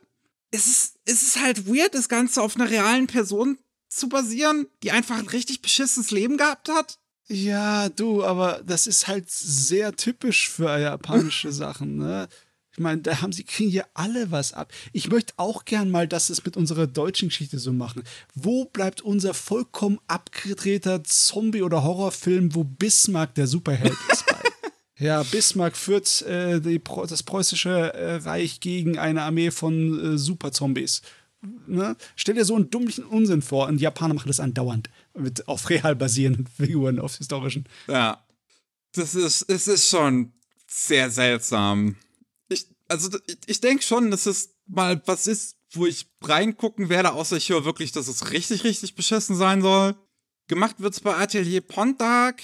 es 0.51 0.67
ist, 0.67 0.99
es 1.05 1.23
ist 1.23 1.41
halt 1.41 1.67
weird, 1.67 1.95
das 1.95 2.09
Ganze 2.09 2.43
auf 2.43 2.57
einer 2.57 2.71
realen 2.71 3.07
Person 3.07 3.59
zu 3.89 4.09
basieren, 4.09 4.67
die 4.83 4.91
einfach 4.91 5.19
ein 5.19 5.29
richtig 5.29 5.63
beschissenes 5.63 6.11
Leben 6.11 6.37
gehabt 6.37 6.69
hat. 6.69 6.99
Ja, 7.29 7.89
du, 7.89 8.25
aber 8.25 8.61
das 8.67 8.87
ist 8.87 9.07
halt 9.07 9.31
sehr 9.31 9.95
typisch 9.95 10.49
für 10.49 10.79
japanische 10.79 11.53
Sachen, 11.53 11.97
ne? 11.97 12.29
Ich 12.73 12.79
meine, 12.79 13.03
da 13.03 13.21
haben 13.21 13.33
sie, 13.33 13.43
kriegen 13.43 13.71
hier 13.71 13.87
alle 13.95 14.31
was 14.31 14.53
ab. 14.53 14.73
Ich 14.93 15.11
möchte 15.11 15.35
auch 15.37 15.65
gern 15.65 15.91
mal, 15.91 16.07
dass 16.07 16.31
es 16.31 16.45
mit 16.45 16.57
unserer 16.57 16.87
deutschen 16.87 17.29
Geschichte 17.29 17.59
so 17.59 17.73
machen. 17.73 18.05
Wo 18.35 18.65
bleibt 18.65 19.03
unser 19.03 19.35
vollkommen 19.35 19.99
abgedrehter 20.07 21.03
Zombie- 21.03 21.63
oder 21.63 21.83
Horrorfilm, 21.83 22.55
wo 22.55 22.63
Bismarck 22.63 23.35
der 23.35 23.49
Superheld 23.49 23.97
ist? 24.11 24.25
Ja, 25.01 25.23
Bismarck 25.23 25.77
führt 25.77 26.23
äh, 26.23 26.61
die, 26.61 26.81
das 27.09 27.23
preußische 27.23 27.95
äh, 27.95 28.17
Reich 28.17 28.61
gegen 28.61 28.99
eine 28.99 29.23
Armee 29.23 29.51
von 29.51 30.15
äh, 30.15 30.19
Superzombies. 30.19 31.01
Ne? 31.67 31.97
Stell 32.17 32.35
dir 32.35 32.45
so 32.45 32.55
einen 32.55 32.69
dummlichen 32.69 33.05
Unsinn 33.05 33.41
vor. 33.41 33.67
Und 33.69 33.79
die 33.79 33.85
Japaner 33.85 34.13
machen 34.13 34.29
das 34.29 34.41
andauernd. 34.41 34.91
Mit 35.15 35.49
auf 35.49 35.71
real 35.71 35.97
basierenden 35.97 36.47
Figuren, 36.57 36.99
auf 36.99 37.17
historischen. 37.17 37.67
Ja. 37.89 38.25
Das 38.93 39.15
ist, 39.15 39.43
es 39.49 39.69
ist 39.69 39.89
schon 39.89 40.33
sehr 40.67 41.11
seltsam. 41.11 41.97
Ich, 42.49 42.67
also, 42.89 43.17
ich, 43.27 43.39
ich 43.47 43.61
denke 43.61 43.83
schon, 43.83 44.11
dass 44.11 44.27
es 44.27 44.51
mal 44.67 45.01
was 45.07 45.27
ist, 45.27 45.57
wo 45.73 45.87
ich 45.87 46.09
reingucken 46.21 46.89
werde, 46.89 47.13
außer 47.13 47.37
ich 47.37 47.49
höre 47.49 47.65
wirklich, 47.65 47.93
dass 47.93 48.09
es 48.09 48.33
richtig, 48.33 48.65
richtig 48.65 48.97
beschissen 48.97 49.37
sein 49.37 49.63
soll. 49.63 49.95
Gemacht 50.49 50.81
wird 50.81 50.93
es 50.93 51.01
bei 51.01 51.17
Atelier 51.17 51.61
Pontark. 51.61 52.43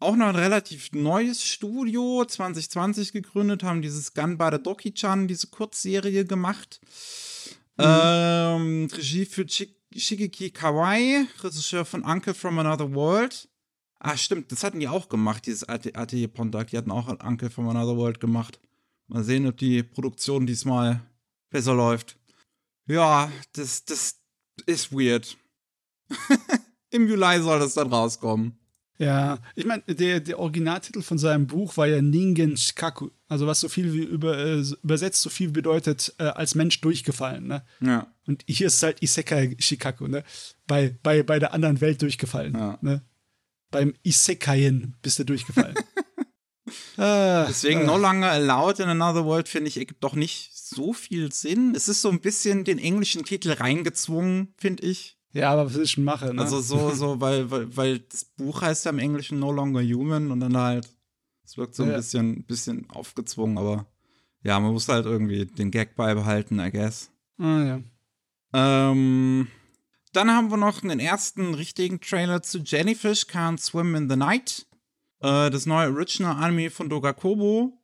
Auch 0.00 0.16
noch 0.16 0.28
ein 0.28 0.36
relativ 0.36 0.92
neues 0.92 1.44
Studio, 1.44 2.24
2020 2.24 3.12
gegründet, 3.12 3.62
haben 3.62 3.82
dieses 3.82 4.14
Gunbare 4.14 4.58
Doki-chan, 4.58 5.28
diese 5.28 5.48
Kurzserie 5.48 6.24
gemacht. 6.24 6.80
Mhm. 7.76 7.84
Ähm, 7.84 8.88
Regie 8.92 9.26
für 9.26 9.46
Chik 9.46 9.76
Shigeki 9.94 10.50
Kawai, 10.50 11.26
Regisseur 11.42 11.84
von 11.84 12.04
Uncle 12.04 12.32
from 12.32 12.58
Another 12.60 12.94
World. 12.94 13.48
Ah, 13.98 14.16
stimmt, 14.16 14.52
das 14.52 14.62
hatten 14.62 14.78
die 14.78 14.86
auch 14.86 15.08
gemacht, 15.08 15.46
dieses 15.46 15.68
Atelier 15.68 16.28
Pontark. 16.28 16.68
Die 16.68 16.78
hatten 16.78 16.92
auch 16.92 17.08
Uncle 17.08 17.50
from 17.50 17.68
Another 17.68 17.96
World 17.96 18.20
gemacht. 18.20 18.60
Mal 19.08 19.24
sehen, 19.24 19.46
ob 19.46 19.56
die 19.56 19.82
Produktion 19.82 20.46
diesmal 20.46 21.02
besser 21.50 21.74
läuft. 21.74 22.16
Ja, 22.86 23.30
das, 23.52 23.84
das 23.84 24.20
ist 24.66 24.92
weird. 24.92 25.36
Im 26.90 27.08
Juli 27.08 27.42
soll 27.42 27.58
das 27.58 27.74
dann 27.74 27.92
rauskommen. 27.92 28.59
Ja, 29.00 29.38
ich 29.54 29.64
meine, 29.64 29.82
der, 29.88 30.20
der 30.20 30.38
Originaltitel 30.38 31.00
von 31.00 31.16
seinem 31.16 31.46
Buch 31.46 31.78
war 31.78 31.86
ja 31.86 32.02
Ningen 32.02 32.58
Shikaku. 32.58 33.08
Also 33.28 33.46
was 33.46 33.60
so 33.60 33.70
viel 33.70 33.94
wie 33.94 34.02
über, 34.02 34.36
äh, 34.36 34.62
übersetzt 34.82 35.22
so 35.22 35.30
viel 35.30 35.48
bedeutet, 35.48 36.14
äh, 36.18 36.24
als 36.24 36.54
Mensch 36.54 36.82
durchgefallen. 36.82 37.46
Ne? 37.46 37.64
Ja. 37.80 38.12
Und 38.26 38.44
hier 38.46 38.66
ist 38.66 38.82
halt 38.82 39.02
Isekai 39.02 39.56
Shikaku, 39.58 40.06
ne? 40.06 40.22
Bei, 40.66 40.98
bei, 41.02 41.22
bei 41.22 41.38
der 41.38 41.54
anderen 41.54 41.80
Welt 41.80 42.02
durchgefallen. 42.02 42.52
Ja. 42.52 42.78
Ne? 42.82 43.02
Beim 43.70 43.94
Isekaien 44.02 44.96
bist 45.00 45.18
du 45.18 45.24
durchgefallen. 45.24 45.76
ah, 46.98 47.46
Deswegen 47.48 47.80
äh. 47.80 47.86
No 47.86 47.96
Longer 47.96 48.30
Allowed 48.32 48.80
in 48.80 48.90
Another 48.90 49.24
World, 49.24 49.48
finde 49.48 49.68
ich, 49.68 49.78
ergibt 49.78 50.04
doch 50.04 50.14
nicht 50.14 50.50
so 50.52 50.92
viel 50.92 51.32
Sinn. 51.32 51.74
Es 51.74 51.88
ist 51.88 52.02
so 52.02 52.10
ein 52.10 52.20
bisschen 52.20 52.64
den 52.64 52.78
englischen 52.78 53.24
Titel 53.24 53.52
reingezwungen, 53.52 54.52
finde 54.58 54.82
ich. 54.82 55.16
Ja, 55.32 55.52
aber 55.52 55.66
was 55.66 55.76
ich 55.76 55.92
schon 55.92 56.04
mache, 56.04 56.34
ne? 56.34 56.42
Also 56.42 56.60
so, 56.60 56.90
so, 56.90 57.20
weil, 57.20 57.50
weil, 57.50 57.76
weil 57.76 57.98
das 58.00 58.24
Buch 58.24 58.62
heißt 58.62 58.84
ja 58.84 58.90
im 58.90 58.98
Englischen 58.98 59.38
No 59.38 59.52
Longer 59.52 59.82
Human 59.82 60.30
und 60.30 60.40
dann 60.40 60.56
halt, 60.56 60.88
es 61.44 61.56
wirkt 61.56 61.74
so 61.74 61.84
ein 61.84 61.90
ja. 61.90 61.96
bisschen, 61.96 62.44
bisschen 62.44 62.90
aufgezwungen, 62.90 63.58
aber 63.58 63.86
ja, 64.42 64.58
man 64.58 64.72
muss 64.72 64.88
halt 64.88 65.06
irgendwie 65.06 65.46
den 65.46 65.70
Gag 65.70 65.94
beibehalten, 65.94 66.58
I 66.58 66.70
guess. 66.70 67.10
Ah, 67.38 67.62
ja. 67.62 67.80
Ähm, 68.52 69.46
dann 70.12 70.30
haben 70.30 70.50
wir 70.50 70.56
noch 70.56 70.82
einen 70.82 70.98
ersten 70.98 71.54
richtigen 71.54 72.00
Trailer 72.00 72.42
zu 72.42 72.58
Jellyfish 72.58 73.26
Can't 73.26 73.58
Swim 73.58 73.94
in 73.94 74.10
the 74.10 74.16
Night. 74.16 74.66
Äh, 75.20 75.50
das 75.50 75.66
neue 75.66 75.90
Original 75.90 76.42
Anime 76.42 76.70
von 76.70 76.88
Dogakobo. 76.88 77.76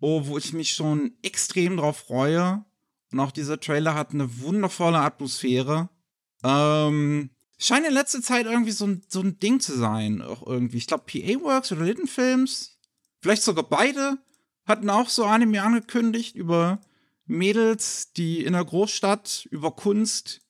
Oh, 0.00 0.26
wo 0.26 0.38
ich 0.38 0.52
mich 0.52 0.72
schon 0.72 1.12
extrem 1.22 1.76
drauf 1.76 1.98
freue. 1.98 2.64
Und 3.12 3.20
auch 3.20 3.30
dieser 3.30 3.60
Trailer 3.60 3.94
hat 3.94 4.12
eine 4.12 4.40
wundervolle 4.40 4.98
Atmosphäre. 4.98 5.88
Ähm, 6.42 7.30
scheint 7.58 7.86
in 7.86 7.92
letzter 7.92 8.22
Zeit 8.22 8.46
irgendwie 8.46 8.72
so 8.72 8.86
ein, 8.86 9.02
so 9.08 9.20
ein 9.20 9.38
Ding 9.38 9.60
zu 9.60 9.76
sein. 9.76 10.22
Auch 10.22 10.46
irgendwie. 10.46 10.78
Ich 10.78 10.86
glaube, 10.86 11.04
PA 11.06 11.40
Works 11.42 11.72
oder 11.72 11.84
Little 11.84 12.06
Films, 12.06 12.78
vielleicht 13.20 13.42
sogar 13.42 13.64
beide, 13.64 14.18
hatten 14.64 14.90
auch 14.90 15.08
so 15.08 15.24
Anime 15.24 15.62
angekündigt 15.62 16.36
über 16.36 16.80
Mädels, 17.24 18.12
die 18.12 18.44
in 18.44 18.52
der 18.52 18.64
Großstadt 18.64 19.48
über 19.50 19.72
Kunst 19.72 20.40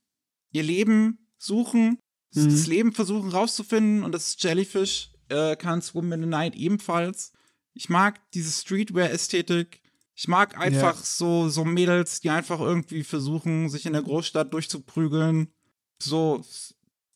ihr 0.53 0.63
Leben 0.63 1.29
suchen, 1.39 1.99
mhm. 2.35 2.51
das 2.51 2.67
Leben 2.67 2.93
versuchen 2.93 3.31
rauszufinden 3.31 4.03
und 4.03 4.13
das 4.13 4.29
ist 4.29 4.43
Jellyfish 4.43 5.13
äh, 5.29 5.53
Can't 5.53 5.83
Swim 5.83 6.13
in 6.13 6.21
the 6.21 6.27
Night 6.27 6.55
ebenfalls. 6.55 7.33
Ich 7.75 7.89
mag 7.89 8.21
diese 8.33 8.51
Streetwear-Ästhetik. 8.51 9.83
Ich 10.15 10.29
mag 10.29 10.59
einfach 10.59 10.97
ja. 10.97 11.05
so, 11.05 11.49
so 11.51 11.65
Mädels, 11.65 12.21
die 12.21 12.31
einfach 12.31 12.59
irgendwie 12.61 13.05
versuchen, 13.05 13.69
sich 13.69 13.85
in 13.85 13.93
der 13.93 14.03
Großstadt 14.03 14.55
durchzuprügeln. 14.55 15.53
So, 15.99 16.45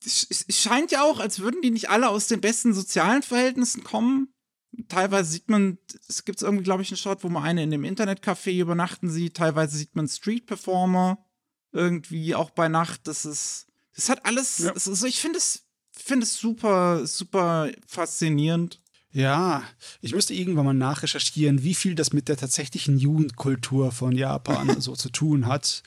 es, 0.05 0.47
scheint 0.51 0.91
ja 0.93 1.03
auch, 1.03 1.20
als 1.20 1.41
würden 1.41 1.62
die 1.62 1.70
nicht 1.70 1.91
alle 1.91 2.09
aus 2.09 2.26
den 2.26 2.41
besten 2.41 2.72
sozialen 2.74 3.22
Verhältnissen 3.22 3.85
kommen. 3.85 4.33
Teilweise 4.89 5.31
sieht 5.31 5.51
man, 5.51 5.78
es 6.09 6.24
gibt 6.24 6.41
irgendwie, 6.41 6.64
glaube 6.64 6.83
ich, 6.83 6.91
einen 6.91 6.97
Shot, 6.97 7.22
wo 7.24 7.28
man 7.28 7.43
eine 7.43 7.62
in 7.62 7.70
dem 7.70 7.85
Internetcafé 7.85 8.59
übernachten 8.59 9.11
sieht. 9.11 9.37
Teilweise 9.37 9.76
sieht 9.76 9.97
man 9.97 10.09
Street-Performer 10.09 11.18
irgendwie 11.72 12.35
auch 12.35 12.51
bei 12.51 12.68
Nacht. 12.68 13.07
Das 13.07 13.24
ist, 13.24 13.66
das 13.95 14.09
hat 14.09 14.24
alles, 14.24 14.59
ja. 14.59 14.70
ist, 14.70 15.05
ich 15.05 15.20
finde 15.20 15.39
es, 15.39 15.66
finde 15.91 16.24
es 16.24 16.37
super, 16.37 17.07
super 17.07 17.70
faszinierend. 17.87 18.81
Ja, 19.12 19.64
ich 20.01 20.14
müsste 20.14 20.35
irgendwann 20.35 20.66
mal 20.66 20.72
nachrecherchieren, 20.72 21.64
wie 21.64 21.74
viel 21.74 21.97
das 21.97 22.12
mit 22.12 22.28
der 22.28 22.37
tatsächlichen 22.37 22.97
Jugendkultur 22.97 23.91
von 23.91 24.12
Japan 24.12 24.81
so 24.81 24.95
zu 24.95 25.11
tun 25.11 25.47
hat. 25.47 25.83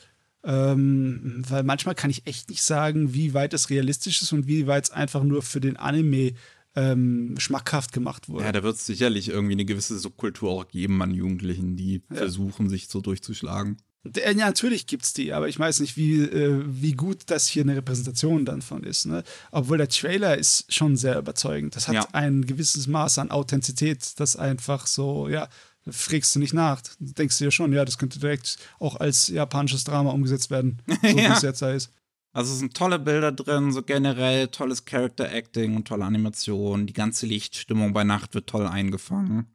Ähm, 0.45 1.43
weil 1.47 1.63
manchmal 1.63 1.95
kann 1.95 2.09
ich 2.09 2.27
echt 2.27 2.49
nicht 2.49 2.63
sagen, 2.63 3.13
wie 3.13 3.33
weit 3.33 3.53
es 3.53 3.69
realistisch 3.69 4.21
ist 4.21 4.33
und 4.33 4.47
wie 4.47 4.67
weit 4.67 4.85
es 4.85 4.91
einfach 4.91 5.23
nur 5.23 5.41
für 5.41 5.61
den 5.61 5.77
Anime 5.77 6.33
ähm, 6.75 7.35
schmackhaft 7.37 7.93
gemacht 7.93 8.29
wurde. 8.29 8.45
Ja, 8.45 8.51
da 8.51 8.63
wird 8.63 8.75
es 8.75 8.85
sicherlich 8.85 9.29
irgendwie 9.29 9.53
eine 9.53 9.65
gewisse 9.65 9.97
Subkultur 9.97 10.51
auch 10.51 10.67
geben 10.67 11.01
an 11.01 11.13
Jugendlichen, 11.13 11.75
die 11.75 12.01
ja. 12.09 12.17
versuchen, 12.17 12.69
sich 12.69 12.87
so 12.87 12.99
durchzuschlagen. 12.99 13.77
Ja, 14.15 14.33
natürlich 14.33 14.85
gibt 14.85 15.03
es 15.03 15.13
die, 15.13 15.31
aber 15.31 15.47
ich 15.47 15.57
weiß 15.57 15.79
nicht, 15.79 15.95
wie, 15.95 16.23
äh, 16.23 16.61
wie 16.67 16.91
gut 16.91 17.19
das 17.27 17.47
hier 17.47 17.63
eine 17.63 17.77
Repräsentation 17.77 18.43
dann 18.43 18.61
von 18.61 18.83
ist. 18.83 19.05
Ne? 19.05 19.23
Obwohl 19.51 19.77
der 19.77 19.87
Trailer 19.87 20.37
ist 20.37 20.65
schon 20.73 20.97
sehr 20.97 21.17
überzeugend. 21.17 21.77
Das 21.77 21.87
hat 21.87 21.95
ja. 21.95 22.07
ein 22.11 22.45
gewisses 22.45 22.87
Maß 22.87 23.19
an 23.19 23.31
Authentizität, 23.31 24.19
das 24.19 24.35
einfach 24.35 24.87
so, 24.87 25.29
ja, 25.29 25.47
frägst 25.89 26.35
du 26.35 26.39
nicht 26.39 26.53
nach. 26.53 26.81
Du 26.99 27.13
denkst 27.13 27.37
dir 27.37 27.51
schon, 27.51 27.73
ja, 27.73 27.85
das 27.85 27.97
könnte 27.97 28.19
direkt 28.19 28.57
auch 28.79 28.95
als 28.95 29.27
japanisches 29.27 29.83
Drama 29.83 30.11
umgesetzt 30.11 30.49
werden, 30.51 30.81
so 31.01 31.07
ja. 31.07 31.15
wie 31.15 31.33
es 31.33 31.41
jetzt 31.41 31.61
ist. 31.61 31.91
Also 32.33 32.53
es 32.53 32.59
sind 32.59 32.75
tolle 32.75 32.97
Bilder 32.97 33.31
drin, 33.31 33.71
so 33.71 33.83
generell 33.83 34.47
tolles 34.47 34.85
Character 34.85 35.31
Acting 35.31 35.75
und 35.75 35.87
tolle 35.87 36.05
Animationen. 36.05 36.87
Die 36.87 36.93
ganze 36.93 37.27
Lichtstimmung 37.27 37.93
bei 37.93 38.03
Nacht 38.03 38.33
wird 38.33 38.47
toll 38.47 38.65
eingefangen. 38.65 39.53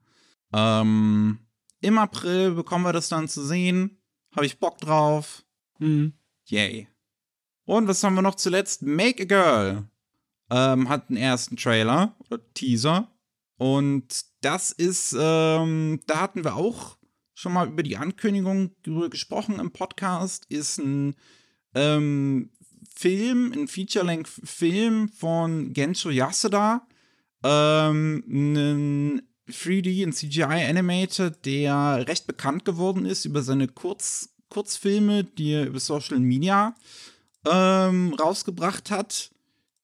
Ähm, 0.53 1.41
Im 1.81 1.99
April 1.99 2.53
bekommen 2.53 2.85
wir 2.85 2.93
das 2.93 3.09
dann 3.09 3.29
zu 3.29 3.45
sehen. 3.45 4.01
Habe 4.35 4.47
ich 4.47 4.61
Bock 4.61 4.79
drauf. 4.79 5.45
Mhm. 5.81 6.12
Yay. 6.47 6.89
Und 7.64 7.89
was 7.89 8.03
haben 8.05 8.14
wir 8.14 8.22
noch 8.22 8.37
zuletzt? 8.37 8.83
Make 8.83 9.24
a 9.24 9.26
Girl. 9.26 9.89
Ähm, 10.51 10.89
hat 10.89 11.09
einen 11.09 11.18
ersten 11.18 11.57
Trailer 11.57 12.16
oder 12.31 12.41
Teaser. 12.55 13.11
Und 13.57 14.24
das 14.41 14.70
ist, 14.70 15.16
ähm, 15.18 16.01
da 16.07 16.20
hatten 16.20 16.45
wir 16.45 16.57
auch 16.57 16.97
schon 17.34 17.53
mal 17.53 17.68
über 17.68 17.82
die 17.82 17.97
Ankündigung 17.97 18.72
gesprochen 19.11 19.61
im 19.61 19.70
Podcast, 19.70 20.47
ist 20.49 20.78
ein 20.78 21.14
ähm, 21.74 22.51
Film, 22.95 23.53
ein 23.53 23.68
Feature-Length-Film 23.68 25.09
von 25.09 25.72
Gensho 25.72 26.11
Yasuda. 26.11 26.86
Ähm, 27.45 28.24
ein 28.28 29.22
3D 29.49 30.05
und 30.05 30.12
CGI-Animator, 30.12 31.30
der 31.30 32.05
recht 32.09 32.26
bekannt 32.26 32.64
geworden 32.64 33.07
ist 33.07 33.24
über 33.24 33.43
seine 33.43 33.68
Kurz 33.68 34.30
Kurzfilme, 34.49 35.24
die 35.24 35.53
er 35.53 35.66
über 35.66 35.78
Social 35.78 36.18
Media 36.20 36.74
ähm, 37.47 38.14
rausgebracht 38.14 38.91
hat, 38.91 39.30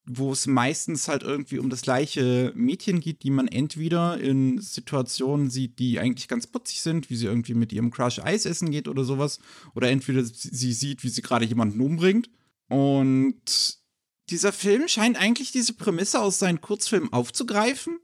wo 0.07 0.31
es 0.31 0.47
meistens 0.47 1.07
halt 1.07 1.23
irgendwie 1.23 1.59
um 1.59 1.69
das 1.69 1.81
gleiche 1.81 2.51
Mädchen 2.55 2.99
geht, 2.99 3.23
die 3.23 3.31
man 3.31 3.47
entweder 3.47 4.19
in 4.19 4.59
Situationen 4.61 5.49
sieht, 5.49 5.79
die 5.79 5.99
eigentlich 5.99 6.27
ganz 6.27 6.47
putzig 6.47 6.81
sind, 6.81 7.09
wie 7.09 7.15
sie 7.15 7.25
irgendwie 7.25 7.53
mit 7.55 7.73
ihrem 7.73 7.91
Crush 7.91 8.19
Eis 8.19 8.45
essen 8.45 8.71
geht 8.71 8.87
oder 8.87 9.03
sowas, 9.03 9.39
oder 9.73 9.89
entweder 9.89 10.23
sie 10.23 10.73
sieht, 10.73 11.03
wie 11.03 11.09
sie 11.09 11.21
gerade 11.21 11.45
jemanden 11.45 11.81
umbringt. 11.81 12.29
Und 12.69 13.79
dieser 14.29 14.51
Film 14.51 14.87
scheint 14.87 15.17
eigentlich 15.19 15.51
diese 15.51 15.73
Prämisse 15.73 16.21
aus 16.21 16.39
seinen 16.39 16.61
Kurzfilmen 16.61 17.13
aufzugreifen 17.13 17.99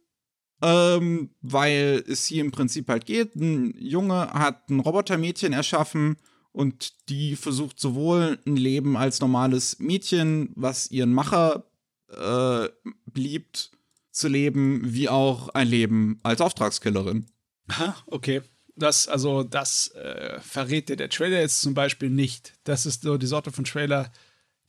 ähm, 0.62 1.32
weil 1.42 2.04
es 2.08 2.26
hier 2.26 2.44
im 2.44 2.52
Prinzip 2.52 2.88
halt 2.88 3.06
geht. 3.06 3.36
Ein 3.36 3.74
Junge 3.78 4.32
hat 4.32 4.70
ein 4.70 4.80
Robotermädchen 4.80 5.54
erschaffen 5.54 6.18
und 6.52 7.10
die 7.10 7.36
versucht 7.36 7.80
sowohl 7.80 8.40
ein 8.46 8.58
Leben 8.58 8.98
als 8.98 9.22
normales 9.22 9.80
Mädchen, 9.80 10.52
was 10.56 10.92
ihren 10.92 11.14
Macher 11.14 11.71
äh, 12.12 12.70
beliebt, 13.06 13.72
zu 14.12 14.28
leben, 14.28 14.82
wie 14.84 15.10
auch 15.10 15.50
ein 15.50 15.68
Leben 15.68 16.20
als 16.24 16.42
Auftragskillerin. 16.42 17.28
Aha, 17.68 17.96
okay. 18.08 18.42
Das, 18.76 19.08
also, 19.08 19.44
das 19.44 19.90
äh, 19.90 20.40
verrät 20.42 20.90
dir 20.90 20.96
der 20.96 21.10
Trailer 21.10 21.40
jetzt 21.40 21.62
zum 21.62 21.74
Beispiel 21.74 22.10
nicht. 22.10 22.54
Das 22.64 22.86
ist 22.86 23.04
so 23.04 23.18
die 23.18 23.28
Sorte 23.28 23.52
von 23.52 23.64
Trailer, 23.64 24.12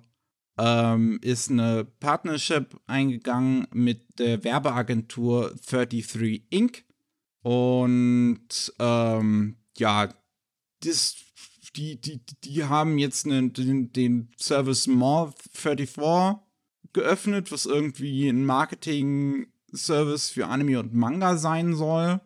Ähm, 0.57 1.19
ist 1.21 1.51
eine 1.51 1.83
Partnership 1.83 2.79
eingegangen 2.87 3.67
mit 3.73 4.19
der 4.19 4.45
Werbeagentur 4.45 5.53
33 5.69 6.43
Inc. 6.49 6.85
Und 7.41 8.73
ähm, 8.79 9.57
ja, 9.77 10.07
das 10.81 11.24
die, 11.75 11.99
die, 11.99 12.21
die 12.43 12.63
haben 12.63 12.97
jetzt 12.97 13.25
einen, 13.25 13.53
den, 13.53 13.91
den 13.91 14.29
Service 14.37 14.87
More 14.87 15.33
34 15.51 16.41
geöffnet, 16.93 17.51
was 17.51 17.65
irgendwie 17.65 18.29
ein 18.29 18.45
Marketing-Service 18.45 20.29
für 20.29 20.47
Anime 20.47 20.79
und 20.79 20.93
Manga 20.93 21.37
sein 21.37 21.75
soll. 21.75 22.21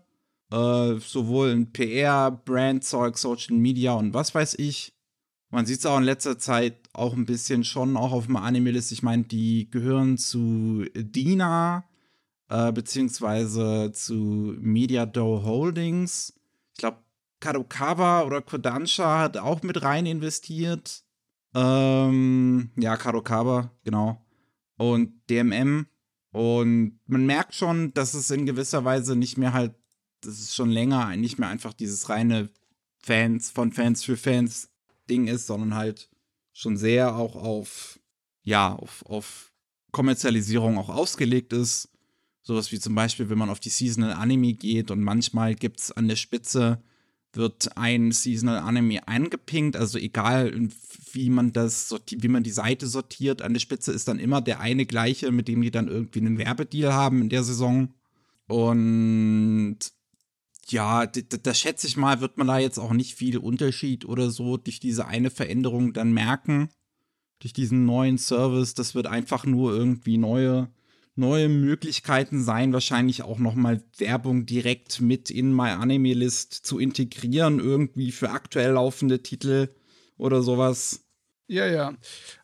Äh, 0.52 1.00
sowohl 1.00 1.50
in 1.50 1.72
PR, 1.72 2.32
Brandzeug, 2.32 3.18
Social 3.18 3.56
Media 3.56 3.93
und 3.93 4.14
was 4.14 4.34
weiß 4.34 4.56
ich. 4.58 4.93
Man 5.52 5.66
sieht 5.66 5.80
es 5.80 5.86
auch 5.86 5.97
in 5.97 6.04
letzter 6.04 6.38
Zeit 6.38 6.89
auch 6.93 7.14
ein 7.14 7.26
bisschen 7.26 7.64
schon 7.64 7.97
auch 7.97 8.12
auf 8.12 8.28
dem 8.28 8.36
Anime-List. 8.36 8.91
Ich 8.91 9.04
meine, 9.04 9.24
die 9.24 9.70
gehören 9.70 10.18
zu 10.18 10.86
Dina, 10.95 11.86
äh, 12.50 12.72
beziehungsweise 12.72 13.91
zu 13.93 14.56
Mediado 14.60 15.43
Holdings. 15.43 16.34
Ich 16.74 16.80
glaube, 16.80 17.00
Kadokawa 17.40 18.24
oder 18.24 18.42
Kodansha 18.42 19.20
hat 19.20 19.38
auch 19.38 19.62
mit 19.64 19.82
rein 19.82 20.06
investiert. 20.06 21.04
Ähm, 21.54 22.72
ja, 22.78 22.98
Kadokawa, 22.98 23.72
genau. 23.84 24.26
Und 24.78 25.14
DMM. 25.30 25.88
Und 26.32 27.00
man 27.08 27.26
merkt 27.26 27.56
schon, 27.56 27.94
dass 27.94 28.14
es 28.14 28.30
in 28.30 28.46
gewisser 28.46 28.86
Weise 28.86 29.16
nicht 29.16 29.38
mehr 29.38 29.54
halt, 29.54 29.74
das 30.22 30.40
ist 30.40 30.56
schon 30.56 30.70
länger 30.70 31.16
nicht 31.16 31.40
mehr 31.40 31.50
einfach 31.50 31.74
dieses 31.74 32.10
reine 32.10 32.50
Fans 33.00 33.50
von 33.50 33.72
Fans 33.72 34.04
für 34.04 34.18
Fans 34.18 34.70
Ding 35.10 35.28
ist, 35.28 35.48
sondern 35.48 35.74
halt 35.74 36.10
schon 36.54 36.78
sehr 36.78 37.16
auch 37.16 37.36
auf, 37.36 38.00
ja, 38.44 38.74
auf, 38.74 39.04
auf 39.06 39.54
Kommerzialisierung 39.92 40.78
auch 40.78 40.90
ausgelegt 40.90 41.54
ist. 41.54 41.90
Sowas 42.42 42.72
wie 42.72 42.80
zum 42.80 42.96
Beispiel, 42.96 43.30
wenn 43.30 43.38
man 43.38 43.50
auf 43.50 43.60
die 43.60 43.70
Seasonal 43.70 44.14
Anime 44.14 44.54
geht 44.54 44.92
und 44.92 45.02
manchmal 45.02 45.56
gibt 45.56 45.80
es 45.80 45.92
an 45.92 46.08
der 46.08 46.16
Spitze 46.16 46.82
wird 47.34 47.78
ein 47.78 48.12
Seasonal 48.12 48.60
Anime 48.60 49.08
eingepinkt, 49.08 49.76
also 49.76 49.98
egal 49.98 50.70
wie 51.12 51.30
man 51.30 51.54
das 51.54 51.96
wie 52.10 52.28
man 52.28 52.44
die 52.44 52.52
Seite 52.52 52.88
sortiert, 52.88 53.42
an 53.42 53.54
der 53.54 53.60
Spitze 53.60 53.92
ist 53.92 54.08
dann 54.08 54.20
immer 54.20 54.42
der 54.42 54.60
eine 54.60 54.86
gleiche, 54.86 55.32
mit 55.32 55.48
dem 55.48 55.62
die 55.62 55.72
dann 55.72 55.88
irgendwie 55.88 56.20
einen 56.20 56.38
Werbedeal 56.38 56.94
haben 56.94 57.22
in 57.22 57.30
der 57.30 57.44
Saison. 57.44 57.94
Und 58.48 59.78
ja, 60.68 61.06
da 61.06 61.54
schätze 61.54 61.88
ich 61.88 61.98
mal, 61.98 62.22
wird 62.22 62.38
man 62.38 62.48
da 62.48 62.58
jetzt 62.60 62.80
auch 62.80 62.94
nicht 62.94 63.16
viel 63.16 63.38
Unterschied 63.38 64.06
oder 64.06 64.30
so 64.32 64.58
durch 64.58 64.80
diese 64.80 65.08
eine 65.08 65.30
Veränderung 65.30 65.94
dann 65.94 66.14
merken. 66.14 66.70
Durch 67.40 67.54
diesen 67.54 67.86
neuen 67.86 68.18
Service, 68.18 68.74
das 68.74 68.96
wird 68.96 69.08
einfach 69.08 69.46
nur 69.46 69.74
irgendwie 69.74 70.18
neue 70.18 70.70
neue 71.20 71.49
Möglichkeiten 71.49 72.43
sein, 72.43 72.74
wahrscheinlich 72.74 73.24
auch 73.24 73.38
nochmal 73.39 73.84
Werbung 73.97 74.45
direkt 74.45 75.01
mit 75.01 75.30
in 75.30 75.55
My 75.55 75.70
Anime 75.70 76.13
List 76.13 76.53
zu 76.53 76.80
integrieren, 76.80 77.59
irgendwie 77.59 78.11
für 78.11 78.32
aktuell 78.32 78.72
laufende 78.72 79.22
Titel 79.22 79.70
oder 80.17 80.41
sowas. 80.41 81.05
Ja, 81.47 81.65
ja. 81.65 81.95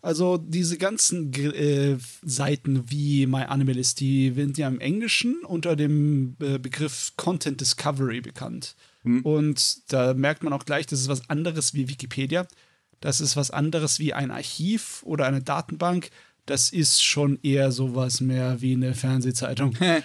Also 0.01 0.37
diese 0.37 0.77
ganzen 0.77 1.31
äh, 1.33 1.97
Seiten 2.23 2.89
wie 2.89 3.27
My 3.27 3.43
Anime 3.43 3.73
List, 3.73 3.99
die 3.99 4.31
sind 4.31 4.57
ja 4.57 4.67
im 4.67 4.79
Englischen 4.79 5.43
unter 5.45 5.75
dem 5.75 6.35
äh, 6.41 6.57
Begriff 6.57 7.13
Content 7.15 7.61
Discovery 7.61 8.21
bekannt. 8.21 8.75
Hm. 9.03 9.21
Und 9.21 9.93
da 9.93 10.15
merkt 10.15 10.43
man 10.43 10.53
auch 10.53 10.65
gleich, 10.65 10.87
das 10.87 11.01
ist 11.01 11.07
was 11.07 11.29
anderes 11.29 11.75
wie 11.75 11.87
Wikipedia. 11.87 12.47
Das 12.99 13.21
ist 13.21 13.37
was 13.37 13.51
anderes 13.51 13.99
wie 13.99 14.13
ein 14.13 14.31
Archiv 14.31 15.03
oder 15.03 15.27
eine 15.27 15.43
Datenbank 15.43 16.09
das 16.45 16.71
ist 16.71 17.03
schon 17.03 17.39
eher 17.41 17.71
sowas 17.71 18.21
mehr 18.21 18.61
wie 18.61 18.73
eine 18.73 18.93
Fernsehzeitung. 18.93 19.75
ja, 19.79 20.03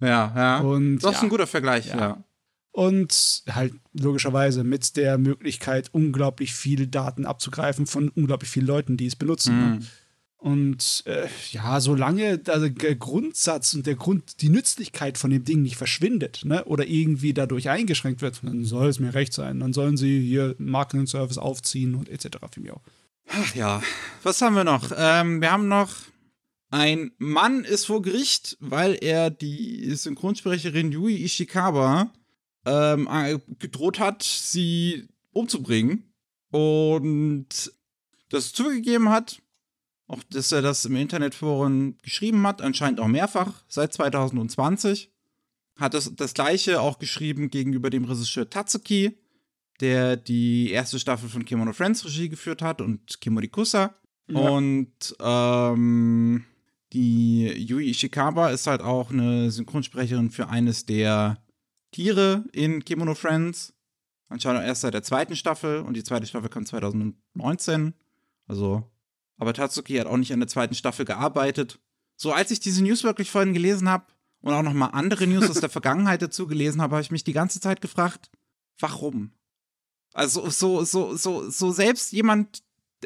ja. 0.00 0.58
Und, 0.60 0.98
das 0.98 1.12
ist 1.12 1.16
ja, 1.18 1.22
ein 1.22 1.28
guter 1.30 1.46
Vergleich, 1.46 1.86
ja. 1.86 1.98
ja. 1.98 2.24
Und 2.72 3.42
halt 3.50 3.74
logischerweise 3.92 4.62
mit 4.62 4.96
der 4.96 5.18
Möglichkeit, 5.18 5.88
unglaublich 5.92 6.54
viele 6.54 6.86
Daten 6.86 7.26
abzugreifen 7.26 7.86
von 7.86 8.10
unglaublich 8.10 8.50
vielen 8.50 8.66
Leuten, 8.66 8.96
die 8.96 9.06
es 9.06 9.16
benutzen. 9.16 9.56
Mhm. 9.56 9.70
Ne? 9.78 9.80
Und 10.40 11.02
äh, 11.04 11.28
ja, 11.50 11.80
solange 11.80 12.38
der 12.38 12.94
Grundsatz 12.94 13.74
und 13.74 13.86
der 13.86 13.94
Grund, 13.94 14.40
die 14.40 14.48
Nützlichkeit 14.48 15.18
von 15.18 15.30
dem 15.30 15.44
Ding 15.44 15.60
nicht 15.60 15.76
verschwindet, 15.76 16.46
ne, 16.46 16.64
oder 16.64 16.86
irgendwie 16.86 17.34
dadurch 17.34 17.68
eingeschränkt 17.68 18.22
wird, 18.22 18.40
dann 18.42 18.64
soll 18.64 18.88
es 18.88 19.00
mir 19.00 19.12
recht 19.12 19.34
sein. 19.34 19.60
Dann 19.60 19.74
sollen 19.74 19.98
sie 19.98 20.18
hier 20.20 20.54
Marketing-Service 20.58 21.36
aufziehen 21.36 21.94
und 21.94 22.08
etc. 22.08 22.38
für 22.50 22.60
mich 22.60 22.72
auch. 22.72 22.80
Ach 23.32 23.54
ja, 23.54 23.80
was 24.24 24.42
haben 24.42 24.56
wir 24.56 24.64
noch? 24.64 24.90
Ähm, 24.96 25.40
wir 25.40 25.52
haben 25.52 25.68
noch 25.68 25.90
ein 26.70 27.12
Mann 27.18 27.64
ist 27.64 27.86
vor 27.86 28.02
Gericht, 28.02 28.56
weil 28.60 28.98
er 29.00 29.30
die 29.30 29.94
Synchronsprecherin 29.94 30.90
Yui 30.90 31.24
Ishikawa 31.24 32.12
ähm, 32.66 33.08
gedroht 33.60 34.00
hat, 34.00 34.24
sie 34.24 35.08
umzubringen. 35.32 36.12
Und 36.50 37.72
das 38.30 38.52
zugegeben 38.52 39.10
hat, 39.10 39.40
auch 40.08 40.24
dass 40.24 40.50
er 40.50 40.62
das 40.62 40.84
im 40.84 40.96
Internetforum 40.96 41.98
geschrieben 42.02 42.44
hat, 42.48 42.60
anscheinend 42.60 42.98
auch 42.98 43.06
mehrfach 43.06 43.62
seit 43.68 43.92
2020. 43.92 45.12
Hat 45.76 45.94
das, 45.94 46.12
das 46.16 46.34
gleiche 46.34 46.80
auch 46.80 46.98
geschrieben 46.98 47.48
gegenüber 47.48 47.90
dem 47.90 48.04
Regisseur 48.04 48.50
Tatsuki, 48.50 49.16
der 49.80 50.16
die 50.16 50.70
erste 50.70 50.98
Staffel 50.98 51.28
von 51.28 51.44
Kimono 51.44 51.72
Friends 51.72 52.04
Regie 52.04 52.28
geführt 52.28 52.62
hat 52.62 52.80
und 52.80 53.20
Kimorikusa. 53.20 53.94
Ja. 54.28 54.38
Und 54.38 55.16
ähm, 55.20 56.44
die 56.92 57.46
Yui 57.46 57.90
Ishikawa 57.90 58.50
ist 58.50 58.66
halt 58.66 58.82
auch 58.82 59.10
eine 59.10 59.50
Synchronsprecherin 59.50 60.30
für 60.30 60.48
eines 60.48 60.86
der 60.86 61.42
Tiere 61.92 62.44
in 62.52 62.84
Kimono 62.84 63.14
Friends. 63.14 63.72
Anscheinend 64.28 64.64
erst 64.64 64.82
seit 64.82 64.94
der 64.94 65.02
zweiten 65.02 65.34
Staffel 65.34 65.80
und 65.80 65.94
die 65.94 66.04
zweite 66.04 66.26
Staffel 66.26 66.48
kam 66.48 66.64
2019. 66.64 67.94
Also, 68.46 68.88
aber 69.38 69.54
Tatsuki 69.54 69.94
hat 69.96 70.06
auch 70.06 70.16
nicht 70.16 70.32
an 70.32 70.40
der 70.40 70.48
zweiten 70.48 70.74
Staffel 70.74 71.04
gearbeitet. 71.04 71.80
So, 72.16 72.32
als 72.32 72.50
ich 72.50 72.60
diese 72.60 72.82
News 72.82 73.02
wirklich 73.02 73.30
vorhin 73.30 73.54
gelesen 73.54 73.88
habe 73.88 74.04
und 74.40 74.52
auch 74.52 74.62
noch 74.62 74.74
mal 74.74 74.88
andere 74.88 75.26
News 75.26 75.50
aus 75.50 75.60
der 75.60 75.70
Vergangenheit 75.70 76.22
dazu 76.22 76.46
gelesen 76.46 76.80
habe, 76.80 76.96
habe 76.96 77.02
ich 77.02 77.10
mich 77.10 77.24
die 77.24 77.32
ganze 77.32 77.60
Zeit 77.60 77.80
gefragt, 77.80 78.30
warum? 78.78 79.32
Also 80.12 80.50
so, 80.50 80.84
so, 80.84 81.16
so, 81.16 81.48
so 81.48 81.70
selbst 81.70 82.12
jemand, 82.12 82.62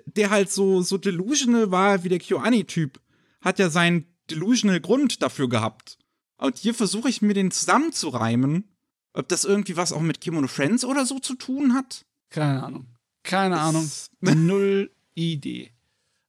der 0.07 0.31
halt 0.31 0.51
so, 0.51 0.83
so 0.83 0.99
delusional 0.99 1.71
war 1.71 2.05
wie 2.05 2.09
der 2.09 2.19
KyoAni-Typ, 2.19 3.01
hat 3.41 3.59
ja 3.59 3.71
seinen 3.71 4.07
delusional 4.31 4.81
Grund 4.81 5.23
dafür 5.23 5.49
gehabt. 5.49 5.99
Und 6.37 6.59
hier 6.59 6.75
versuche 6.75 7.09
ich 7.09 7.23
mir 7.23 7.35
den 7.35 7.51
zusammenzureimen, 7.51 8.65
ob 9.13 9.29
das 9.29 9.45
irgendwie 9.45 9.77
was 9.77 9.93
auch 9.93 10.01
mit 10.01 10.21
Kimono 10.21 10.49
Friends 10.49 10.85
oder 10.85 11.07
so 11.07 11.19
zu 11.19 11.35
tun 11.35 11.75
hat. 11.75 12.05
Keine 12.31 12.63
Ahnung. 12.63 12.87
Keine 13.23 13.61
Ahnung. 13.61 13.91
Null 14.21 14.91
Idee. 15.15 15.71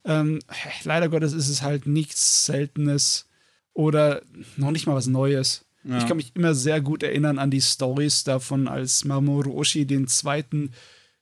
Ähm, 0.03 0.39
leider 0.83 1.09
Gottes 1.09 1.33
ist 1.33 1.49
es 1.49 1.61
halt 1.61 1.87
nichts 1.87 2.45
Seltenes 2.45 3.27
oder 3.73 4.21
noch 4.55 4.71
nicht 4.71 4.85
mal 4.85 4.95
was 4.95 5.07
Neues. 5.07 5.64
Ja. 5.87 5.97
Ich 5.97 6.07
kann 6.07 6.17
mich 6.17 6.35
immer 6.35 6.55
sehr 6.55 6.81
gut 6.81 7.03
erinnern 7.03 7.39
an 7.39 7.51
die 7.51 7.61
Stories 7.61 8.23
davon, 8.23 8.67
als 8.67 9.05
Mamoru 9.05 9.57
Oshii 9.57 9.85
den 9.85 10.07
zweiten 10.07 10.71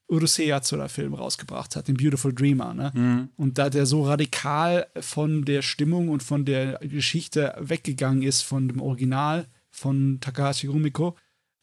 Urusei 0.08 0.44
Yatsura-Film 0.44 1.14
rausgebracht 1.14 1.76
hat, 1.76 1.88
den 1.88 1.96
Beautiful 1.96 2.32
Dreamer. 2.32 2.74
Ne? 2.74 2.92
Mhm. 2.94 3.28
Und 3.36 3.58
da 3.58 3.70
der 3.70 3.86
so 3.86 4.04
radikal 4.04 4.86
von 5.00 5.44
der 5.44 5.62
Stimmung 5.62 6.08
und 6.08 6.22
von 6.22 6.44
der 6.44 6.78
Geschichte 6.80 7.54
weggegangen 7.58 8.22
ist, 8.22 8.42
von 8.42 8.68
dem 8.68 8.80
Original 8.80 9.46
von 9.70 10.18
Takahashi 10.20 10.66
Rumiko, 10.66 11.16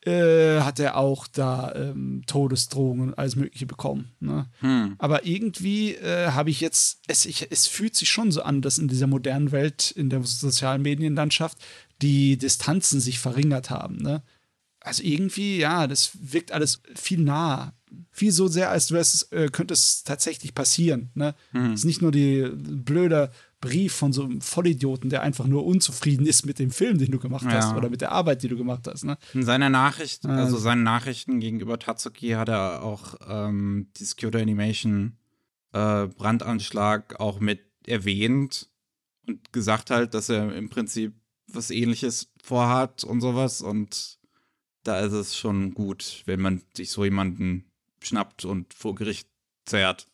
äh, 0.04 0.62
hat 0.62 0.80
er 0.80 0.97
auch 0.97 1.28
da 1.28 1.74
ähm, 1.76 2.24
Todesdrohungen 2.26 3.10
und 3.10 3.14
alles 3.20 3.36
Mögliche 3.36 3.68
bekommen. 3.68 4.12
Ne? 4.20 4.47
Hm. 4.60 4.95
Aber 4.97 5.28
irgendwie 5.28 5.93
äh, 5.93 6.32
habe 6.32 6.49
ich 6.49 6.60
jetzt, 6.60 7.02
es, 7.08 7.28
ich, 7.28 7.52
es 7.52 7.68
fühlt 7.68 7.95
sich 7.95 8.10
schon 8.10 8.32
so 8.32 8.41
an, 8.41 8.64
dass 8.64 8.80
in 8.80 8.88
dieser 8.88 9.06
modernen 9.06 9.52
Welt, 9.52 9.91
in 9.91 10.10
der 10.10 10.24
sozialen 10.24 10.82
Medienlandschaft, 10.82 11.60
die 12.02 12.38
Distanzen 12.38 12.99
sich 12.99 13.20
verringert 13.20 13.70
haben. 13.70 13.97
Ne? 13.97 14.24
Also 14.80 15.04
irgendwie, 15.04 15.60
ja, 15.60 15.88
das 15.88 16.12
wirkt 16.20 16.52
alles 16.52 16.82
viel 16.95 17.20
nah. 17.20 17.74
Viel 18.10 18.32
so 18.32 18.47
sehr, 18.47 18.70
als 18.70 18.89
es, 18.89 19.24
äh, 19.32 19.49
könnte 19.52 19.74
es 19.74 20.04
tatsächlich 20.04 20.56
passieren. 20.56 21.12
Ne? 21.14 21.36
Hm. 21.52 21.74
Es 21.74 21.82
ist 21.82 21.86
nicht 21.86 22.02
nur 22.02 22.12
die 22.12 22.49
blöde 22.56 23.32
Brief 23.60 23.93
von 23.93 24.12
so 24.12 24.24
einem 24.24 24.41
Vollidioten, 24.41 25.10
der 25.10 25.22
einfach 25.22 25.45
nur 25.45 25.66
unzufrieden 25.66 26.26
ist 26.26 26.45
mit 26.45 26.58
dem 26.58 26.72
Film, 26.72 26.97
den 26.97 27.12
du 27.12 27.20
gemacht 27.20 27.45
ja. 27.45 27.52
hast 27.52 27.76
oder 27.76 27.89
mit 27.89 28.02
der 28.02 28.12
Arbeit, 28.12 28.41
die 28.41 28.47
du 28.47 28.58
gemacht 28.58 28.88
hast. 28.88 29.04
Ne? 29.04 29.18
In 29.34 29.43
seiner 29.43 29.70
Nachricht, 29.70 30.26
also 30.26 30.58
seinen 30.58 30.84
Nachrichten 30.84 31.39
gegenüber 31.39 31.78
Tatsuki 31.78 32.30
hat 32.30 32.49
er 32.49 32.82
auch 32.82 33.16
ähm, 33.28 33.89
dieses 33.97 34.16
Kyoto 34.16 34.39
Animation 34.39 35.18
äh, 35.74 36.08
Brandanschlag 36.08 37.20
auch 37.20 37.39
mit 37.39 37.62
erwähnt 37.86 38.70
und 39.28 39.54
gesagt 39.54 39.91
halt, 39.91 40.16
dass 40.16 40.30
er 40.30 40.56
im 40.56 40.70
Prinzip 40.70 41.14
was 41.56 41.72
ähnliches 41.72 42.32
vorhat 42.43 43.04
und 43.04 43.22
sowas 43.22 43.62
und 43.62 44.20
da 44.84 44.99
ist 44.99 45.14
es 45.14 45.38
schon 45.38 45.74
gut, 45.74 46.24
wenn 46.26 46.41
man 46.41 46.62
sich 46.76 46.91
so 46.91 47.04
jemanden 47.04 47.66
schnappt 47.99 48.45
und 48.45 48.74
vor 48.74 48.95
Gericht 48.95 49.28
zerrt. 49.66 50.08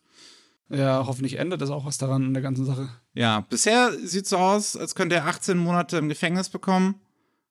Ja, 0.68 1.04
hoffentlich 1.06 1.38
ändert 1.38 1.62
das 1.62 1.70
auch 1.70 1.86
was 1.86 1.96
daran 1.96 2.24
in 2.24 2.34
der 2.34 2.42
ganzen 2.42 2.66
Sache. 2.66 2.90
Ja, 3.14 3.40
bisher 3.48 3.92
sieht 3.98 4.24
es 4.24 4.30
so 4.30 4.36
aus, 4.36 4.76
als 4.76 4.94
könnte 4.94 5.14
er 5.14 5.26
18 5.26 5.56
Monate 5.56 5.96
im 5.96 6.10
Gefängnis 6.10 6.50
bekommen. 6.50 7.00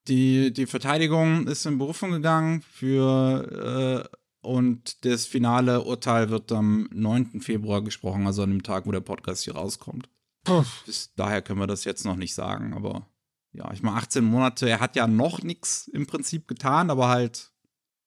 Die, 0.06 0.52
die 0.52 0.66
Verteidigung 0.66 1.48
ist 1.48 1.66
in 1.66 1.78
Berufung 1.78 2.12
gegangen 2.12 2.62
für 2.62 4.08
äh, 4.12 4.16
und 4.40 5.04
das 5.04 5.26
finale 5.26 5.82
Urteil 5.82 6.30
wird 6.30 6.52
am 6.52 6.88
9. 6.92 7.40
Februar 7.40 7.82
gesprochen, 7.82 8.26
also 8.26 8.42
an 8.42 8.50
dem 8.50 8.62
Tag, 8.62 8.86
wo 8.86 8.92
der 8.92 9.00
Podcast 9.00 9.44
hier 9.44 9.56
rauskommt. 9.56 10.08
Puh. 10.44 10.64
Bis 10.86 11.12
daher 11.16 11.42
können 11.42 11.60
wir 11.60 11.66
das 11.66 11.84
jetzt 11.84 12.04
noch 12.04 12.16
nicht 12.16 12.34
sagen, 12.34 12.72
aber 12.72 13.06
ja, 13.52 13.72
ich 13.72 13.82
meine, 13.82 13.96
18 13.96 14.24
Monate, 14.24 14.68
er 14.68 14.80
hat 14.80 14.96
ja 14.96 15.06
noch 15.06 15.42
nichts 15.42 15.88
im 15.88 16.06
Prinzip 16.06 16.48
getan, 16.48 16.90
aber 16.90 17.08
halt 17.08 17.52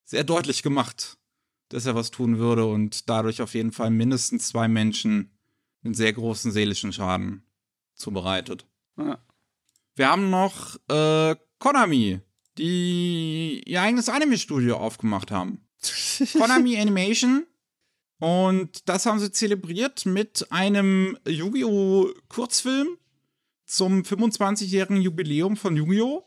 sehr 0.06 0.24
deutlich 0.24 0.64
gemacht, 0.64 1.18
dass 1.70 1.86
er 1.86 1.96
was 1.96 2.12
tun 2.12 2.38
würde 2.38 2.66
und 2.66 3.10
dadurch 3.10 3.42
auf 3.42 3.54
jeden 3.54 3.72
Fall 3.72 3.90
mindestens 3.90 4.48
zwei 4.50 4.68
Menschen 4.68 5.38
einen 5.84 5.94
sehr 5.94 6.14
großen 6.14 6.52
seelischen 6.52 6.94
Schaden 6.94 7.44
zubereitet. 7.96 8.68
Ja. 8.98 9.20
Wir 9.96 10.10
haben 10.10 10.30
noch 10.30 10.76
äh, 10.90 11.36
Konami, 11.60 12.20
die 12.58 13.64
ihr 13.66 13.82
eigenes 13.82 14.10
Anime-Studio 14.10 14.78
aufgemacht 14.78 15.32
haben. 15.32 15.68
Konami 16.34 16.78
Animation. 16.78 17.46
Und 18.20 18.88
das 18.88 19.08
haben 19.08 19.20
sie 19.20 19.32
zelebriert 19.32 20.06
mit 20.06 20.52
einem 20.52 21.18
Yu-Gi-Oh! 21.28 22.10
Kurzfilm 22.30 22.98
zum 23.72 24.02
25-jährigen 24.02 25.02
Jubiläum 25.02 25.56
von 25.56 25.78
Yu-Gi-Oh! 25.78 26.24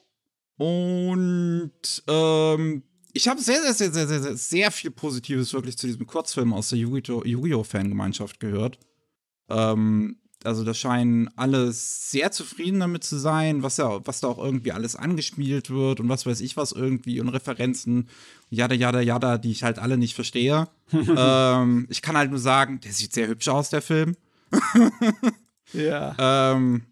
Und 0.56 2.02
ähm, 2.08 2.82
ich 3.12 3.28
habe 3.28 3.40
sehr, 3.40 3.60
sehr, 3.60 3.74
sehr, 3.74 3.92
sehr, 3.92 4.06
sehr, 4.06 4.22
sehr, 4.22 4.36
sehr 4.36 4.70
viel 4.70 4.90
Positives 4.90 5.52
wirklich 5.52 5.76
zu 5.76 5.86
diesem 5.86 6.06
Kurzfilm 6.06 6.54
aus 6.54 6.70
der 6.70 6.78
Yu-Gi-Oh!-Fangemeinschaft 6.78 8.40
gehört. 8.40 8.78
Ähm, 9.50 10.20
also 10.42 10.64
da 10.64 10.72
scheinen 10.72 11.28
alle 11.36 11.70
sehr 11.72 12.30
zufrieden 12.30 12.80
damit 12.80 13.04
zu 13.04 13.18
sein, 13.18 13.62
was 13.62 13.76
ja, 13.76 14.00
was 14.06 14.20
da 14.20 14.28
auch 14.28 14.38
irgendwie 14.38 14.72
alles 14.72 14.96
angespielt 14.96 15.70
wird 15.70 16.00
und 16.00 16.08
was 16.08 16.26
weiß 16.26 16.40
ich 16.40 16.56
was 16.56 16.72
irgendwie 16.72 17.20
und 17.20 17.28
Referenzen, 17.28 18.08
jada, 18.48 18.74
jada, 18.74 19.00
jada, 19.00 19.38
die 19.38 19.50
ich 19.50 19.64
halt 19.64 19.78
alle 19.78 19.98
nicht 19.98 20.14
verstehe. 20.14 20.68
ähm, 20.92 21.86
ich 21.90 22.00
kann 22.00 22.16
halt 22.16 22.30
nur 22.30 22.40
sagen, 22.40 22.80
der 22.80 22.92
sieht 22.92 23.12
sehr 23.12 23.28
hübsch 23.28 23.48
aus, 23.48 23.68
der 23.68 23.82
Film. 23.82 24.16
ja. 25.74 26.14
Ähm, 26.54 26.84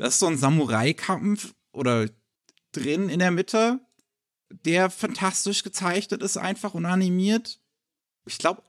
da 0.00 0.06
ist 0.06 0.18
so 0.18 0.26
ein 0.26 0.38
Samurai-Kampf 0.38 1.52
oder 1.72 2.08
drin 2.72 3.10
in 3.10 3.18
der 3.18 3.30
Mitte 3.30 3.80
der 4.64 4.90
fantastisch 4.90 5.62
gezeichnet 5.62 6.22
ist, 6.22 6.36
einfach 6.36 6.74
und 6.74 6.86
animiert. 6.86 7.60
Ich 8.26 8.38
glaube, 8.38 8.62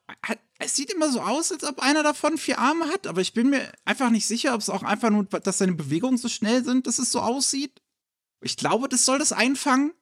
es 0.60 0.76
sieht 0.76 0.92
immer 0.92 1.10
so 1.10 1.22
aus, 1.22 1.52
als 1.52 1.64
ob 1.64 1.80
einer 1.80 2.04
davon 2.04 2.38
vier 2.38 2.60
Arme 2.60 2.86
hat, 2.90 3.08
aber 3.08 3.22
ich 3.22 3.34
bin 3.34 3.50
mir 3.50 3.72
einfach 3.86 4.10
nicht 4.10 4.28
sicher, 4.28 4.54
ob 4.54 4.62
es 4.62 4.70
auch 4.70 4.84
einfach 4.84 5.10
nur, 5.10 5.24
dass 5.24 5.58
seine 5.58 5.74
Bewegungen 5.74 6.18
so 6.18 6.28
schnell 6.28 6.64
sind, 6.64 6.86
dass 6.86 7.00
es 7.00 7.12
so 7.12 7.22
aussieht. 7.22 7.82
Ich 8.42 8.58
glaube, 8.58 8.90
das 8.90 9.06
soll 9.06 9.18
das 9.18 9.32
einfangen. 9.32 9.94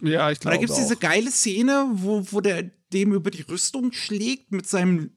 Ja, 0.00 0.30
ich 0.30 0.38
glaube. 0.38 0.56
Da 0.56 0.60
gibt 0.60 0.70
es 0.70 0.76
diese 0.76 0.96
geile 0.96 1.30
Szene, 1.30 1.88
wo, 1.92 2.30
wo 2.30 2.40
der 2.40 2.70
dem 2.92 3.12
über 3.12 3.30
die 3.30 3.42
Rüstung 3.42 3.90
schlägt 3.92 4.52
mit 4.52 4.68
seinem 4.68 5.16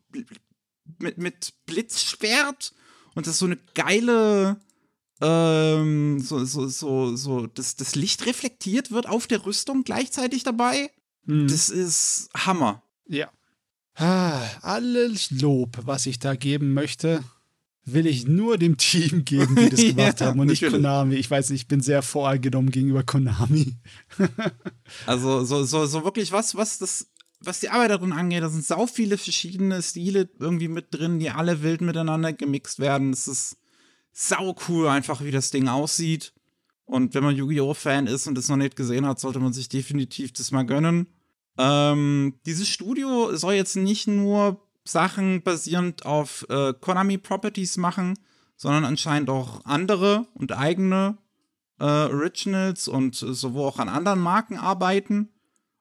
mit, 0.98 1.18
mit 1.18 1.54
Blitzschwert 1.66 2.74
und 3.16 3.28
das 3.28 3.34
ist 3.34 3.40
so 3.40 3.46
eine 3.46 3.58
geile 3.76 4.60
ähm, 5.22 6.20
so, 6.20 6.46
so, 6.46 6.68
so, 6.68 7.16
so, 7.16 7.48
dass 7.48 7.76
das 7.76 7.96
Licht 7.96 8.26
reflektiert 8.26 8.92
wird 8.92 9.08
auf 9.08 9.28
der 9.28 9.46
Rüstung 9.46 9.84
gleichzeitig 9.84 10.44
dabei. 10.44 10.92
Mhm. 11.26 11.48
Das 11.48 11.70
ist 11.70 12.30
Hammer. 12.36 12.84
Ja. 13.08 13.30
Ah, 13.96 14.42
alles 14.62 15.32
Lob, 15.32 15.80
was 15.84 16.06
ich 16.06 16.20
da 16.20 16.36
geben 16.36 16.74
möchte, 16.74 17.24
will 17.84 18.06
ich 18.06 18.28
nur 18.28 18.58
dem 18.58 18.78
Team 18.78 19.26
geben, 19.26 19.56
die 19.56 19.70
das 19.70 19.80
gemacht 19.96 20.20
ja, 20.20 20.28
haben 20.28 20.40
und 20.40 20.48
nicht 20.48 20.68
Konami. 20.68 21.16
Ich 21.16 21.32
weiß 21.32 21.50
nicht, 21.50 21.62
ich 21.62 21.68
bin 21.68 21.82
sehr 21.82 22.04
voreingenommen 22.04 22.70
gegenüber 22.70 23.04
Konami. 23.04 23.76
also 25.08 25.44
so, 25.46 25.64
so, 25.64 25.86
so 25.88 26.04
wirklich 26.04 26.32
was, 26.32 26.56
was 26.56 26.78
das 26.78 27.08
was 27.40 27.60
die 27.60 27.70
Arbeit 27.70 27.92
darin 27.92 28.14
angeht, 28.14 28.42
da 28.42 28.50
sind 28.50 28.66
sau 28.66 28.88
viele 28.88 29.18
verschiedene 29.18 29.82
Stile 29.82 30.30
irgendwie 30.40 30.68
mit 30.68 30.88
drin, 30.92 31.20
die 31.20 31.30
alle 31.30 31.62
wild 31.62 31.82
miteinander 31.82 32.34
gemixt 32.34 32.80
werden. 32.80 33.14
Es 33.14 33.28
ist 33.28 33.58
sau 34.20 34.56
cool 34.68 34.88
einfach, 34.88 35.24
wie 35.24 35.30
das 35.30 35.52
Ding 35.52 35.68
aussieht. 35.68 36.34
Und 36.86 37.14
wenn 37.14 37.24
man 37.24 37.36
Yu-Gi-Oh! 37.36 37.76
Fan 37.76 38.08
ist 38.08 38.26
und 38.26 38.36
es 38.38 38.50
noch 38.50 38.58
nicht 38.58 38.76
gesehen 38.76 39.06
hat, 39.06 39.20
sollte 39.20 39.40
man 39.40 39.54
sich 39.54 39.70
definitiv 39.70 40.34
das 40.34 40.52
mal 40.52 40.66
gönnen. 40.66 41.08
Ähm, 41.60 42.40
dieses 42.46 42.68
Studio 42.68 43.36
soll 43.36 43.54
jetzt 43.54 43.76
nicht 43.76 44.08
nur 44.08 44.66
Sachen 44.86 45.44
basierend 45.44 46.08
auf 46.08 46.48
äh, 46.50 46.74
Konami 46.74 47.20
Properties 47.20 47.78
machen, 47.78 48.18
sondern 48.56 48.86
anscheinend 48.86 49.30
auch 49.30 49.64
andere 49.66 50.26
und 50.34 50.52
eigene 50.52 51.20
äh, 51.80 51.84
Originals 51.84 52.88
und 52.88 53.16
sowohl 53.16 53.68
auch 53.68 53.80
an 53.80 53.90
anderen 53.90 54.20
Marken 54.20 54.58
arbeiten. 54.58 55.30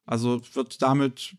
Also 0.05 0.43
wird 0.53 0.82
damit, 0.82 1.37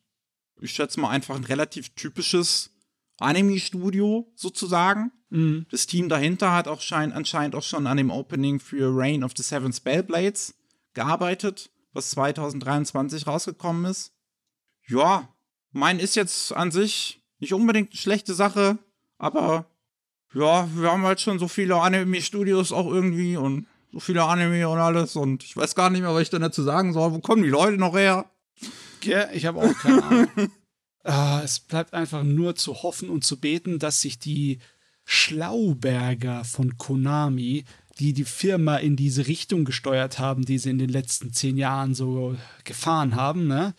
ich 0.61 0.71
schätze 0.71 0.99
mal, 0.99 1.09
einfach 1.09 1.35
ein 1.35 1.43
relativ 1.43 1.89
typisches 1.93 2.71
Anime-Studio 3.19 4.31
sozusagen. 4.35 5.11
Mhm. 5.30 5.65
Das 5.69 5.88
Team 5.88 6.09
dahinter 6.09 6.53
hat 6.53 6.67
auch 6.67 6.82
schein, 6.82 7.11
anscheinend 7.11 7.55
auch 7.55 7.63
schon 7.63 7.88
an 7.88 7.97
dem 7.97 8.11
Opening 8.11 8.59
für 8.59 8.89
Reign 8.95 9.23
of 9.23 9.34
the 9.36 9.43
Seven 9.43 9.73
Spellblades 9.73 10.55
gearbeitet, 10.93 11.69
was 11.93 12.11
2023 12.11 13.28
rausgekommen 13.28 13.86
ist. 13.86 14.13
Ja, 14.88 15.28
mein 15.71 15.99
ist 15.99 16.15
jetzt 16.15 16.53
an 16.53 16.71
sich 16.71 17.21
nicht 17.39 17.53
unbedingt 17.53 17.91
eine 17.91 17.97
schlechte 17.97 18.34
Sache, 18.34 18.78
aber 19.17 19.65
ja, 20.34 20.67
wir 20.75 20.91
haben 20.91 21.03
halt 21.03 21.21
schon 21.21 21.39
so 21.39 21.47
viele 21.47 21.75
Anime-Studios 21.75 22.71
auch 22.71 22.88
irgendwie 22.88 23.38
und 23.38 23.67
so 23.91 23.99
viele 23.99 24.23
Anime 24.23 24.67
und 24.67 24.80
alles 24.80 25.15
und 25.15 25.43
ich 25.43 25.55
weiß 25.55 25.75
gar 25.75 25.89
nicht 25.89 26.01
mehr, 26.01 26.13
was 26.13 26.23
ich 26.23 26.30
da 26.30 26.39
dazu 26.39 26.63
sagen 26.63 26.93
soll. 26.93 27.13
Wo 27.13 27.19
kommen 27.19 27.43
die 27.43 27.49
Leute 27.49 27.78
noch 27.78 27.95
her? 27.95 28.30
Ja, 29.03 29.30
ich 29.32 29.45
habe 29.45 29.59
auch 29.59 29.73
keine 29.73 30.03
Ahnung. 30.03 30.51
ah, 31.03 31.41
es 31.43 31.59
bleibt 31.59 31.93
einfach 31.93 32.23
nur 32.23 32.55
zu 32.55 32.84
hoffen 32.84 33.09
und 33.09 33.23
zu 33.23 33.39
beten, 33.39 33.80
dass 33.80 34.01
sich 34.01 34.19
die 34.19 34.59
Schlauberger 35.09 36.43
von 36.43 36.77
Konami, 36.77 37.63
die 37.97 38.11
die 38.11 38.25
Firma 38.25 38.75
in 38.75 38.97
diese 38.97 39.25
Richtung 39.27 39.63
gesteuert 39.63 40.19
haben, 40.19 40.43
die 40.43 40.57
sie 40.57 40.69
in 40.69 40.79
den 40.79 40.89
letzten 40.89 41.31
zehn 41.31 41.55
Jahren 41.55 41.95
so 41.95 42.35
gefahren 42.65 43.15
haben. 43.15 43.47
Ne? 43.47 43.73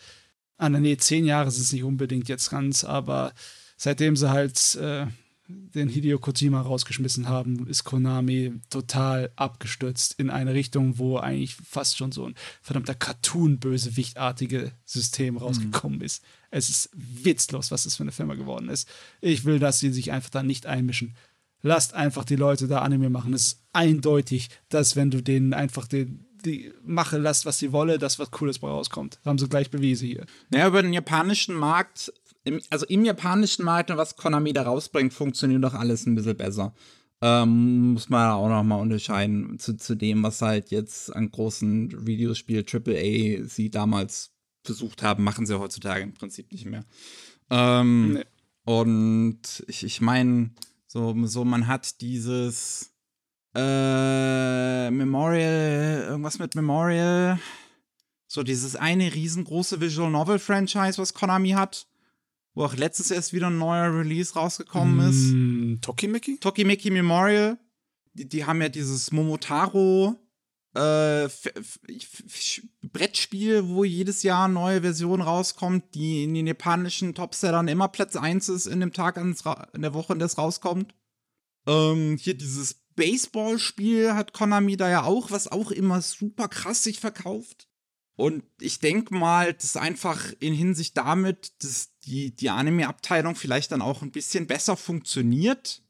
Ah, 0.56 0.70
nee, 0.70 0.96
zehn 0.96 1.26
Jahre 1.26 1.50
sind 1.50 1.64
es 1.64 1.72
nicht 1.74 1.84
unbedingt 1.84 2.30
jetzt 2.30 2.48
ganz, 2.48 2.82
aber 2.82 3.34
seitdem 3.76 4.16
sie 4.16 4.30
halt 4.30 4.74
äh, 4.76 5.06
den 5.48 5.90
Hideo 5.90 6.18
Kojima 6.18 6.62
rausgeschmissen 6.62 7.28
haben, 7.28 7.66
ist 7.68 7.84
Konami 7.84 8.60
total 8.70 9.30
abgestürzt 9.36 10.14
in 10.18 10.30
eine 10.30 10.54
Richtung, 10.54 10.96
wo 10.96 11.18
eigentlich 11.18 11.56
fast 11.56 11.98
schon 11.98 12.10
so 12.10 12.24
ein 12.24 12.36
verdammter 12.62 12.94
Cartoon-Bösewichtartige 12.94 14.72
System 14.86 15.34
mhm. 15.34 15.40
rausgekommen 15.40 15.98
mhm. 15.98 16.04
ist. 16.04 16.24
Es 16.51 16.68
ist 16.68 16.90
witzlos, 16.94 17.70
was 17.70 17.84
das 17.84 17.96
für 17.96 18.03
eine 18.03 18.12
Firma 18.12 18.34
geworden 18.34 18.68
ist. 18.68 18.88
Ich 19.20 19.44
will, 19.44 19.59
dass 19.59 19.78
sie 19.78 19.92
sich 19.92 20.12
einfach 20.12 20.30
da 20.30 20.42
nicht 20.42 20.66
einmischen. 20.66 21.14
Lasst 21.62 21.94
einfach 21.94 22.24
die 22.24 22.36
Leute 22.36 22.68
da 22.68 22.80
Anime 22.80 23.11
machen. 23.11 23.34
Es 23.34 23.46
ist 23.46 23.62
eindeutig, 23.72 24.49
dass 24.68 24.96
wenn 24.96 25.11
du 25.11 25.22
denen 25.22 25.53
einfach 25.53 25.86
den, 25.86 26.24
die 26.44 26.72
Mache 26.84 27.18
lasst, 27.18 27.46
was 27.46 27.59
sie 27.59 27.72
wolle, 27.72 27.99
dass 27.99 28.18
was 28.18 28.30
Cooles 28.30 28.62
rauskommt. 28.62 29.16
Das 29.16 29.26
haben 29.26 29.38
sie 29.38 29.49
gleich 29.49 29.70
bewiesen 29.70 30.09
hier. 30.09 30.26
Naja, 30.51 30.68
über 30.68 30.82
den 30.82 30.92
japanischen 30.92 31.55
Markt, 31.55 32.12
also 32.70 32.86
im 32.86 33.05
japanischen 33.05 33.64
Markt 33.64 33.90
und 33.90 33.96
was 33.96 34.16
Konami 34.16 34.53
da 34.53 34.62
rausbringt, 34.62 35.12
funktioniert 35.12 35.64
doch 35.64 35.74
alles 35.74 36.07
ein 36.07 36.14
bisschen 36.14 36.36
besser. 36.36 36.72
Ähm, 37.20 37.94
muss 37.94 38.09
man 38.09 38.30
auch 38.30 38.49
noch 38.49 38.62
mal 38.62 38.76
unterscheiden 38.76 39.59
zu, 39.59 39.76
zu 39.76 39.96
dem, 39.96 40.22
was 40.22 40.40
halt 40.40 40.70
jetzt 40.70 41.14
an 41.14 41.30
großen 41.30 42.07
Videospiel 42.07 42.64
AAA 42.64 43.44
sie 43.44 43.70
damals 43.70 44.30
versucht 44.68 45.02
haben, 45.02 45.24
machen 45.24 45.46
sie 45.46 45.58
heutzutage 45.58 46.02
im 46.02 46.12
Prinzip 46.12 46.52
nicht 46.52 46.66
mehr. 46.66 46.84
Ähm, 47.48 48.12
nee. 48.12 48.24
Und 48.64 49.64
ich, 49.66 49.82
ich 49.82 50.02
meine, 50.02 50.50
so, 50.86 51.14
so 51.24 51.44
man 51.46 51.66
hat 51.66 52.02
dieses 52.02 52.92
äh, 53.54 54.90
Memorial, 54.90 56.04
irgendwas 56.06 56.38
mit 56.38 56.54
Memorial, 56.54 57.40
so 58.26 58.42
dieses 58.42 58.76
eine 58.76 59.14
riesengroße 59.14 59.80
Visual 59.80 60.10
Novel 60.10 60.38
Franchise, 60.38 60.98
was 60.98 61.14
Konami 61.14 61.50
hat, 61.50 61.86
wo 62.52 62.64
auch 62.64 62.76
letztes 62.76 63.10
erst 63.10 63.32
wieder 63.32 63.46
ein 63.46 63.56
neuer 63.56 63.90
Release 63.90 64.34
rausgekommen 64.34 64.96
mm, 64.96 65.72
ist. 65.72 65.82
Tokimeki? 65.82 66.38
Tokimeki 66.38 66.90
Memorial. 66.90 67.58
Die, 68.12 68.28
die 68.28 68.44
haben 68.44 68.60
ja 68.60 68.68
dieses 68.68 69.12
Momotaro 69.12 70.14
äh, 70.74 71.28
Brettspiel, 72.82 73.68
wo 73.68 73.84
jedes 73.84 74.22
Jahr 74.22 74.44
eine 74.44 74.54
neue 74.54 74.82
Version 74.82 75.20
rauskommt, 75.20 75.94
die 75.94 76.24
in 76.24 76.34
den 76.34 76.46
japanischen 76.46 77.14
Topsellern 77.14 77.68
immer 77.68 77.88
Platz 77.88 78.16
1 78.16 78.48
ist 78.48 78.66
in 78.66 78.80
dem 78.80 78.92
Tag 78.92 79.16
in 79.16 79.34
der 79.82 79.94
Woche, 79.94 80.12
in 80.12 80.18
der 80.18 80.26
es 80.26 80.38
rauskommt. 80.38 80.94
Ähm, 81.66 82.16
hier 82.18 82.34
dieses 82.34 82.74
Baseballspiel 82.96 84.14
hat 84.14 84.32
Konami 84.32 84.76
da 84.76 84.90
ja 84.90 85.04
auch, 85.04 85.30
was 85.30 85.48
auch 85.48 85.70
immer 85.70 86.02
super 86.02 86.48
krass 86.48 86.82
sich 86.84 87.00
verkauft. 87.00 87.68
Und 88.16 88.42
ich 88.60 88.80
denke 88.80 89.14
mal, 89.14 89.54
dass 89.54 89.76
einfach 89.76 90.32
in 90.40 90.52
Hinsicht 90.52 90.96
damit, 90.96 91.52
dass 91.62 91.96
die, 92.00 92.34
die 92.34 92.50
Anime-Abteilung 92.50 93.36
vielleicht 93.36 93.70
dann 93.70 93.80
auch 93.80 94.02
ein 94.02 94.10
bisschen 94.10 94.48
besser 94.48 94.76
funktioniert, 94.76 95.84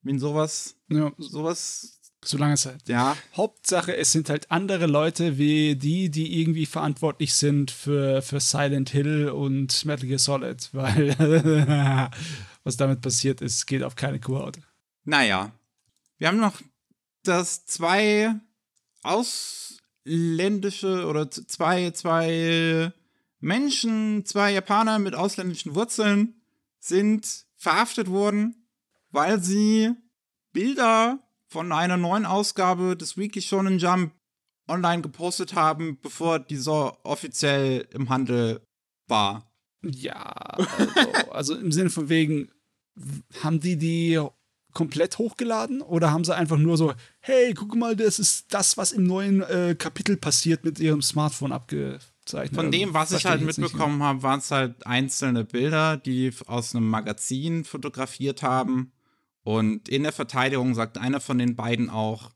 wenn 0.00 0.18
sowas, 0.18 0.76
ja. 0.88 1.12
sowas 1.18 1.97
so 2.24 2.36
lange 2.36 2.56
Zeit. 2.56 2.88
Ja. 2.88 3.16
Hauptsache, 3.36 3.96
es 3.96 4.12
sind 4.12 4.28
halt 4.28 4.50
andere 4.50 4.86
Leute 4.86 5.38
wie 5.38 5.76
die, 5.76 6.10
die 6.10 6.40
irgendwie 6.40 6.66
verantwortlich 6.66 7.34
sind 7.34 7.70
für, 7.70 8.22
für 8.22 8.40
Silent 8.40 8.90
Hill 8.90 9.28
und 9.28 9.84
Metal 9.84 10.06
Gear 10.06 10.18
Solid, 10.18 10.68
weil 10.72 11.16
was 12.64 12.76
damit 12.76 13.00
passiert 13.00 13.40
ist, 13.40 13.66
geht 13.66 13.82
auf 13.82 13.96
keine 13.96 14.20
Kuhhaut. 14.20 14.58
Naja. 15.04 15.52
Wir 16.18 16.28
haben 16.28 16.40
noch 16.40 16.60
das 17.22 17.66
zwei 17.66 18.34
ausländische 19.02 21.06
oder 21.06 21.30
zwei, 21.30 21.90
zwei 21.92 22.92
Menschen, 23.40 24.26
zwei 24.26 24.52
Japaner 24.52 24.98
mit 24.98 25.14
ausländischen 25.14 25.74
Wurzeln 25.74 26.34
sind 26.80 27.46
verhaftet 27.56 28.08
worden, 28.08 28.66
weil 29.10 29.42
sie 29.42 29.92
Bilder 30.52 31.18
von 31.48 31.72
einer 31.72 31.96
neuen 31.96 32.26
Ausgabe 32.26 32.96
des 32.96 33.16
Weekly 33.16 33.42
Shonen 33.42 33.78
Jump 33.78 34.12
online 34.68 35.02
gepostet 35.02 35.54
haben, 35.54 35.98
bevor 36.00 36.38
die 36.38 36.56
so 36.56 36.96
offiziell 37.02 37.88
im 37.92 38.10
Handel 38.10 38.60
war. 39.08 39.50
Ja, 39.82 40.22
also, 40.22 41.30
also 41.30 41.54
im 41.56 41.72
Sinne 41.72 41.90
von 41.90 42.08
wegen, 42.08 42.50
haben 43.42 43.60
die 43.60 43.76
die 43.76 44.20
komplett 44.74 45.18
hochgeladen 45.18 45.80
oder 45.80 46.10
haben 46.10 46.24
sie 46.24 46.36
einfach 46.36 46.58
nur 46.58 46.76
so, 46.76 46.92
hey, 47.20 47.54
guck 47.54 47.74
mal, 47.74 47.96
das 47.96 48.18
ist 48.18 48.52
das, 48.52 48.76
was 48.76 48.92
im 48.92 49.04
neuen 49.04 49.40
äh, 49.42 49.74
Kapitel 49.76 50.16
passiert 50.16 50.64
mit 50.64 50.78
ihrem 50.78 51.00
Smartphone 51.00 51.52
abgezeichnet. 51.52 52.54
Von 52.54 52.70
dem, 52.70 52.92
was 52.92 53.12
ich 53.12 53.24
halt 53.24 53.40
mitbekommen 53.40 54.02
habe, 54.02 54.22
waren 54.22 54.40
es 54.40 54.50
halt 54.50 54.86
einzelne 54.86 55.44
Bilder, 55.44 55.96
die 55.96 56.32
aus 56.46 56.74
einem 56.74 56.88
Magazin 56.90 57.64
fotografiert 57.64 58.42
haben 58.42 58.92
und 59.48 59.88
in 59.88 60.02
der 60.02 60.12
Verteidigung 60.12 60.74
sagt 60.74 60.98
einer 60.98 61.20
von 61.20 61.38
den 61.38 61.56
beiden 61.56 61.88
auch, 61.88 62.32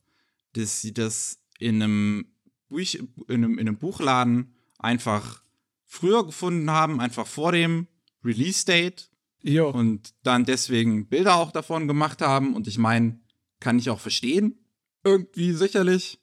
dass 0.54 0.80
sie 0.80 0.94
das 0.94 1.42
in 1.58 1.82
einem, 1.82 2.32
Buch, 2.70 2.94
in 3.28 3.44
einem, 3.44 3.58
in 3.58 3.68
einem 3.68 3.76
Buchladen 3.76 4.54
einfach 4.78 5.42
früher 5.84 6.24
gefunden 6.24 6.70
haben, 6.70 7.02
einfach 7.02 7.26
vor 7.26 7.52
dem 7.52 7.86
Release-Date. 8.24 9.10
Und 9.72 10.14
dann 10.22 10.46
deswegen 10.46 11.06
Bilder 11.06 11.34
auch 11.34 11.52
davon 11.52 11.86
gemacht 11.86 12.22
haben. 12.22 12.54
Und 12.54 12.66
ich 12.66 12.78
meine, 12.78 13.20
kann 13.60 13.78
ich 13.78 13.90
auch 13.90 14.00
verstehen. 14.00 14.64
Irgendwie 15.04 15.52
sicherlich. 15.52 16.18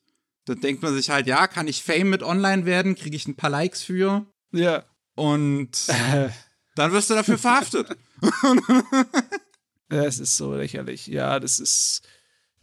Dann 0.46 0.60
denkt 0.60 0.82
man 0.82 0.96
sich 0.96 1.12
halt, 1.12 1.28
ja, 1.28 1.46
kann 1.46 1.68
ich 1.68 1.84
Fame 1.84 2.10
mit 2.10 2.24
online 2.24 2.66
werden? 2.66 2.96
Kriege 2.96 3.16
ich 3.16 3.28
ein 3.28 3.36
paar 3.36 3.52
Likes 3.52 3.84
für? 3.84 4.26
Ja. 4.52 4.86
Und 5.14 5.88
dann 6.76 6.92
wirst 6.94 7.12
du 7.12 7.14
dafür 7.14 7.38
verhaftet. 7.38 7.96
Es 9.90 10.20
ist 10.20 10.38
so 10.38 10.56
lächerlich. 10.56 11.08
Ja, 11.08 11.40
das 11.40 11.60
ist. 11.60 12.02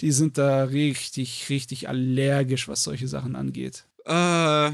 Die 0.00 0.12
sind 0.12 0.36
da 0.36 0.64
richtig, 0.64 1.48
richtig 1.48 1.88
allergisch, 1.88 2.68
was 2.68 2.82
solche 2.82 3.08
Sachen 3.08 3.34
angeht. 3.34 3.84
Äh. 4.04 4.72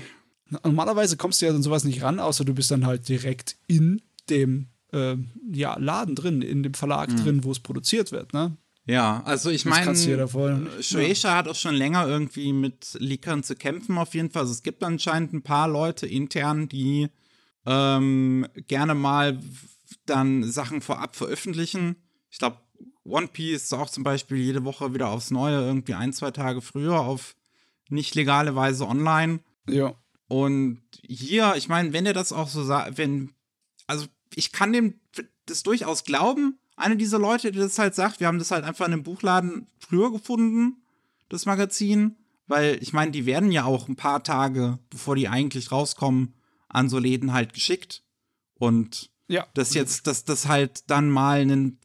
Normalerweise 0.64 1.16
kommst 1.16 1.40
du 1.40 1.46
ja 1.46 1.53
an 1.53 1.62
sowas 1.62 1.84
nicht 1.84 2.03
ran, 2.03 2.20
außer 2.20 2.44
du 2.44 2.53
bist 2.53 2.70
dann 2.70 2.84
halt 2.84 3.09
direkt 3.09 3.57
in 3.68 4.03
dem 4.28 4.66
äh, 4.92 5.16
ja, 5.50 5.78
Laden 5.78 6.14
drin, 6.14 6.42
in 6.42 6.62
dem 6.62 6.74
Verlag 6.74 7.11
mhm. 7.11 7.16
drin, 7.16 7.44
wo 7.44 7.53
es 7.53 7.61
produziert 7.61 8.12
wird, 8.12 8.34
ne? 8.34 8.57
Ja, 8.84 9.22
also 9.24 9.50
ich 9.50 9.64
meine, 9.64 9.94
Shueisha 9.94 11.28
ja. 11.28 11.36
hat 11.36 11.46
auch 11.46 11.55
schon 11.55 11.76
länger 11.76 12.09
irgendwie 12.09 12.53
mit 12.53 12.96
Leakern 12.98 13.44
zu 13.44 13.55
kämpfen, 13.55 13.96
auf 13.96 14.14
jeden 14.14 14.30
Fall. 14.30 14.42
Also 14.42 14.53
es 14.53 14.64
gibt 14.64 14.82
anscheinend 14.82 15.32
ein 15.32 15.42
paar 15.42 15.68
Leute 15.68 16.07
intern, 16.07 16.68
die 16.68 17.09
ähm, 17.64 18.44
gerne 18.66 18.94
mal 18.94 19.38
dann 20.05 20.42
Sachen 20.42 20.80
vorab 20.80 21.14
veröffentlichen 21.14 21.94
ich 22.32 22.38
glaube, 22.38 22.56
One 23.04 23.28
Piece 23.28 23.64
ist 23.64 23.74
auch 23.74 23.90
zum 23.90 24.04
Beispiel 24.04 24.38
jede 24.38 24.64
Woche 24.64 24.94
wieder 24.94 25.08
aufs 25.08 25.30
Neue, 25.30 25.60
irgendwie 25.60 25.94
ein, 25.94 26.12
zwei 26.12 26.30
Tage 26.30 26.62
früher 26.62 26.98
auf 26.98 27.36
nicht 27.90 28.14
legale 28.14 28.56
Weise 28.56 28.88
online. 28.88 29.40
Ja. 29.68 29.94
Und 30.28 30.82
hier, 31.02 31.54
ich 31.56 31.68
meine, 31.68 31.92
wenn 31.92 32.06
er 32.06 32.14
das 32.14 32.32
auch 32.32 32.48
so 32.48 32.64
sagt, 32.64 32.96
wenn, 32.96 33.32
also 33.86 34.06
ich 34.34 34.50
kann 34.50 34.72
dem 34.72 34.98
das 35.44 35.62
durchaus 35.62 36.04
glauben, 36.04 36.58
einer 36.74 36.94
dieser 36.96 37.18
Leute, 37.18 37.52
der 37.52 37.64
das 37.64 37.78
halt 37.78 37.94
sagt, 37.94 38.18
wir 38.18 38.28
haben 38.28 38.38
das 38.38 38.50
halt 38.50 38.64
einfach 38.64 38.86
in 38.86 38.94
einem 38.94 39.02
Buchladen 39.02 39.66
früher 39.78 40.10
gefunden, 40.10 40.82
das 41.28 41.44
Magazin, 41.44 42.16
weil 42.46 42.78
ich 42.82 42.94
meine, 42.94 43.10
die 43.10 43.26
werden 43.26 43.52
ja 43.52 43.64
auch 43.64 43.88
ein 43.88 43.96
paar 43.96 44.22
Tage, 44.22 44.78
bevor 44.88 45.16
die 45.16 45.28
eigentlich 45.28 45.70
rauskommen, 45.70 46.34
an 46.68 46.88
so 46.88 46.98
Läden 46.98 47.34
halt 47.34 47.52
geschickt. 47.52 48.02
Und 48.54 49.11
ja. 49.32 49.46
Dass 49.54 49.74
jetzt, 49.74 50.06
dass 50.06 50.24
das 50.24 50.46
halt 50.46 50.90
dann 50.90 51.10
mal 51.10 51.40
einen, 51.40 51.78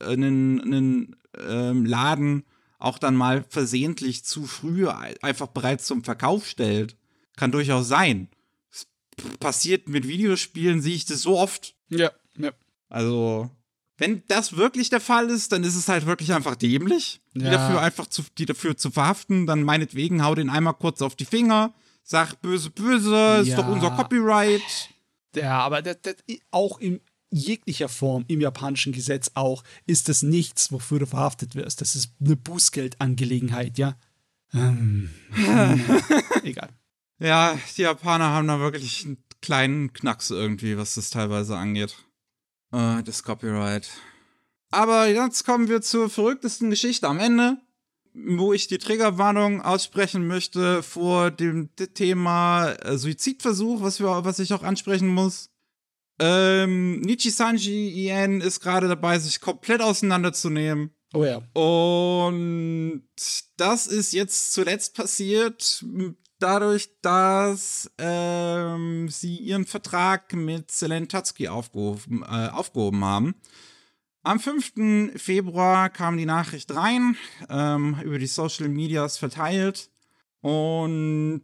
einen, 0.00 0.60
einen 0.60 1.16
ähm, 1.38 1.86
Laden 1.86 2.44
auch 2.78 2.98
dann 2.98 3.14
mal 3.14 3.44
versehentlich 3.48 4.24
zu 4.24 4.44
früh 4.46 4.88
einfach 4.88 5.48
bereits 5.48 5.86
zum 5.86 6.02
Verkauf 6.02 6.46
stellt, 6.46 6.96
kann 7.36 7.52
durchaus 7.52 7.88
sein. 7.88 8.28
Das 8.70 8.86
passiert 9.38 9.88
mit 9.88 10.08
Videospielen, 10.08 10.80
sehe 10.80 10.94
ich 10.94 11.04
das 11.04 11.22
so 11.22 11.38
oft. 11.38 11.74
Ja, 11.88 12.10
ja. 12.38 12.52
Also, 12.88 13.50
wenn 13.98 14.22
das 14.28 14.56
wirklich 14.56 14.88
der 14.88 15.00
Fall 15.00 15.28
ist, 15.28 15.52
dann 15.52 15.62
ist 15.62 15.76
es 15.76 15.88
halt 15.88 16.06
wirklich 16.06 16.32
einfach 16.32 16.56
dämlich, 16.56 17.20
ja. 17.34 17.44
die 17.44 17.50
dafür 17.50 17.80
einfach 17.82 18.06
zu, 18.06 18.24
die 18.38 18.46
dafür 18.46 18.76
zu 18.76 18.90
verhaften. 18.90 19.46
Dann 19.46 19.62
meinetwegen 19.62 20.24
hau 20.24 20.34
den 20.34 20.48
einmal 20.48 20.74
kurz 20.74 21.02
auf 21.02 21.14
die 21.14 21.26
Finger, 21.26 21.74
sag 22.02 22.40
böse, 22.40 22.70
böse, 22.70 23.14
ja. 23.14 23.40
ist 23.40 23.56
doch 23.56 23.68
unser 23.68 23.90
Copyright. 23.90 24.90
Ja, 25.34 25.60
aber 25.60 25.82
das, 25.82 25.98
das, 26.02 26.16
auch 26.50 26.78
in 26.80 27.00
jeglicher 27.30 27.88
Form 27.88 28.24
im 28.28 28.40
japanischen 28.40 28.92
Gesetz 28.92 29.30
auch 29.34 29.62
ist 29.86 30.08
das 30.08 30.22
nichts, 30.22 30.72
wofür 30.72 30.98
du 30.98 31.06
verhaftet 31.06 31.54
wirst. 31.54 31.80
Das 31.80 31.94
ist 31.94 32.12
eine 32.20 32.36
Bußgeldangelegenheit, 32.36 33.78
ja. 33.78 33.96
Ähm, 34.52 35.10
egal. 36.42 36.70
Ja, 37.18 37.58
die 37.76 37.82
Japaner 37.82 38.30
haben 38.30 38.48
da 38.48 38.58
wirklich 38.58 39.04
einen 39.04 39.22
kleinen 39.42 39.92
Knacks 39.92 40.30
irgendwie, 40.30 40.76
was 40.76 40.94
das 40.94 41.10
teilweise 41.10 41.56
angeht. 41.56 41.96
Äh, 42.72 43.02
das 43.02 43.22
Copyright. 43.22 43.88
Aber 44.70 45.06
jetzt 45.06 45.44
kommen 45.44 45.68
wir 45.68 45.82
zur 45.82 46.10
verrücktesten 46.10 46.70
Geschichte 46.70 47.08
am 47.08 47.18
Ende, 47.18 47.58
wo 48.12 48.52
ich 48.52 48.66
die 48.66 48.78
Triggerwarnung 48.78 49.62
aussprechen 49.62 50.26
möchte 50.26 50.82
vor 50.82 51.30
dem 51.30 51.70
Thema 51.94 52.72
äh, 52.72 52.96
Suizidversuch, 52.96 53.82
was, 53.82 54.00
wir, 54.00 54.24
was 54.24 54.38
ich 54.38 54.52
auch 54.52 54.62
ansprechen 54.62 55.08
muss. 55.08 55.50
Ähm, 56.18 57.00
Nichisanji 57.00 58.08
Ien 58.08 58.40
ist 58.40 58.60
gerade 58.60 58.88
dabei, 58.88 59.18
sich 59.18 59.40
komplett 59.40 59.80
auseinanderzunehmen. 59.80 60.90
Oh 61.14 61.24
ja. 61.24 61.38
Und 61.54 63.02
das 63.56 63.86
ist 63.86 64.12
jetzt 64.12 64.52
zuletzt 64.52 64.94
passiert 64.94 65.84
dadurch, 66.38 66.90
dass 67.02 67.90
ähm, 67.98 69.08
sie 69.08 69.36
ihren 69.36 69.66
Vertrag 69.66 70.32
mit 70.32 70.70
Selen 70.70 71.08
Tatsuki 71.08 71.48
aufgehoben, 71.48 72.22
äh, 72.22 72.48
aufgehoben 72.48 73.04
haben. 73.04 73.34
Am 74.22 74.38
5. 74.38 75.16
Februar 75.16 75.88
kam 75.88 76.18
die 76.18 76.26
Nachricht 76.26 76.74
rein, 76.74 77.16
ähm, 77.48 77.96
über 78.04 78.18
die 78.18 78.26
Social 78.26 78.68
Medias 78.68 79.16
verteilt. 79.16 79.90
Und 80.42 81.42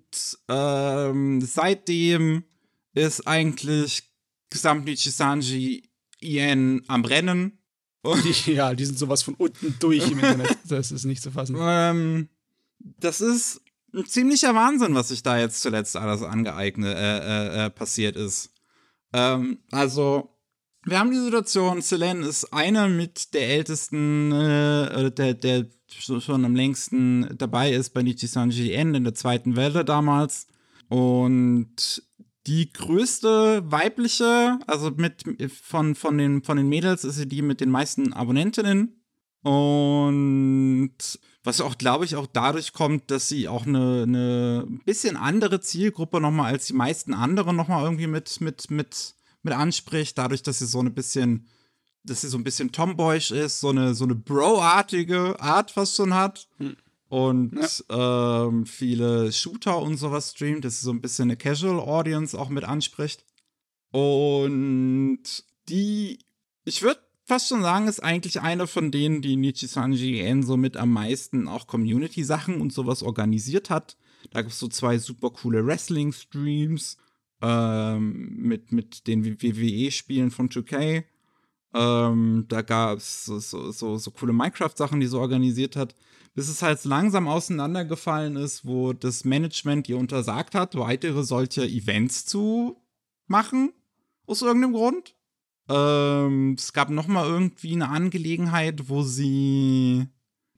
ähm, 0.49 1.41
seitdem 1.41 2.45
ist 2.93 3.27
eigentlich 3.27 4.03
Gesamtnichi 4.51 5.11
Sanji 5.11 5.91
Ien 6.21 6.83
am 6.87 7.05
Rennen. 7.05 7.59
Die, 8.05 8.53
ja, 8.55 8.75
die 8.75 8.85
sind 8.85 8.99
sowas 8.99 9.23
von 9.23 9.35
unten 9.35 9.77
durch 9.79 10.11
im 10.11 10.19
Internet. 10.19 10.59
Das 10.69 10.93
ist 10.93 11.05
nicht 11.05 11.23
zu 11.23 11.31
fassen. 11.31 11.57
Ähm, 11.59 12.29
das 12.79 13.21
ist 13.21 13.61
ein 13.95 14.07
ziemlicher 14.07 14.55
Wahnsinn, 14.55 14.95
was 14.95 15.09
sich 15.09 15.23
da 15.23 15.39
jetzt 15.39 15.63
zuletzt 15.63 15.97
alles 15.97 16.23
angeeignet 16.23 16.97
äh, 16.97 17.19
äh, 17.19 17.67
äh, 17.67 17.71
passiert 17.71 18.17
ist. 18.17 18.51
Ähm, 19.13 19.59
also, 19.71 20.36
wir 20.87 20.99
haben 21.01 21.11
die 21.11 21.19
Situation, 21.19 21.83
Selene 21.83 22.27
ist 22.27 22.53
einer 22.53 22.89
mit 22.89 23.35
der 23.35 23.49
ältesten, 23.49 24.31
äh, 24.31 25.11
der, 25.11 25.35
der 25.35 25.67
schon 25.89 26.45
am 26.45 26.55
längsten 26.55 27.37
dabei 27.37 27.73
ist 27.73 27.91
bei 27.91 28.03
Nichi 28.03 28.29
Sanji 28.29 28.73
N 28.73 28.95
in 28.95 29.05
der 29.05 29.15
zweiten 29.15 29.57
Welle 29.57 29.85
damals. 29.85 30.47
Und 30.89 32.03
die 32.47 32.73
größte 32.73 33.65
weibliche, 33.67 34.61
also 34.69 34.93
mit 34.93 35.25
von, 35.51 35.97
von, 35.97 36.19
den, 36.19 36.45
von 36.45 36.57
den 36.57 36.69
Mädels 36.69 37.03
ist 37.05 37.17
sie 37.17 37.27
die 37.27 37.43
mit 37.43 37.61
den 37.61 37.71
meisten 37.71 38.13
Abonnentinnen. 38.13 39.03
Und 39.43 40.97
was 41.43 41.61
auch, 41.61 41.79
glaube 41.79 42.05
ich, 42.05 42.15
auch 42.15 42.27
dadurch 42.33 42.73
kommt, 42.73 43.11
dass 43.11 43.29
sie 43.29 43.49
auch 43.49 43.67
eine, 43.67 44.05
eine 44.05 44.67
bisschen 44.85 45.17
andere 45.17 45.61
Zielgruppe 45.61 46.21
nochmal 46.21 46.53
als 46.53 46.67
die 46.67 46.75
meisten 46.75 47.13
anderen 47.13 47.57
nochmal 47.57 47.83
irgendwie 47.85 48.07
mit, 48.07 48.41
mit, 48.41 48.71
mit, 48.71 49.16
mit 49.47 49.55
anspricht. 49.55 50.19
Dadurch, 50.19 50.43
dass 50.43 50.59
sie 50.59 50.67
so 50.67 50.81
ein 50.81 50.93
bisschen, 50.93 51.47
dass 52.05 52.21
sie 52.21 52.29
so 52.29 52.37
ein 52.37 52.45
bisschen 52.45 52.73
tomboyisch 52.73 53.31
ist, 53.31 53.61
so 53.61 53.71
eine, 53.71 53.95
so 53.95 54.05
eine 54.05 54.15
Bro-artige 54.15 55.41
Art 55.41 55.71
fast 55.71 55.97
schon 55.97 56.13
hat. 56.13 56.49
Hm. 56.59 56.77
Und 57.09 57.85
ja. 57.89 58.47
ähm, 58.47 58.67
viele 58.67 59.33
Shooter 59.33 59.81
und 59.81 59.97
sowas 59.97 60.33
streamt, 60.33 60.65
dass 60.65 60.81
sie 60.81 60.85
so 60.85 60.91
ein 60.91 61.01
bisschen 61.01 61.25
eine 61.25 61.37
Casual 61.37 61.79
Audience 61.79 62.39
auch 62.39 62.49
mit 62.49 62.65
anspricht. 62.65 63.25
Und 63.93 65.23
die, 65.69 66.19
ich 66.65 66.83
würde 66.83 67.01
fast 67.25 67.49
schon 67.49 67.63
sagen, 67.63 67.89
ist 67.89 68.03
eigentlich 68.03 68.41
eine 68.41 68.67
von 68.67 68.91
denen, 68.91 69.23
die 69.23 69.37
Nichisanji 69.37 70.21
En 70.21 70.43
so 70.43 70.57
mit 70.57 70.77
am 70.77 70.91
meisten 70.91 71.49
auch 71.49 71.67
Community-Sachen 71.67 72.61
und 72.61 72.73
sowas 72.73 73.03
organisiert 73.03 73.71
hat. 73.71 73.97
Da 74.31 74.43
gibt 74.43 74.53
es 74.53 74.59
so 74.59 74.69
zwei 74.69 74.99
super 74.99 75.31
coole 75.31 75.65
Wrestling-Streams 75.65 76.97
ähm, 77.43 78.37
mit, 78.39 78.73
mit 78.73 79.07
den 79.07 79.25
WWE-Spielen 79.25 80.31
von 80.31 80.49
2K. 80.49 81.05
Ähm, 81.75 82.47
da 82.49 82.63
gab 82.63 82.99
es 82.99 83.27
so, 83.27 83.39
so, 83.39 83.71
so, 83.71 83.99
so 83.99 84.11
coole 84.11 84.33
Minecraft-Sachen, 84.33 85.01
die 85.01 85.07
so 85.07 85.21
organisiert 85.21 85.77
hat. 85.77 85.95
Bis 86.35 86.49
es 86.49 86.63
halt 86.63 86.85
langsam 86.85 87.29
auseinandergefallen 87.29 88.37
ist, 88.37 88.67
wo 88.67 88.93
das 88.93 89.25
Management 89.25 89.89
ihr 89.89 89.99
untersagt 89.99 90.55
hat, 90.55 90.75
weitere 90.75 91.23
solche 91.25 91.67
Events 91.67 92.27
zu 92.27 92.83
machen. 93.27 93.73
Aus 94.27 94.43
irgendeinem 94.43 94.75
Grund. 94.75 95.15
Ähm, 95.69 96.55
es 96.59 96.73
gab 96.73 96.91
noch 96.91 97.09
mal 97.09 97.27
irgendwie 97.27 97.73
eine 97.73 97.89
Angelegenheit, 97.89 98.89
wo 98.89 99.03
sie 99.03 100.09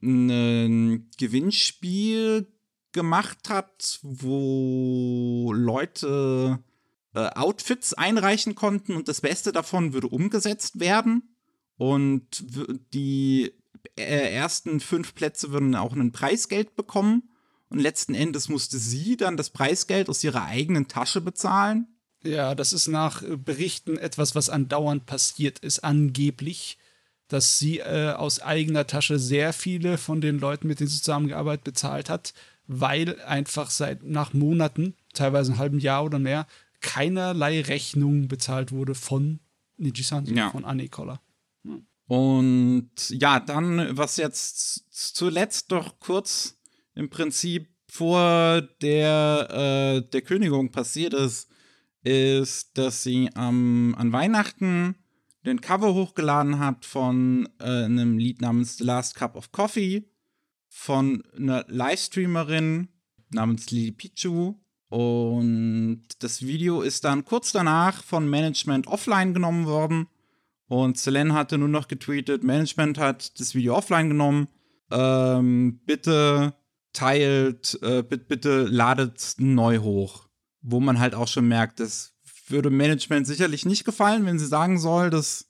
ein 0.01 1.09
Gewinnspiel 1.17 2.47
gemacht 2.91 3.49
hat, 3.49 3.99
wo 4.01 5.51
Leute 5.53 6.63
äh, 7.13 7.29
Outfits 7.29 7.93
einreichen 7.93 8.55
konnten 8.55 8.95
und 8.95 9.07
das 9.07 9.21
Beste 9.21 9.51
davon 9.51 9.93
würde 9.93 10.07
umgesetzt 10.07 10.79
werden. 10.79 11.35
Und 11.77 12.43
die 12.93 13.53
äh, 13.97 14.33
ersten 14.33 14.79
fünf 14.79 15.15
Plätze 15.15 15.51
würden 15.51 15.75
auch 15.75 15.93
ein 15.93 16.11
Preisgeld 16.11 16.75
bekommen. 16.75 17.29
Und 17.69 17.79
letzten 17.79 18.15
Endes 18.15 18.49
musste 18.49 18.77
sie 18.77 19.15
dann 19.15 19.37
das 19.37 19.51
Preisgeld 19.51 20.09
aus 20.09 20.23
ihrer 20.23 20.45
eigenen 20.45 20.87
Tasche 20.87 21.21
bezahlen. 21.21 21.87
Ja, 22.23 22.53
das 22.55 22.73
ist 22.73 22.87
nach 22.87 23.23
äh, 23.23 23.37
Berichten 23.37 23.97
etwas, 23.97 24.35
was 24.35 24.49
andauernd 24.49 25.05
passiert 25.05 25.59
ist, 25.59 25.83
angeblich, 25.83 26.77
dass 27.27 27.59
sie 27.59 27.79
äh, 27.79 28.11
aus 28.11 28.41
eigener 28.41 28.87
Tasche 28.87 29.19
sehr 29.19 29.53
viele 29.53 29.97
von 29.97 30.19
den 30.19 30.39
Leuten, 30.39 30.67
mit 30.67 30.79
denen 30.79 30.89
sie 30.89 30.97
zusammengearbeitet, 30.97 31.63
bezahlt 31.63 32.09
hat, 32.09 32.33
weil 32.67 33.21
einfach 33.21 33.69
seit 33.69 34.03
nach 34.03 34.33
Monaten, 34.33 34.95
teilweise 35.13 35.53
ein 35.53 35.57
halben 35.59 35.79
Jahr 35.79 36.03
oder 36.03 36.19
mehr, 36.19 36.47
keinerlei 36.81 37.61
Rechnung 37.61 38.27
bezahlt 38.27 38.71
wurde 38.71 38.95
von 38.95 39.39
Nijisan, 39.77 40.25
ja. 40.25 40.49
von 40.51 40.65
Anne 40.65 40.89
Koller. 40.89 41.21
Ja. 41.63 41.79
Und 42.07 43.09
ja, 43.09 43.39
dann, 43.39 43.97
was 43.97 44.17
jetzt 44.17 44.85
zuletzt 44.91 45.71
doch 45.71 45.99
kurz 45.99 46.57
im 46.95 47.09
Prinzip 47.09 47.69
vor 47.89 48.61
der, 48.81 49.47
äh, 50.03 50.09
der 50.09 50.21
Kündigung 50.21 50.71
passiert 50.71 51.13
ist, 51.13 51.49
ist, 52.03 52.77
dass 52.77 53.03
sie 53.03 53.29
ähm, 53.35 53.95
an 53.97 54.11
Weihnachten 54.11 54.95
den 55.45 55.61
Cover 55.61 55.93
hochgeladen 55.93 56.59
hat 56.59 56.85
von 56.85 57.49
äh, 57.59 57.85
einem 57.85 58.17
Lied 58.17 58.41
namens 58.41 58.77
The 58.77 58.83
Last 58.83 59.15
Cup 59.15 59.35
of 59.35 59.51
Coffee 59.51 60.09
von 60.67 61.23
einer 61.35 61.65
Livestreamerin 61.67 62.89
namens 63.31 63.71
Lili 63.71 63.91
Pichu. 63.91 64.55
Und 64.89 66.03
das 66.19 66.41
Video 66.41 66.81
ist 66.81 67.05
dann 67.05 67.25
kurz 67.25 67.51
danach 67.51 68.03
von 68.03 68.29
Management 68.29 68.87
offline 68.87 69.33
genommen 69.33 69.65
worden. 69.65 70.07
Und 70.67 70.97
Selene 70.97 71.33
hatte 71.33 71.57
nur 71.57 71.67
noch 71.67 71.87
getweetet, 71.87 72.43
Management 72.43 72.97
hat 72.97 73.39
das 73.39 73.55
Video 73.55 73.75
offline 73.75 74.09
genommen. 74.09 74.47
Ähm, 74.91 75.79
bitte 75.85 76.53
teilt, 76.93 77.79
äh, 77.81 78.03
bitte, 78.03 78.25
bitte 78.25 78.63
ladet 78.63 79.35
neu 79.37 79.79
hoch 79.79 80.29
wo 80.61 80.79
man 80.79 80.99
halt 80.99 81.15
auch 81.15 81.27
schon 81.27 81.47
merkt, 81.47 81.79
das 81.79 82.13
würde 82.47 82.69
Management 82.69 83.27
sicherlich 83.27 83.65
nicht 83.65 83.85
gefallen, 83.85 84.25
wenn 84.25 84.39
sie 84.39 84.47
sagen 84.47 84.79
soll, 84.79 85.09
dass 85.09 85.47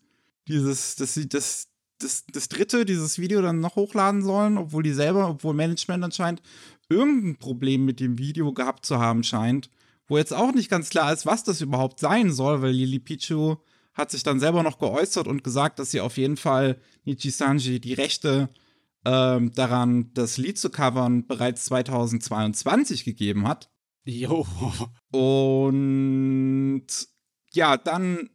dieses, 0.47 0.95
dass 0.95 1.13
sie 1.13 1.29
das, 1.29 1.67
das, 1.99 2.25
das 2.31 2.49
dritte, 2.49 2.85
dieses 2.85 3.19
Video 3.19 3.41
dann 3.41 3.59
noch 3.59 3.75
hochladen 3.75 4.21
sollen, 4.21 4.57
obwohl 4.57 4.83
die 4.83 4.93
selber, 4.93 5.29
obwohl 5.29 5.53
Management 5.53 6.03
anscheinend 6.03 6.41
irgendein 6.89 7.37
Problem 7.37 7.85
mit 7.85 7.99
dem 7.99 8.17
Video 8.17 8.53
gehabt 8.53 8.85
zu 8.85 8.99
haben 8.99 9.23
scheint, 9.23 9.69
wo 10.07 10.17
jetzt 10.17 10.33
auch 10.33 10.53
nicht 10.53 10.69
ganz 10.69 10.89
klar 10.89 11.13
ist, 11.13 11.25
was 11.25 11.43
das 11.43 11.61
überhaupt 11.61 11.99
sein 11.99 12.31
soll, 12.31 12.61
weil 12.61 12.71
Lili 12.71 12.99
Pichu 12.99 13.57
hat 13.93 14.11
sich 14.11 14.23
dann 14.23 14.39
selber 14.39 14.63
noch 14.63 14.79
geäußert 14.79 15.27
und 15.27 15.43
gesagt, 15.43 15.79
dass 15.79 15.91
sie 15.91 16.01
auf 16.01 16.17
jeden 16.17 16.37
Fall 16.37 16.79
Nichi 17.05 17.29
Sanji 17.29 17.79
die 17.79 17.93
Rechte 17.93 18.49
ähm, 19.05 19.51
daran, 19.53 20.11
das 20.13 20.37
Lied 20.37 20.57
zu 20.57 20.69
covern, 20.69 21.27
bereits 21.27 21.65
2022 21.65 23.05
gegeben 23.05 23.47
hat. 23.47 23.69
Jo. 24.03 24.45
Und 25.11 26.87
ja, 27.51 27.77
dann 27.77 28.29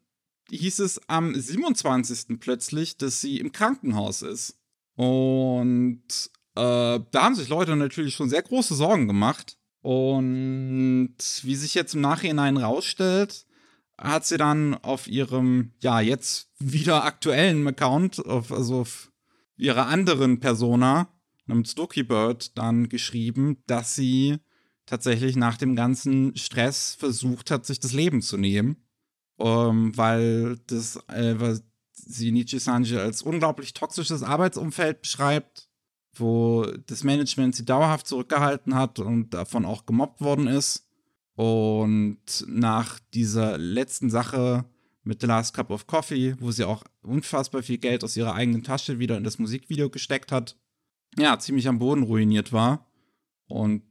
hieß 0.51 0.81
es 0.81 1.09
am 1.09 1.35
27. 1.35 2.39
plötzlich, 2.41 2.97
dass 2.97 3.21
sie 3.21 3.39
im 3.39 3.53
Krankenhaus 3.53 4.23
ist. 4.23 4.59
Und 4.97 6.31
äh, 6.57 7.01
da 7.11 7.23
haben 7.23 7.35
sich 7.35 7.49
Leute 7.49 7.77
natürlich 7.77 8.15
schon 8.15 8.29
sehr 8.29 8.43
große 8.43 8.75
Sorgen 8.75 9.07
gemacht. 9.07 9.57
Und 9.83 11.17
wie 11.43 11.57
sich 11.57 11.75
jetzt 11.75 11.95
im 11.95 12.01
Nachhinein 12.01 12.57
rausstellt, 12.57 13.45
hat 13.99 14.25
sie 14.25 14.39
dann 14.39 14.75
auf 14.75 15.07
ihrem, 15.07 15.73
ja, 15.83 16.01
jetzt 16.01 16.51
wieder 16.59 17.05
aktuellen 17.05 17.67
Account, 17.67 18.25
auf, 18.25 18.51
also 18.51 18.81
auf 18.81 19.13
ihrer 19.57 19.87
anderen 19.87 20.41
Persona, 20.41 21.09
namens 21.47 21.75
Doki 21.75 22.03
Bird, 22.03 22.57
dann 22.57 22.89
geschrieben, 22.89 23.63
dass 23.67 23.95
sie 23.95 24.39
tatsächlich 24.87 25.37
nach 25.37 25.57
dem 25.57 25.77
ganzen 25.77 26.37
Stress 26.37 26.95
versucht 26.95 27.51
hat, 27.51 27.67
sich 27.67 27.81
das 27.81 27.93
Leben 27.93 28.23
zu 28.23 28.37
nehmen. 28.37 28.77
Ähm, 29.39 29.97
weil 29.97 30.59
das, 30.67 30.97
äh, 31.09 31.35
weil 31.39 31.61
sie 31.93 32.33
Nietzsche 32.33 32.61
Sanji 32.61 32.97
als 32.97 33.23
unglaublich 33.23 33.75
toxisches 33.75 34.23
Arbeitsumfeld 34.23 35.03
beschreibt, 35.03 35.69
wo 36.21 36.67
das 36.87 37.05
Management 37.05 37.57
sie 37.57 37.65
dauerhaft 37.65 38.07
zurückgehalten 38.07 38.75
hat 38.75 38.99
und 38.99 39.31
davon 39.35 39.65
auch 39.65 39.87
gemobbt 39.87 40.21
worden 40.21 40.47
ist. 40.47 40.89
Und 41.37 42.19
nach 42.47 43.01
dieser 43.13 43.59
letzten 43.59 44.11
Sache 44.11 44.65
mit 45.03 45.21
The 45.21 45.27
Last 45.27 45.55
Cup 45.55 45.71
of 45.71 45.87
Coffee, 45.87 46.35
wo 46.41 46.51
sie 46.51 46.65
auch 46.65 46.85
unfassbar 47.03 47.63
viel 47.63 47.79
Geld 47.79 48.05
aus 48.05 48.17
ihrer 48.17 48.35
eigenen 48.35 48.63
Tasche 48.63 48.99
wieder 48.99 49.17
in 49.17 49.25
das 49.25 49.39
Musikvideo 49.39 49.91
gesteckt 49.91 50.33
hat, 50.33 50.57
ja, 51.19 51.39
ziemlich 51.39 51.69
am 51.69 51.79
Boden 51.79 52.05
ruiniert 52.05 52.53
war. 52.53 52.87
Und 53.47 53.83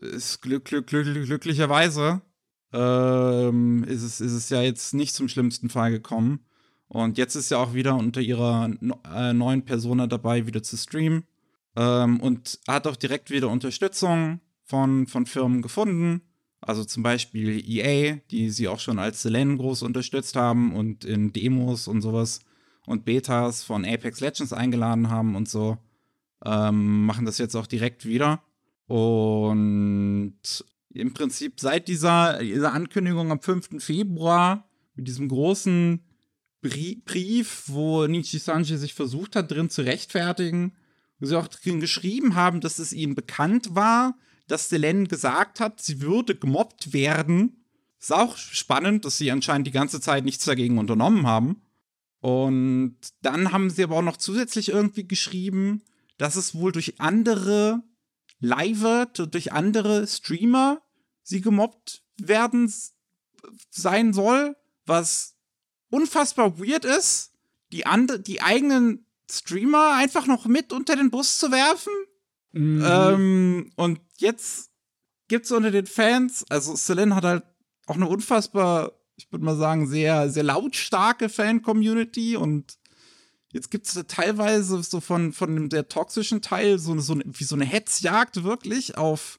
ist 0.00 0.40
glück, 0.40 0.64
glück, 0.64 0.86
glück, 0.86 1.04
glücklicherweise 1.04 2.22
ähm, 2.72 3.84
ist, 3.84 4.02
es, 4.02 4.20
ist 4.20 4.32
es 4.32 4.48
ja 4.48 4.62
jetzt 4.62 4.94
nicht 4.94 5.14
zum 5.14 5.28
schlimmsten 5.28 5.68
Fall 5.68 5.90
gekommen. 5.90 6.40
Und 6.88 7.18
jetzt 7.18 7.34
ist 7.34 7.50
ja 7.50 7.58
auch 7.58 7.74
wieder 7.74 7.96
unter 7.96 8.20
ihrer 8.20 8.70
äh, 9.14 9.32
neuen 9.32 9.64
Persona 9.64 10.06
dabei, 10.06 10.46
wieder 10.46 10.62
zu 10.62 10.76
streamen. 10.76 11.24
Ähm, 11.76 12.20
und 12.20 12.58
hat 12.68 12.86
auch 12.86 12.96
direkt 12.96 13.30
wieder 13.30 13.48
Unterstützung 13.48 14.40
von, 14.64 15.06
von 15.06 15.26
Firmen 15.26 15.62
gefunden. 15.62 16.22
Also 16.60 16.84
zum 16.84 17.02
Beispiel 17.02 17.62
EA, 17.68 18.16
die 18.30 18.50
sie 18.50 18.68
auch 18.68 18.80
schon 18.80 18.98
als 18.98 19.22
Selene 19.22 19.56
groß 19.56 19.82
unterstützt 19.82 20.34
haben 20.36 20.74
und 20.74 21.04
in 21.04 21.32
Demos 21.32 21.88
und 21.88 22.00
sowas 22.00 22.40
und 22.86 23.04
Betas 23.04 23.62
von 23.62 23.84
Apex 23.84 24.20
Legends 24.20 24.52
eingeladen 24.52 25.10
haben 25.10 25.36
und 25.36 25.48
so. 25.48 25.78
Ähm, 26.44 27.04
machen 27.06 27.26
das 27.26 27.38
jetzt 27.38 27.54
auch 27.54 27.66
direkt 27.66 28.06
wieder. 28.06 28.42
Und 28.86 30.64
im 30.90 31.12
Prinzip 31.12 31.60
seit 31.60 31.88
dieser, 31.88 32.38
dieser 32.38 32.72
Ankündigung 32.72 33.30
am 33.30 33.40
5. 33.40 33.82
Februar 33.82 34.68
mit 34.94 35.08
diesem 35.08 35.28
großen 35.28 36.04
Brief, 36.60 37.64
wo 37.66 38.06
Nichi 38.06 38.38
Sanji 38.38 38.78
sich 38.78 38.94
versucht 38.94 39.36
hat, 39.36 39.50
drin 39.50 39.68
zu 39.68 39.82
rechtfertigen, 39.82 40.72
sie 41.20 41.38
auch 41.38 41.48
geschrieben 41.48 42.34
haben, 42.34 42.60
dass 42.60 42.78
es 42.78 42.92
ihnen 42.92 43.14
bekannt 43.14 43.74
war, 43.74 44.16
dass 44.46 44.68
Selene 44.68 45.06
gesagt 45.06 45.60
hat, 45.60 45.80
sie 45.80 46.00
würde 46.00 46.34
gemobbt 46.34 46.92
werden. 46.92 47.64
Ist 47.98 48.12
auch 48.12 48.36
spannend, 48.36 49.04
dass 49.04 49.18
sie 49.18 49.30
anscheinend 49.30 49.66
die 49.66 49.72
ganze 49.72 50.00
Zeit 50.00 50.24
nichts 50.24 50.44
dagegen 50.44 50.78
unternommen 50.78 51.26
haben. 51.26 51.62
Und 52.20 52.96
dann 53.22 53.52
haben 53.52 53.70
sie 53.70 53.84
aber 53.84 53.96
auch 53.96 54.02
noch 54.02 54.16
zusätzlich 54.16 54.70
irgendwie 54.70 55.06
geschrieben, 55.06 55.82
dass 56.18 56.36
es 56.36 56.54
wohl 56.54 56.72
durch 56.72 57.00
andere 57.00 57.82
Live, 58.40 59.12
durch 59.30 59.52
andere 59.52 60.06
Streamer 60.06 60.82
sie 61.22 61.40
gemobbt 61.40 62.02
werden 62.18 62.72
sein 63.70 64.12
soll, 64.12 64.56
was 64.86 65.36
unfassbar 65.90 66.58
weird 66.58 66.84
ist, 66.84 67.32
die, 67.72 67.86
and 67.86 68.26
die 68.26 68.42
eigenen 68.42 69.03
Streamer 69.30 69.94
einfach 69.96 70.26
noch 70.26 70.46
mit 70.46 70.72
unter 70.72 70.96
den 70.96 71.10
Bus 71.10 71.38
zu 71.38 71.50
werfen. 71.50 71.92
Mhm. 72.52 72.84
Ähm, 72.86 73.70
und 73.76 74.00
jetzt 74.18 74.70
gibt 75.28 75.46
es 75.46 75.52
unter 75.52 75.70
den 75.70 75.86
Fans, 75.86 76.44
also 76.48 76.76
Celine 76.76 77.14
hat 77.14 77.24
halt 77.24 77.44
auch 77.86 77.96
eine 77.96 78.08
unfassbar, 78.08 78.92
ich 79.16 79.30
würde 79.32 79.44
mal 79.44 79.56
sagen, 79.56 79.86
sehr, 79.86 80.30
sehr 80.30 80.44
lautstarke 80.44 81.28
Fan-Community 81.28 82.36
und 82.36 82.78
jetzt 83.52 83.70
gibt 83.70 83.86
es 83.86 84.04
teilweise 84.06 84.82
so 84.82 85.00
von, 85.00 85.32
von 85.32 85.68
der 85.68 85.88
toxischen 85.88 86.42
Teil 86.42 86.78
so, 86.78 86.98
so 87.00 87.18
wie 87.24 87.44
so 87.44 87.54
eine 87.54 87.64
Hetzjagd 87.64 88.44
wirklich 88.44 88.96
auf, 88.96 89.38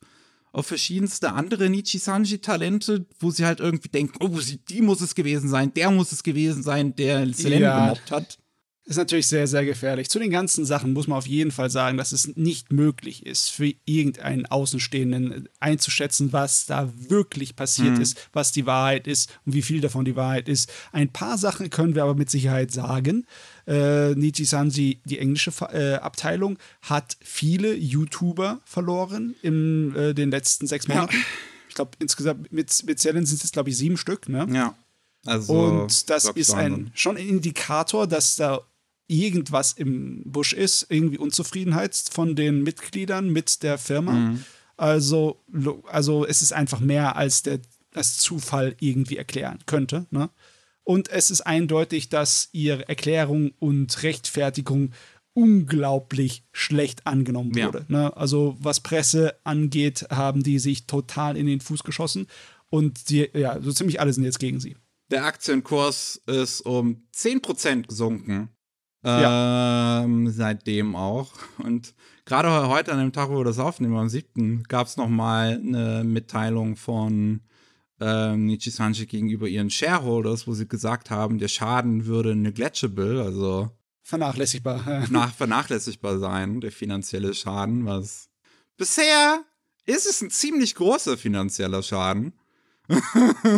auf 0.52 0.68
verschiedenste 0.68 1.34
andere 1.34 1.70
Nichi-Sanji-Talente, 1.70 3.06
wo 3.20 3.32
sie 3.32 3.46
halt 3.46 3.60
irgendwie 3.60 3.90
denken, 3.90 4.18
oh, 4.22 4.40
die 4.70 4.82
muss 4.82 5.02
es 5.02 5.16
gewesen 5.16 5.50
sein, 5.50 5.74
der 5.74 5.92
muss 5.92 6.12
es 6.12 6.24
gewesen 6.24 6.64
sein, 6.64 6.96
der 6.96 7.32
Selene 7.34 7.62
ja. 7.62 7.84
gemobbt 7.86 8.12
hat 8.12 8.40
ist 8.88 8.98
natürlich 8.98 9.26
sehr, 9.26 9.48
sehr 9.48 9.66
gefährlich. 9.66 10.10
Zu 10.12 10.20
den 10.20 10.30
ganzen 10.30 10.64
Sachen 10.64 10.94
muss 10.94 11.08
man 11.08 11.18
auf 11.18 11.26
jeden 11.26 11.50
Fall 11.50 11.72
sagen, 11.72 11.98
dass 11.98 12.12
es 12.12 12.36
nicht 12.38 12.72
möglich 12.72 13.26
ist, 13.26 13.50
für 13.50 13.74
irgendeinen 13.86 14.46
Außenstehenden 14.46 15.50
einzuschätzen, 15.60 16.34
was 16.34 16.68
da 16.68 16.94
wirklich 16.96 17.56
passiert 17.56 17.96
mhm. 17.96 18.02
ist, 18.02 18.30
was 18.32 18.52
die 18.52 18.68
Wahrheit 18.68 19.08
ist 19.08 19.40
und 19.46 19.56
wie 19.56 19.64
viel 19.64 19.82
davon 19.82 20.06
die 20.06 20.16
Wahrheit 20.16 20.48
ist. 20.48 20.72
Ein 20.92 21.12
paar 21.12 21.40
Sachen 21.40 21.72
können 21.72 21.96
wir 21.96 22.04
aber 22.04 22.14
mit 22.14 22.30
Sicherheit 22.30 22.72
sagen. 22.72 23.26
Äh, 23.66 24.14
Nichi 24.14 24.46
Sanji, 24.46 25.00
die 25.04 25.18
englische 25.18 25.52
äh, 25.74 25.96
Abteilung, 25.96 26.60
hat 26.84 27.18
viele 27.22 27.74
YouTuber 27.74 28.62
verloren 28.66 29.34
in 29.42 29.96
äh, 29.96 30.14
den 30.14 30.30
letzten 30.30 30.68
sechs 30.68 30.88
Monaten. 30.88 31.16
Ja. 31.16 31.22
Ich 31.70 31.76
glaube, 31.76 31.92
insgesamt 31.98 32.54
mit, 32.54 32.72
mit 32.86 33.00
Zellen 33.00 33.26
sind 33.26 33.44
es, 33.44 33.52
glaube 33.52 33.72
ich, 33.72 33.78
sieben 33.78 33.98
Stück. 33.98 34.30
Ne? 34.30 34.48
Ja. 34.52 34.76
Also, 35.26 35.54
und 35.54 36.10
das 36.12 36.26
ist 36.26 36.54
ein, 36.54 36.92
schon 36.94 37.18
ein 37.18 37.28
Indikator, 37.28 38.06
dass 38.06 38.36
da 38.36 38.62
irgendwas 39.08 39.74
im 39.74 40.24
Busch 40.26 40.54
ist, 40.54 40.88
irgendwie 40.90 41.18
Unzufriedenheit 41.18 41.96
von 42.12 42.36
den 42.36 42.64
Mitgliedern 42.64 43.30
mit 43.30 43.64
der 43.64 43.78
Firma. 43.78 44.14
Mhm. 44.14 44.44
Also, 44.78 45.42
also 45.88 46.26
es 46.26 46.42
ist 46.42 46.54
einfach 46.54 46.80
mehr, 46.80 47.16
als 47.16 47.44
der 47.44 47.60
als 47.96 48.18
Zufall 48.18 48.76
irgendwie 48.80 49.18
erklären 49.18 49.60
könnte. 49.66 50.06
Ne? 50.12 50.30
Und 50.84 51.10
es 51.10 51.32
ist 51.32 51.42
eindeutig, 51.42 52.10
dass 52.10 52.50
ihre 52.52 52.88
Erklärung 52.88 53.52
und 53.60 54.04
Rechtfertigung 54.04 54.92
unglaublich 55.34 56.44
schlecht 56.52 57.06
angenommen 57.08 57.54
ja. 57.56 57.68
wurde. 57.68 57.86
Ne? 57.88 58.16
Also 58.16 58.56
was 58.60 58.80
Presse 58.80 59.36
angeht, 59.44 60.08
haben 60.10 60.44
die 60.44 60.60
sich 60.60 60.88
total 60.88 61.36
in 61.36 61.48
den 61.48 61.60
Fuß 61.60 61.84
geschossen 61.84 62.28
und 62.70 63.10
die, 63.10 63.30
ja, 63.34 63.62
so 63.62 63.72
ziemlich 63.72 64.00
alle 64.00 64.14
sind 64.14 64.24
jetzt 64.24 64.40
gegen 64.40 64.60
sie. 64.60 64.78
Der 65.12 65.26
Aktienkurs 65.26 66.22
ist 66.26 66.62
um 66.62 67.04
10% 67.14 67.88
gesunken. 67.88 68.50
Ja. 69.06 70.04
Ähm, 70.04 70.30
seitdem 70.30 70.96
auch. 70.96 71.32
Und 71.60 71.94
gerade 72.26 72.68
heute 72.68 72.92
an 72.92 73.00
dem 73.00 73.14
Tag, 73.14 73.30
wo 73.30 73.38
wir 73.38 73.44
das 73.44 73.60
aufnehmen, 73.60 73.96
am 73.96 74.10
7., 74.10 74.64
gab 74.64 74.88
es 74.88 74.98
nochmal 74.98 75.62
eine 75.64 76.04
Mitteilung 76.04 76.76
von 76.76 77.42
ähm, 78.00 78.46
Nichi 78.48 78.72
Sanji 78.72 79.06
gegenüber 79.06 79.48
ihren 79.48 79.70
Shareholders, 79.70 80.48
wo 80.48 80.54
sie 80.54 80.68
gesagt 80.68 81.10
haben, 81.10 81.38
der 81.38 81.48
Schaden 81.48 82.06
würde 82.06 82.36
negligible, 82.36 83.22
also 83.22 83.70
vernachlässigbar, 84.02 85.06
nach, 85.10 85.34
vernachlässigbar 85.34 86.20
sein, 86.20 86.60
der 86.62 86.72
finanzielle 86.72 87.34
Schaden, 87.34 87.86
was 87.86 88.30
bisher 88.76 89.44
ist 89.86 90.08
es 90.08 90.22
ein 90.22 90.32
ziemlich 90.32 90.76
großer 90.76 91.18
finanzieller 91.18 91.84
Schaden. 91.84 92.34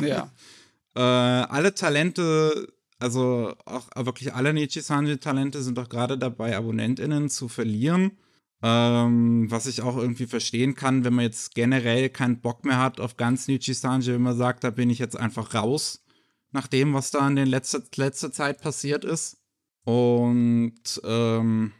ja. 0.01 0.31
äh, 0.95 0.99
alle 0.99 1.73
Talente 1.73 2.67
also 2.99 3.53
auch 3.65 3.87
wirklich 3.95 4.33
alle 4.33 4.53
Nichisanji-Talente 4.53 5.61
sind 5.61 5.77
doch 5.77 5.89
gerade 5.89 6.17
dabei, 6.17 6.57
AbonnentInnen 6.57 7.29
zu 7.29 7.47
verlieren. 7.47 8.17
Ähm, 8.63 9.51
was 9.51 9.67
ich 9.67 9.83
auch 9.83 9.97
irgendwie 9.97 10.25
verstehen 10.25 10.73
kann, 10.73 11.03
wenn 11.03 11.13
man 11.13 11.25
jetzt 11.25 11.53
generell 11.53 12.09
keinen 12.09 12.41
Bock 12.41 12.65
mehr 12.65 12.79
hat 12.79 12.99
auf 12.99 13.15
ganz 13.15 13.47
Nichisanji, 13.47 14.13
wenn 14.13 14.23
man 14.23 14.35
sagt, 14.35 14.63
da 14.63 14.71
bin 14.71 14.89
ich 14.89 14.97
jetzt 14.97 15.15
einfach 15.15 15.53
raus, 15.53 16.03
nach 16.51 16.65
dem, 16.65 16.95
was 16.95 17.11
da 17.11 17.27
in 17.27 17.35
der 17.35 17.45
letzter, 17.45 17.83
letzter 17.95 18.31
Zeit 18.31 18.59
passiert 18.59 19.05
ist. 19.05 19.37
Und 19.83 21.01
ähm, 21.03 21.71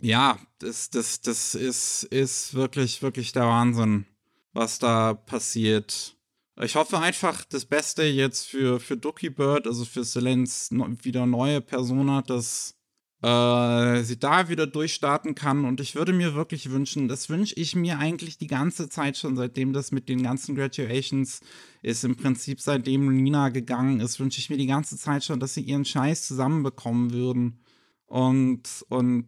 ja, 0.00 0.38
das, 0.58 0.88
das, 0.88 1.20
das 1.20 1.54
ist, 1.54 2.04
ist 2.04 2.54
wirklich, 2.54 3.02
wirklich 3.02 3.32
der 3.32 3.44
Wahnsinn, 3.44 4.06
was 4.54 4.78
da 4.78 5.12
passiert. 5.12 6.16
Ich 6.60 6.76
hoffe 6.76 6.98
einfach 6.98 7.44
das 7.44 7.64
Beste 7.64 8.02
jetzt 8.02 8.46
für, 8.46 8.78
für 8.78 8.96
Ducky 8.96 9.30
Bird, 9.30 9.66
also 9.66 9.84
für 9.84 10.04
Selens 10.04 10.70
wieder 10.70 11.24
neue 11.24 11.62
Persona, 11.62 12.20
dass 12.20 12.76
äh, 13.22 14.02
sie 14.02 14.18
da 14.18 14.48
wieder 14.48 14.66
durchstarten 14.66 15.34
kann. 15.34 15.64
Und 15.64 15.80
ich 15.80 15.94
würde 15.94 16.12
mir 16.12 16.34
wirklich 16.34 16.70
wünschen, 16.70 17.08
das 17.08 17.30
wünsche 17.30 17.54
ich 17.54 17.74
mir 17.74 17.98
eigentlich 17.98 18.36
die 18.36 18.48
ganze 18.48 18.88
Zeit 18.90 19.16
schon, 19.16 19.36
seitdem 19.36 19.72
das 19.72 19.92
mit 19.92 20.08
den 20.10 20.22
ganzen 20.22 20.54
Graduations 20.54 21.40
ist, 21.80 22.04
im 22.04 22.16
Prinzip 22.16 22.60
seitdem 22.60 23.22
Nina 23.22 23.48
gegangen 23.48 24.00
ist, 24.00 24.20
wünsche 24.20 24.38
ich 24.38 24.50
mir 24.50 24.58
die 24.58 24.66
ganze 24.66 24.98
Zeit 24.98 25.24
schon, 25.24 25.40
dass 25.40 25.54
sie 25.54 25.62
ihren 25.62 25.86
Scheiß 25.86 26.26
zusammenbekommen 26.26 27.12
würden. 27.12 27.60
Und, 28.06 28.84
und, 28.88 29.26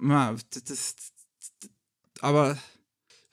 ja, 0.00 0.34
das, 0.50 0.64
das 0.64 0.96
aber 2.20 2.56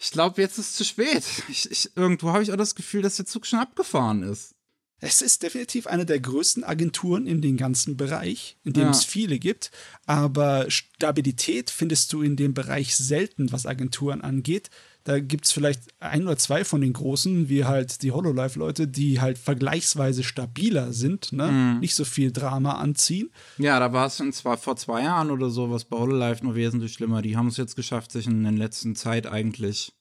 ich 0.05 0.11
glaube, 0.11 0.39
jetzt 0.39 0.59
ist 0.59 0.69
es 0.69 0.75
zu 0.75 0.83
spät. 0.83 1.23
Ich, 1.49 1.69
ich, 1.71 1.89
irgendwo 1.95 2.29
habe 2.29 2.43
ich 2.43 2.51
auch 2.51 2.57
das 2.57 2.75
Gefühl, 2.75 3.01
dass 3.01 3.15
der 3.15 3.25
Zug 3.25 3.47
schon 3.47 3.57
abgefahren 3.57 4.21
ist. 4.21 4.53
Es 4.99 5.23
ist 5.23 5.41
definitiv 5.41 5.87
eine 5.87 6.05
der 6.05 6.19
größten 6.19 6.63
Agenturen 6.63 7.25
in 7.25 7.41
dem 7.41 7.57
ganzen 7.57 7.97
Bereich, 7.97 8.57
in 8.63 8.73
dem 8.73 8.83
ja. 8.83 8.89
es 8.91 9.03
viele 9.03 9.39
gibt. 9.39 9.71
Aber 10.05 10.69
Stabilität 10.69 11.71
findest 11.71 12.13
du 12.13 12.21
in 12.21 12.35
dem 12.35 12.53
Bereich 12.53 12.95
selten, 12.95 13.51
was 13.51 13.65
Agenturen 13.65 14.21
angeht. 14.21 14.69
Da 15.05 15.19
gibt 15.19 15.45
es 15.45 15.51
vielleicht 15.51 15.83
ein 15.99 16.23
oder 16.23 16.35
zwei 16.35 16.65
von 16.65 16.81
den 16.81 16.91
großen, 16.91 17.47
wie 17.47 17.63
halt 17.63 18.01
die 18.01 18.11
Hololive-Leute, 18.11 18.87
die 18.87 19.21
halt 19.21 19.37
vergleichsweise 19.37 20.23
stabiler 20.23 20.93
sind, 20.93 21.31
ne? 21.31 21.51
Mhm. 21.51 21.79
nicht 21.79 21.93
so 21.93 22.05
viel 22.05 22.31
Drama 22.31 22.73
anziehen. 22.73 23.29
Ja, 23.59 23.79
da 23.79 23.93
war 23.93 24.07
es 24.07 24.17
zwar 24.31 24.57
vor 24.57 24.75
zwei 24.77 25.03
Jahren 25.03 25.29
oder 25.29 25.51
so, 25.51 25.69
was 25.69 25.85
bei 25.85 25.97
Hololive 25.97 26.43
nur 26.43 26.55
wesentlich 26.55 26.93
schlimmer. 26.93 27.21
Die 27.21 27.37
haben 27.37 27.47
es 27.47 27.57
jetzt 27.57 27.75
geschafft, 27.75 28.11
sich 28.11 28.25
in 28.25 28.41
der 28.41 28.51
letzten 28.53 28.95
Zeit 28.95 29.27
eigentlich 29.27 29.93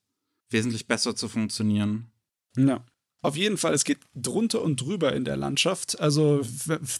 wesentlich 0.48 0.86
besser 0.88 1.14
zu 1.14 1.28
funktionieren. 1.28 2.10
Ja. 2.56 2.82
Auf 3.24 3.38
jeden 3.38 3.56
Fall, 3.56 3.72
es 3.72 3.84
geht 3.84 4.00
drunter 4.14 4.60
und 4.60 4.82
drüber 4.82 5.14
in 5.14 5.24
der 5.24 5.38
Landschaft. 5.38 5.98
Also 5.98 6.42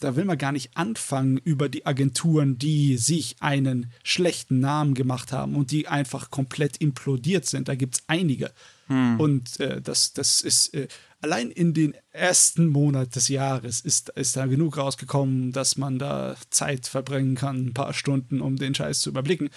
da 0.01 0.17
will 0.17 0.25
man 0.25 0.39
gar 0.39 0.53
nicht 0.53 0.75
anfangen 0.75 1.37
über 1.37 1.69
die 1.69 1.85
Agenturen, 1.85 2.57
die 2.57 2.97
sich 2.97 3.37
einen 3.41 3.93
schlechten 4.03 4.59
Namen 4.59 4.95
gemacht 4.95 5.33
haben 5.33 5.55
und 5.55 5.71
die 5.71 5.87
einfach 5.87 6.31
komplett 6.31 6.79
implodiert 6.79 7.45
sind. 7.45 7.69
Da 7.69 7.75
gibt 7.75 7.97
es 7.97 8.03
einige. 8.07 8.53
Hm. 8.87 9.21
Und 9.21 9.61
äh, 9.61 9.83
das, 9.83 10.15
das 10.15 10.41
ist 10.41 10.73
äh, 10.73 10.89
allein 11.21 11.51
in 11.51 11.75
den 11.75 11.95
ersten 12.11 12.69
Monat 12.69 13.15
des 13.17 13.29
Jahres 13.29 13.81
ist, 13.81 14.09
ist 14.09 14.35
da 14.35 14.47
genug 14.47 14.79
rausgekommen, 14.79 15.53
dass 15.53 15.77
man 15.77 15.99
da 15.99 16.37
Zeit 16.49 16.87
verbringen 16.87 17.35
kann, 17.35 17.67
ein 17.67 17.75
paar 17.75 17.93
Stunden, 17.93 18.41
um 18.41 18.57
den 18.57 18.75
Scheiß 18.75 19.01
zu 19.01 19.11
überblicken. 19.11 19.51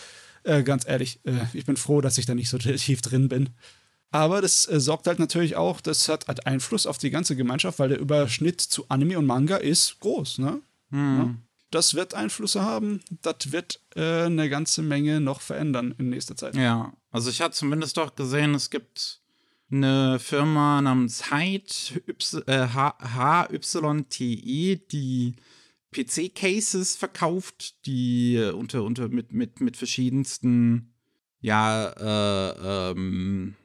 Äh, 0.43 0.63
ganz 0.63 0.85
ehrlich, 0.85 1.21
äh, 1.23 1.45
ich 1.53 1.65
bin 1.65 1.77
froh, 1.77 2.01
dass 2.01 2.17
ich 2.17 2.25
da 2.25 2.35
nicht 2.35 2.49
so 2.49 2.57
tief 2.57 3.01
drin 3.01 3.29
bin. 3.29 3.51
Aber 4.11 4.41
das 4.41 4.67
äh, 4.67 4.79
sorgt 4.79 5.07
halt 5.07 5.19
natürlich 5.19 5.55
auch, 5.55 5.81
das 5.81 6.07
hat, 6.07 6.27
hat 6.27 6.47
Einfluss 6.47 6.85
auf 6.85 6.97
die 6.97 7.09
ganze 7.09 7.35
Gemeinschaft, 7.35 7.79
weil 7.79 7.89
der 7.89 7.99
Überschnitt 7.99 8.61
zu 8.61 8.85
Anime 8.89 9.17
und 9.19 9.25
Manga 9.25 9.57
ist 9.57 9.99
groß, 9.99 10.39
ne? 10.39 10.61
Hm. 10.91 11.17
Ja? 11.17 11.35
Das 11.71 11.95
wird 11.95 12.13
Einflüsse 12.13 12.61
haben, 12.61 13.01
das 13.21 13.51
wird 13.51 13.81
äh, 13.95 14.23
eine 14.23 14.49
ganze 14.49 14.81
Menge 14.81 15.19
noch 15.19 15.41
verändern 15.41 15.93
in 15.97 16.09
nächster 16.09 16.37
Zeit. 16.37 16.55
Ja, 16.55 16.93
also 17.11 17.29
ich 17.29 17.41
habe 17.41 17.53
zumindest 17.53 17.97
doch 17.97 18.15
gesehen, 18.15 18.55
es 18.55 18.69
gibt 18.69 19.19
eine 19.69 20.17
Firma 20.19 20.81
namens 20.81 21.29
Hyde, 21.29 21.65
äh, 22.47 22.67
die 24.91 25.35
PC-Cases 25.91 26.95
verkauft, 26.95 27.85
die 27.85 28.51
unter, 28.53 28.83
unter 28.83 29.09
mit, 29.09 29.33
mit, 29.33 29.59
mit 29.59 29.75
verschiedensten, 29.75 30.93
ja, 31.41 31.89
äh, 31.89 32.91
ähm, 32.91 33.55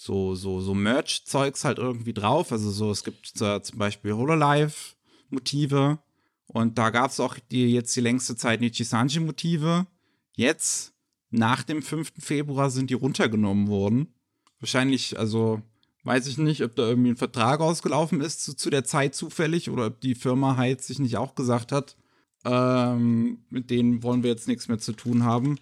so, 0.00 0.36
so, 0.36 0.60
so 0.60 0.74
Merch-Zeugs 0.74 1.64
halt 1.64 1.78
irgendwie 1.78 2.12
drauf. 2.12 2.52
Also 2.52 2.70
so, 2.70 2.92
es 2.92 3.02
gibt 3.02 3.40
äh, 3.40 3.60
zum 3.60 3.78
Beispiel 3.78 4.12
Hololive-Motive. 4.12 5.98
Und 6.46 6.78
da 6.78 6.90
gab 6.90 7.10
es 7.10 7.18
auch 7.18 7.36
die, 7.50 7.72
jetzt 7.72 7.96
die 7.96 8.00
längste 8.00 8.36
Zeit 8.36 8.60
Nichisanji-Motive. 8.60 9.88
Jetzt, 10.36 10.94
nach 11.30 11.64
dem 11.64 11.82
5. 11.82 12.12
Februar, 12.16 12.70
sind 12.70 12.90
die 12.90 12.94
runtergenommen 12.94 13.66
worden. 13.66 14.14
Wahrscheinlich, 14.60 15.18
also 15.18 15.62
weiß 16.04 16.28
ich 16.28 16.38
nicht, 16.38 16.62
ob 16.62 16.76
da 16.76 16.88
irgendwie 16.88 17.10
ein 17.10 17.16
Vertrag 17.16 17.60
ausgelaufen 17.60 18.20
ist 18.20 18.44
zu, 18.44 18.54
zu 18.54 18.70
der 18.70 18.84
Zeit 18.84 19.16
zufällig 19.16 19.68
oder 19.68 19.86
ob 19.86 20.00
die 20.00 20.14
Firma 20.14 20.56
Heiz 20.56 20.86
sich 20.86 21.00
nicht 21.00 21.16
auch 21.16 21.34
gesagt 21.34 21.72
hat, 21.72 21.96
ähm, 22.44 23.44
mit 23.50 23.68
denen 23.68 24.04
wollen 24.04 24.22
wir 24.22 24.30
jetzt 24.30 24.46
nichts 24.46 24.68
mehr 24.68 24.78
zu 24.78 24.92
tun 24.92 25.24
haben. 25.24 25.58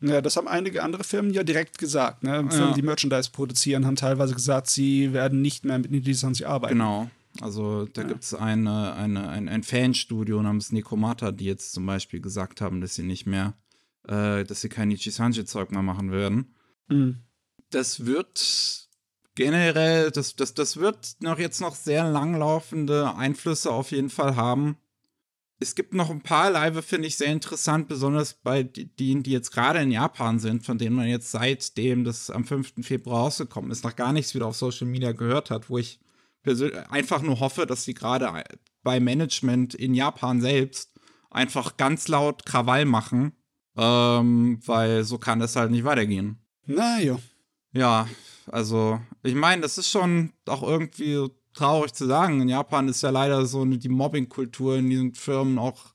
Ja, 0.00 0.20
das 0.20 0.36
haben 0.36 0.46
einige 0.46 0.82
andere 0.82 1.02
Firmen 1.02 1.32
ja 1.32 1.42
direkt 1.42 1.78
gesagt. 1.78 2.22
Ne? 2.22 2.48
Firmen, 2.50 2.68
ja. 2.68 2.74
die 2.74 2.82
Merchandise 2.82 3.30
produzieren, 3.30 3.84
haben 3.84 3.96
teilweise 3.96 4.34
gesagt, 4.34 4.68
sie 4.68 5.12
werden 5.12 5.42
nicht 5.42 5.64
mehr 5.64 5.78
mit 5.78 5.90
Nidhi 5.90 6.44
arbeiten. 6.44 6.74
Genau. 6.74 7.10
Also 7.40 7.86
da 7.86 8.02
ja. 8.02 8.08
gibt 8.08 8.24
es 8.24 8.34
eine, 8.34 8.94
eine, 8.94 9.28
ein, 9.28 9.48
ein 9.48 9.62
Fanstudio 9.62 10.40
namens 10.42 10.72
Nikomata, 10.72 11.32
die 11.32 11.44
jetzt 11.44 11.72
zum 11.72 11.84
Beispiel 11.86 12.20
gesagt 12.20 12.60
haben, 12.60 12.80
dass 12.80 12.94
sie 12.94 13.02
nicht 13.02 13.26
mehr, 13.26 13.54
äh, 14.06 14.44
dass 14.44 14.60
sie 14.60 14.68
kein 14.68 14.88
Nichisanji-Zeug 14.88 15.70
mehr 15.70 15.82
machen 15.82 16.12
werden. 16.12 16.54
Mhm. 16.88 17.18
Das 17.70 18.06
wird 18.06 18.88
generell, 19.34 20.10
das, 20.10 20.36
das, 20.36 20.54
das 20.54 20.78
wird 20.78 21.16
noch 21.20 21.38
jetzt 21.38 21.60
noch 21.60 21.74
sehr 21.74 22.08
langlaufende 22.08 23.14
Einflüsse 23.14 23.70
auf 23.70 23.90
jeden 23.90 24.10
Fall 24.10 24.36
haben 24.36 24.78
es 25.60 25.74
gibt 25.74 25.92
noch 25.92 26.10
ein 26.10 26.22
paar 26.22 26.50
Live, 26.50 26.84
finde 26.84 27.08
ich 27.08 27.16
sehr 27.16 27.32
interessant, 27.32 27.88
besonders 27.88 28.34
bei 28.34 28.62
denen, 28.62 29.22
die 29.22 29.32
jetzt 29.32 29.50
gerade 29.50 29.80
in 29.80 29.90
Japan 29.90 30.38
sind, 30.38 30.64
von 30.64 30.78
denen 30.78 30.94
man 30.94 31.08
jetzt 31.08 31.30
seitdem 31.30 32.04
das 32.04 32.30
am 32.30 32.44
5. 32.44 32.74
Februar 32.82 33.22
rausgekommen 33.22 33.70
ist, 33.70 33.84
noch 33.84 33.96
gar 33.96 34.12
nichts 34.12 34.34
wieder 34.34 34.46
auf 34.46 34.56
Social 34.56 34.86
Media 34.86 35.12
gehört 35.12 35.50
hat, 35.50 35.68
wo 35.68 35.78
ich 35.78 36.00
einfach 36.88 37.20
nur 37.20 37.40
hoffe, 37.40 37.66
dass 37.66 37.84
sie 37.84 37.94
gerade 37.94 38.42
bei 38.82 39.00
Management 39.00 39.74
in 39.74 39.94
Japan 39.94 40.40
selbst 40.40 40.92
einfach 41.30 41.76
ganz 41.76 42.08
laut 42.08 42.46
Krawall 42.46 42.84
machen, 42.84 43.32
ähm, 43.76 44.60
weil 44.64 45.04
so 45.04 45.18
kann 45.18 45.42
es 45.42 45.56
halt 45.56 45.70
nicht 45.70 45.84
weitergehen. 45.84 46.38
Naja. 46.64 47.18
Ja, 47.72 48.08
also 48.46 49.00
ich 49.22 49.34
meine, 49.34 49.62
das 49.62 49.76
ist 49.76 49.90
schon 49.90 50.32
auch 50.46 50.62
irgendwie 50.62 51.28
traurig 51.58 51.92
zu 51.92 52.06
sagen. 52.06 52.40
In 52.40 52.48
Japan 52.48 52.88
ist 52.88 53.02
ja 53.02 53.10
leider 53.10 53.44
so 53.46 53.64
die 53.64 53.88
Mobbing-Kultur 53.88 54.76
in 54.76 54.90
diesen 54.90 55.14
Firmen 55.14 55.58
auch, 55.58 55.86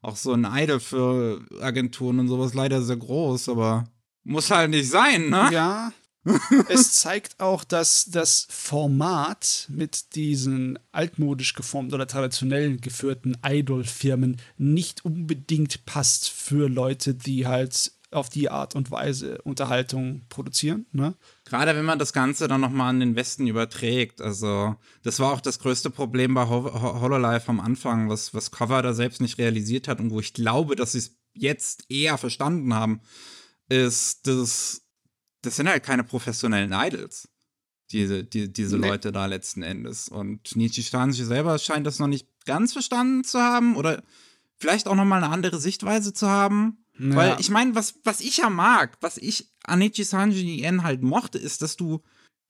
auch 0.00 0.16
so 0.16 0.32
ein 0.32 0.46
Idol 0.50 0.80
für 0.80 1.40
Agenturen 1.60 2.20
und 2.20 2.28
sowas 2.28 2.54
leider 2.54 2.82
sehr 2.82 2.96
groß, 2.96 3.48
aber 3.48 3.84
muss 4.24 4.50
halt 4.50 4.70
nicht 4.70 4.88
sein, 4.88 5.30
ne? 5.30 5.48
Ja. 5.52 5.92
es 6.68 7.00
zeigt 7.00 7.40
auch, 7.40 7.64
dass 7.64 8.04
das 8.04 8.46
Format 8.48 9.66
mit 9.68 10.14
diesen 10.14 10.78
altmodisch 10.92 11.54
geformten 11.54 11.94
oder 11.94 12.06
traditionell 12.06 12.76
geführten 12.76 13.36
Idol-Firmen 13.44 14.40
nicht 14.56 15.04
unbedingt 15.04 15.84
passt 15.84 16.28
für 16.30 16.68
Leute, 16.68 17.14
die 17.14 17.48
halt 17.48 17.92
auf 18.12 18.28
die 18.28 18.50
Art 18.50 18.76
und 18.76 18.92
Weise 18.92 19.42
Unterhaltung 19.42 20.22
produzieren. 20.28 20.86
Ne? 20.92 21.14
Gerade 21.52 21.76
wenn 21.76 21.84
man 21.84 21.98
das 21.98 22.14
Ganze 22.14 22.48
dann 22.48 22.62
nochmal 22.62 22.88
an 22.88 23.00
den 23.00 23.14
Westen 23.14 23.46
überträgt. 23.46 24.22
Also, 24.22 24.74
das 25.02 25.20
war 25.20 25.32
auch 25.32 25.42
das 25.42 25.58
größte 25.58 25.90
Problem 25.90 26.32
bei 26.32 26.48
Ho 26.48 26.72
Hololive 26.98 27.46
am 27.48 27.60
Anfang, 27.60 28.08
was, 28.08 28.32
was 28.32 28.52
Cover 28.52 28.80
da 28.80 28.94
selbst 28.94 29.20
nicht 29.20 29.36
realisiert 29.36 29.86
hat 29.86 30.00
und 30.00 30.12
wo 30.12 30.18
ich 30.18 30.32
glaube, 30.32 30.76
dass 30.76 30.92
sie 30.92 30.98
es 31.00 31.18
jetzt 31.34 31.90
eher 31.90 32.16
verstanden 32.16 32.72
haben, 32.72 33.02
ist, 33.68 34.26
dass 34.26 34.80
das 35.42 35.56
sind 35.56 35.68
halt 35.68 35.82
keine 35.82 36.04
professionellen 36.04 36.72
Idols. 36.72 37.28
Diese, 37.90 38.24
die, 38.24 38.50
diese 38.50 38.78
nee. 38.78 38.88
Leute 38.88 39.12
da 39.12 39.26
letzten 39.26 39.62
Endes. 39.62 40.08
Und 40.08 40.56
Nietzsche 40.56 40.82
Stanzi 40.82 41.22
selber 41.26 41.58
scheint 41.58 41.86
das 41.86 41.98
noch 41.98 42.06
nicht 42.06 42.28
ganz 42.46 42.72
verstanden 42.72 43.24
zu 43.24 43.38
haben 43.38 43.76
oder 43.76 44.02
vielleicht 44.56 44.88
auch 44.88 44.94
nochmal 44.94 45.22
eine 45.22 45.30
andere 45.30 45.60
Sichtweise 45.60 46.14
zu 46.14 46.30
haben. 46.30 46.81
Ja. 46.98 47.16
Weil 47.16 47.36
ich 47.40 47.50
meine, 47.50 47.74
was, 47.74 47.94
was 48.04 48.20
ich 48.20 48.38
ja 48.38 48.50
mag, 48.50 48.98
was 49.00 49.16
ich 49.16 49.50
Anichi 49.64 50.04
Sanji 50.04 50.62
N 50.62 50.82
halt 50.82 51.02
mochte, 51.02 51.38
ist, 51.38 51.62
dass 51.62 51.76
du 51.76 52.02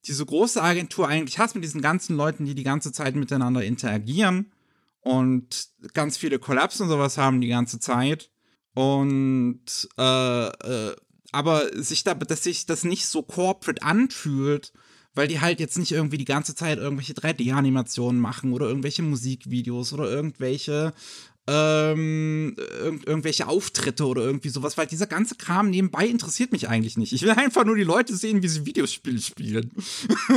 diese 0.05 0.25
große 0.25 0.61
Agentur 0.61 1.07
eigentlich 1.07 1.39
hast 1.39 1.55
mit 1.55 1.63
diesen 1.63 1.81
ganzen 1.81 2.17
Leuten, 2.17 2.45
die 2.45 2.55
die 2.55 2.63
ganze 2.63 2.91
Zeit 2.91 3.15
miteinander 3.15 3.63
interagieren 3.63 4.51
und 4.99 5.69
ganz 5.93 6.17
viele 6.17 6.39
Collabs 6.39 6.81
und 6.81 6.89
sowas 6.89 7.17
haben 7.17 7.41
die 7.41 7.47
ganze 7.47 7.79
Zeit. 7.79 8.29
Und 8.73 9.87
äh, 9.97 10.47
äh, 10.47 10.95
aber 11.31 11.69
sich 11.81 12.03
da, 12.03 12.13
dass 12.13 12.43
sich 12.43 12.65
das 12.65 12.83
nicht 12.83 13.05
so 13.07 13.23
corporate 13.23 13.81
anfühlt, 13.81 14.71
weil 15.15 15.27
die 15.27 15.41
halt 15.41 15.59
jetzt 15.59 15.77
nicht 15.77 15.91
irgendwie 15.91 16.17
die 16.17 16.25
ganze 16.25 16.55
Zeit 16.55 16.79
irgendwelche 16.79 17.13
3D-Animationen 17.13 18.19
machen 18.19 18.53
oder 18.53 18.67
irgendwelche 18.67 19.03
Musikvideos 19.03 19.93
oder 19.93 20.09
irgendwelche 20.09 20.93
ähm, 21.45 22.55
irg 22.57 23.05
irgendwelche 23.05 23.47
Auftritte 23.47 24.05
oder 24.05 24.21
irgendwie 24.21 24.49
sowas, 24.49 24.77
weil 24.77 24.87
dieser 24.87 25.07
ganze 25.07 25.35
Kram 25.35 25.69
nebenbei 25.69 26.07
interessiert 26.07 26.53
mich 26.53 26.69
eigentlich 26.69 26.97
nicht. 26.97 27.11
Ich 27.11 27.21
will 27.21 27.31
einfach 27.31 27.65
nur 27.65 27.75
die 27.75 27.83
Leute 27.83 28.15
sehen, 28.15 28.41
wie 28.41 28.47
sie 28.47 28.65
Videospiele 28.65 29.19
spielen. 29.19 29.71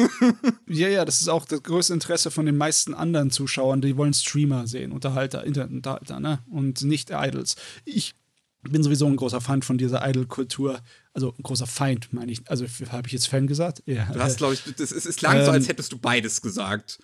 ja, 0.68 0.88
ja, 0.88 1.04
das 1.04 1.20
ist 1.20 1.28
auch 1.28 1.44
das 1.44 1.62
größte 1.62 1.94
Interesse 1.94 2.32
von 2.32 2.46
den 2.46 2.56
meisten 2.56 2.92
anderen 2.92 3.30
Zuschauern. 3.30 3.80
Die 3.80 3.96
wollen 3.96 4.14
Streamer 4.14 4.66
sehen, 4.66 4.90
Unterhalter, 4.90 5.44
Internetunterhalter, 5.44 6.18
ne? 6.18 6.40
Und 6.50 6.82
nicht 6.82 7.10
Idols. 7.10 7.54
Ich 7.84 8.14
bin 8.62 8.82
sowieso 8.82 9.06
ein 9.06 9.14
großer 9.14 9.40
Feind 9.40 9.64
von 9.64 9.78
dieser 9.78 10.08
Idol-Kultur. 10.08 10.80
Also 11.12 11.32
ein 11.38 11.42
großer 11.44 11.68
Feind, 11.68 12.12
meine 12.12 12.32
ich. 12.32 12.50
Also 12.50 12.66
habe 12.90 13.06
ich 13.06 13.12
jetzt 13.12 13.28
Fan 13.28 13.46
gesagt? 13.46 13.80
Ja. 13.86 14.06
Du 14.12 14.18
hast, 14.20 14.38
glaube 14.38 14.54
ich, 14.54 14.64
das, 14.76 14.90
es, 14.90 15.06
es 15.06 15.14
klang 15.14 15.38
ähm, 15.38 15.44
so, 15.44 15.50
als 15.52 15.68
hättest 15.68 15.92
du 15.92 15.98
beides 15.98 16.42
gesagt. 16.42 16.98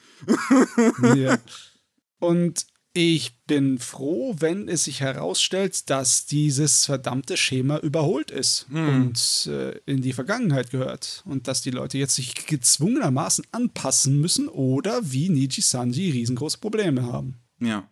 ja. 1.15 1.39
Und 2.19 2.67
ich 2.95 3.39
bin 3.47 3.79
froh, 3.79 4.35
wenn 4.39 4.69
es 4.69 4.85
sich 4.85 5.01
herausstellt, 5.01 5.89
dass 5.89 6.27
dieses 6.27 6.85
verdammte 6.85 7.37
Schema 7.37 7.79
überholt 7.79 8.31
ist 8.31 8.67
hm. 8.69 8.89
und 8.89 9.47
äh, 9.51 9.79
in 9.87 10.03
die 10.03 10.13
Vergangenheit 10.13 10.71
gehört. 10.71 11.23
Und 11.27 11.49
dass 11.49 11.63
die 11.63 11.71
Leute 11.71 11.97
jetzt 11.97 12.17
sich 12.17 12.47
gezwungenermaßen 12.47 13.47
anpassen 13.51 14.21
müssen 14.21 14.49
oder 14.49 15.01
wie 15.11 15.31
Niji 15.31 15.63
Sanji 15.63 16.11
riesengroße 16.11 16.59
Probleme 16.59 17.05
haben. 17.05 17.41
Ja. 17.61 17.89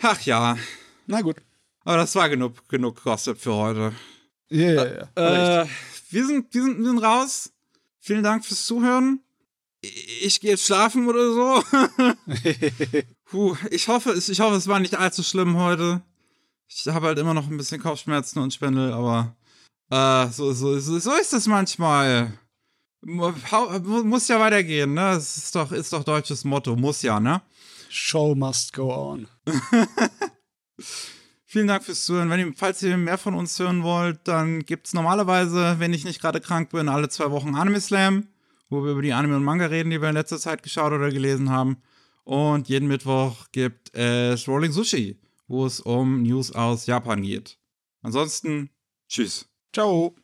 Ach 0.00 0.20
ja. 0.22 0.56
Na 1.06 1.20
gut. 1.20 1.36
Aber 1.84 1.98
das 1.98 2.14
war 2.14 2.28
genug, 2.28 2.66
genug 2.68 3.02
Gossip 3.02 3.38
für 3.38 3.54
heute. 3.54 3.92
Ja, 4.48 4.72
ja, 4.72 5.08
ja. 5.16 5.62
Äh, 5.62 5.66
wir, 6.10 6.26
sind, 6.26 6.54
wir, 6.54 6.62
sind, 6.62 6.78
wir 6.78 6.86
sind 6.86 6.98
raus. 6.98 7.52
Vielen 7.98 8.22
Dank 8.22 8.44
fürs 8.44 8.64
Zuhören. 8.64 9.20
Ich 9.80 10.40
gehe 10.40 10.52
jetzt 10.52 10.66
schlafen 10.66 11.08
oder 11.08 11.32
so. 11.32 11.62
Puh, 13.32 13.56
ich 13.70 13.88
hoffe, 13.88 14.12
ich 14.12 14.40
hoffe, 14.40 14.56
es 14.56 14.68
war 14.68 14.78
nicht 14.78 14.98
allzu 14.98 15.22
schlimm 15.22 15.56
heute. 15.56 16.02
Ich 16.68 16.86
habe 16.86 17.06
halt 17.06 17.18
immer 17.18 17.32
noch 17.32 17.48
ein 17.48 17.56
bisschen 17.56 17.80
Kopfschmerzen 17.80 18.40
und 18.40 18.52
Spendel, 18.52 18.92
aber 18.92 19.34
äh, 19.88 20.30
so, 20.30 20.52
so, 20.52 20.78
so, 20.78 20.98
so 20.98 21.14
ist 21.14 21.32
es 21.32 21.46
manchmal. 21.46 22.38
Muss 23.00 24.28
ja 24.28 24.38
weitergehen, 24.38 24.92
ne? 24.92 25.14
Das 25.14 25.38
ist 25.38 25.54
doch, 25.54 25.72
ist 25.72 25.94
doch 25.94 26.04
deutsches 26.04 26.44
Motto. 26.44 26.76
Muss 26.76 27.00
ja, 27.00 27.20
ne? 27.20 27.40
Show 27.88 28.34
must 28.34 28.74
go 28.74 28.92
on. 28.92 29.26
Vielen 31.46 31.68
Dank 31.68 31.84
fürs 31.84 32.04
Zuhören. 32.04 32.28
Wenn 32.28 32.40
ihr, 32.40 32.52
falls 32.54 32.82
ihr 32.82 32.98
mehr 32.98 33.16
von 33.16 33.32
uns 33.34 33.58
hören 33.58 33.82
wollt, 33.82 34.28
dann 34.28 34.60
gibt 34.66 34.88
es 34.88 34.92
normalerweise, 34.92 35.76
wenn 35.78 35.94
ich 35.94 36.04
nicht 36.04 36.20
gerade 36.20 36.42
krank 36.42 36.68
bin, 36.68 36.90
alle 36.90 37.08
zwei 37.08 37.30
Wochen 37.30 37.54
Anime 37.54 37.80
Slam, 37.80 38.28
wo 38.68 38.84
wir 38.84 38.92
über 38.92 39.00
die 39.00 39.14
Anime 39.14 39.36
und 39.36 39.44
Manga 39.44 39.64
reden, 39.64 39.88
die 39.88 40.02
wir 40.02 40.10
in 40.10 40.16
letzter 40.16 40.38
Zeit 40.38 40.62
geschaut 40.62 40.92
oder 40.92 41.10
gelesen 41.10 41.48
haben. 41.48 41.78
Und 42.24 42.68
jeden 42.68 42.88
Mittwoch 42.88 43.46
gibt 43.52 43.94
es 43.94 44.46
Rolling 44.46 44.72
Sushi, 44.72 45.18
wo 45.48 45.66
es 45.66 45.80
um 45.80 46.22
News 46.22 46.52
aus 46.52 46.86
Japan 46.86 47.22
geht. 47.22 47.58
Ansonsten, 48.02 48.70
tschüss. 49.08 49.48
Ciao. 49.72 50.14